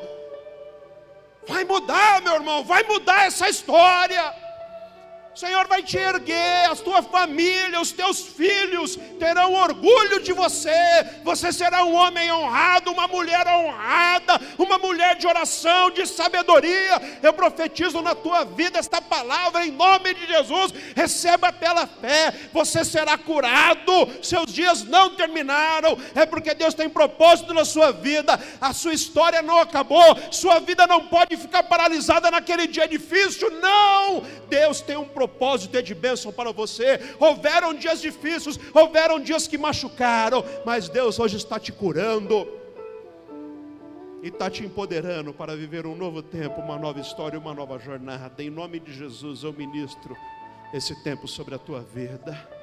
Vai 1.46 1.64
mudar, 1.64 2.20
meu 2.22 2.34
irmão, 2.34 2.64
vai 2.64 2.82
mudar 2.84 3.26
essa 3.26 3.48
história. 3.48 4.49
O 5.32 5.38
Senhor 5.38 5.68
vai 5.68 5.80
te 5.80 5.96
erguer, 5.96 6.68
a 6.68 6.74
tua 6.74 7.02
família, 7.02 7.80
os 7.80 7.92
teus 7.92 8.20
filhos 8.20 8.98
terão 9.20 9.54
orgulho 9.54 10.20
de 10.20 10.32
você. 10.32 10.72
Você 11.22 11.52
será 11.52 11.84
um 11.84 11.94
homem 11.94 12.32
honrado, 12.32 12.90
uma 12.90 13.06
mulher 13.06 13.46
honrada, 13.46 14.40
uma 14.58 14.76
mulher 14.76 15.14
de 15.14 15.28
oração, 15.28 15.88
de 15.92 16.04
sabedoria. 16.04 17.00
Eu 17.22 17.32
profetizo 17.32 18.02
na 18.02 18.12
tua 18.12 18.44
vida 18.44 18.80
esta 18.80 19.00
palavra 19.00 19.64
em 19.64 19.70
nome 19.70 20.14
de 20.14 20.26
Jesus. 20.26 20.74
Receba 20.96 21.52
pela 21.52 21.86
fé, 21.86 22.34
você 22.52 22.84
será 22.84 23.16
curado. 23.16 23.92
Seus 24.20 24.52
dias 24.52 24.82
não 24.82 25.10
terminaram, 25.14 25.96
é 26.12 26.26
porque 26.26 26.54
Deus 26.54 26.74
tem 26.74 26.88
propósito 26.88 27.54
na 27.54 27.64
sua 27.64 27.92
vida. 27.92 28.38
A 28.60 28.72
sua 28.72 28.92
história 28.92 29.42
não 29.42 29.60
acabou, 29.60 30.18
sua 30.32 30.58
vida 30.58 30.88
não 30.88 31.06
pode 31.06 31.36
ficar 31.36 31.62
paralisada 31.62 32.32
naquele 32.32 32.66
dia 32.66 32.88
difícil. 32.88 33.48
Não, 33.60 34.24
Deus 34.48 34.80
tem 34.80 34.96
um 34.96 35.04
propósito 35.04 35.19
propósito 35.20 35.76
é 35.76 35.82
de 35.82 35.94
bênção 35.94 36.32
para 36.32 36.50
você. 36.50 36.98
Houveram 37.18 37.74
dias 37.74 38.00
difíceis, 38.00 38.58
houveram 38.72 39.20
dias 39.20 39.46
que 39.46 39.58
machucaram, 39.58 40.42
mas 40.64 40.88
Deus 40.88 41.18
hoje 41.18 41.36
está 41.36 41.60
te 41.60 41.70
curando 41.70 42.48
e 44.22 44.28
está 44.28 44.48
te 44.48 44.64
empoderando 44.64 45.34
para 45.34 45.54
viver 45.54 45.86
um 45.86 45.94
novo 45.94 46.22
tempo, 46.22 46.60
uma 46.62 46.78
nova 46.78 47.00
história, 47.00 47.38
uma 47.38 47.52
nova 47.52 47.78
jornada. 47.78 48.42
Em 48.42 48.48
nome 48.48 48.80
de 48.80 48.94
Jesus, 48.94 49.42
eu 49.42 49.52
ministro 49.52 50.16
esse 50.72 50.94
tempo 51.02 51.28
sobre 51.28 51.54
a 51.54 51.58
tua 51.58 51.80
vida. 51.80 52.59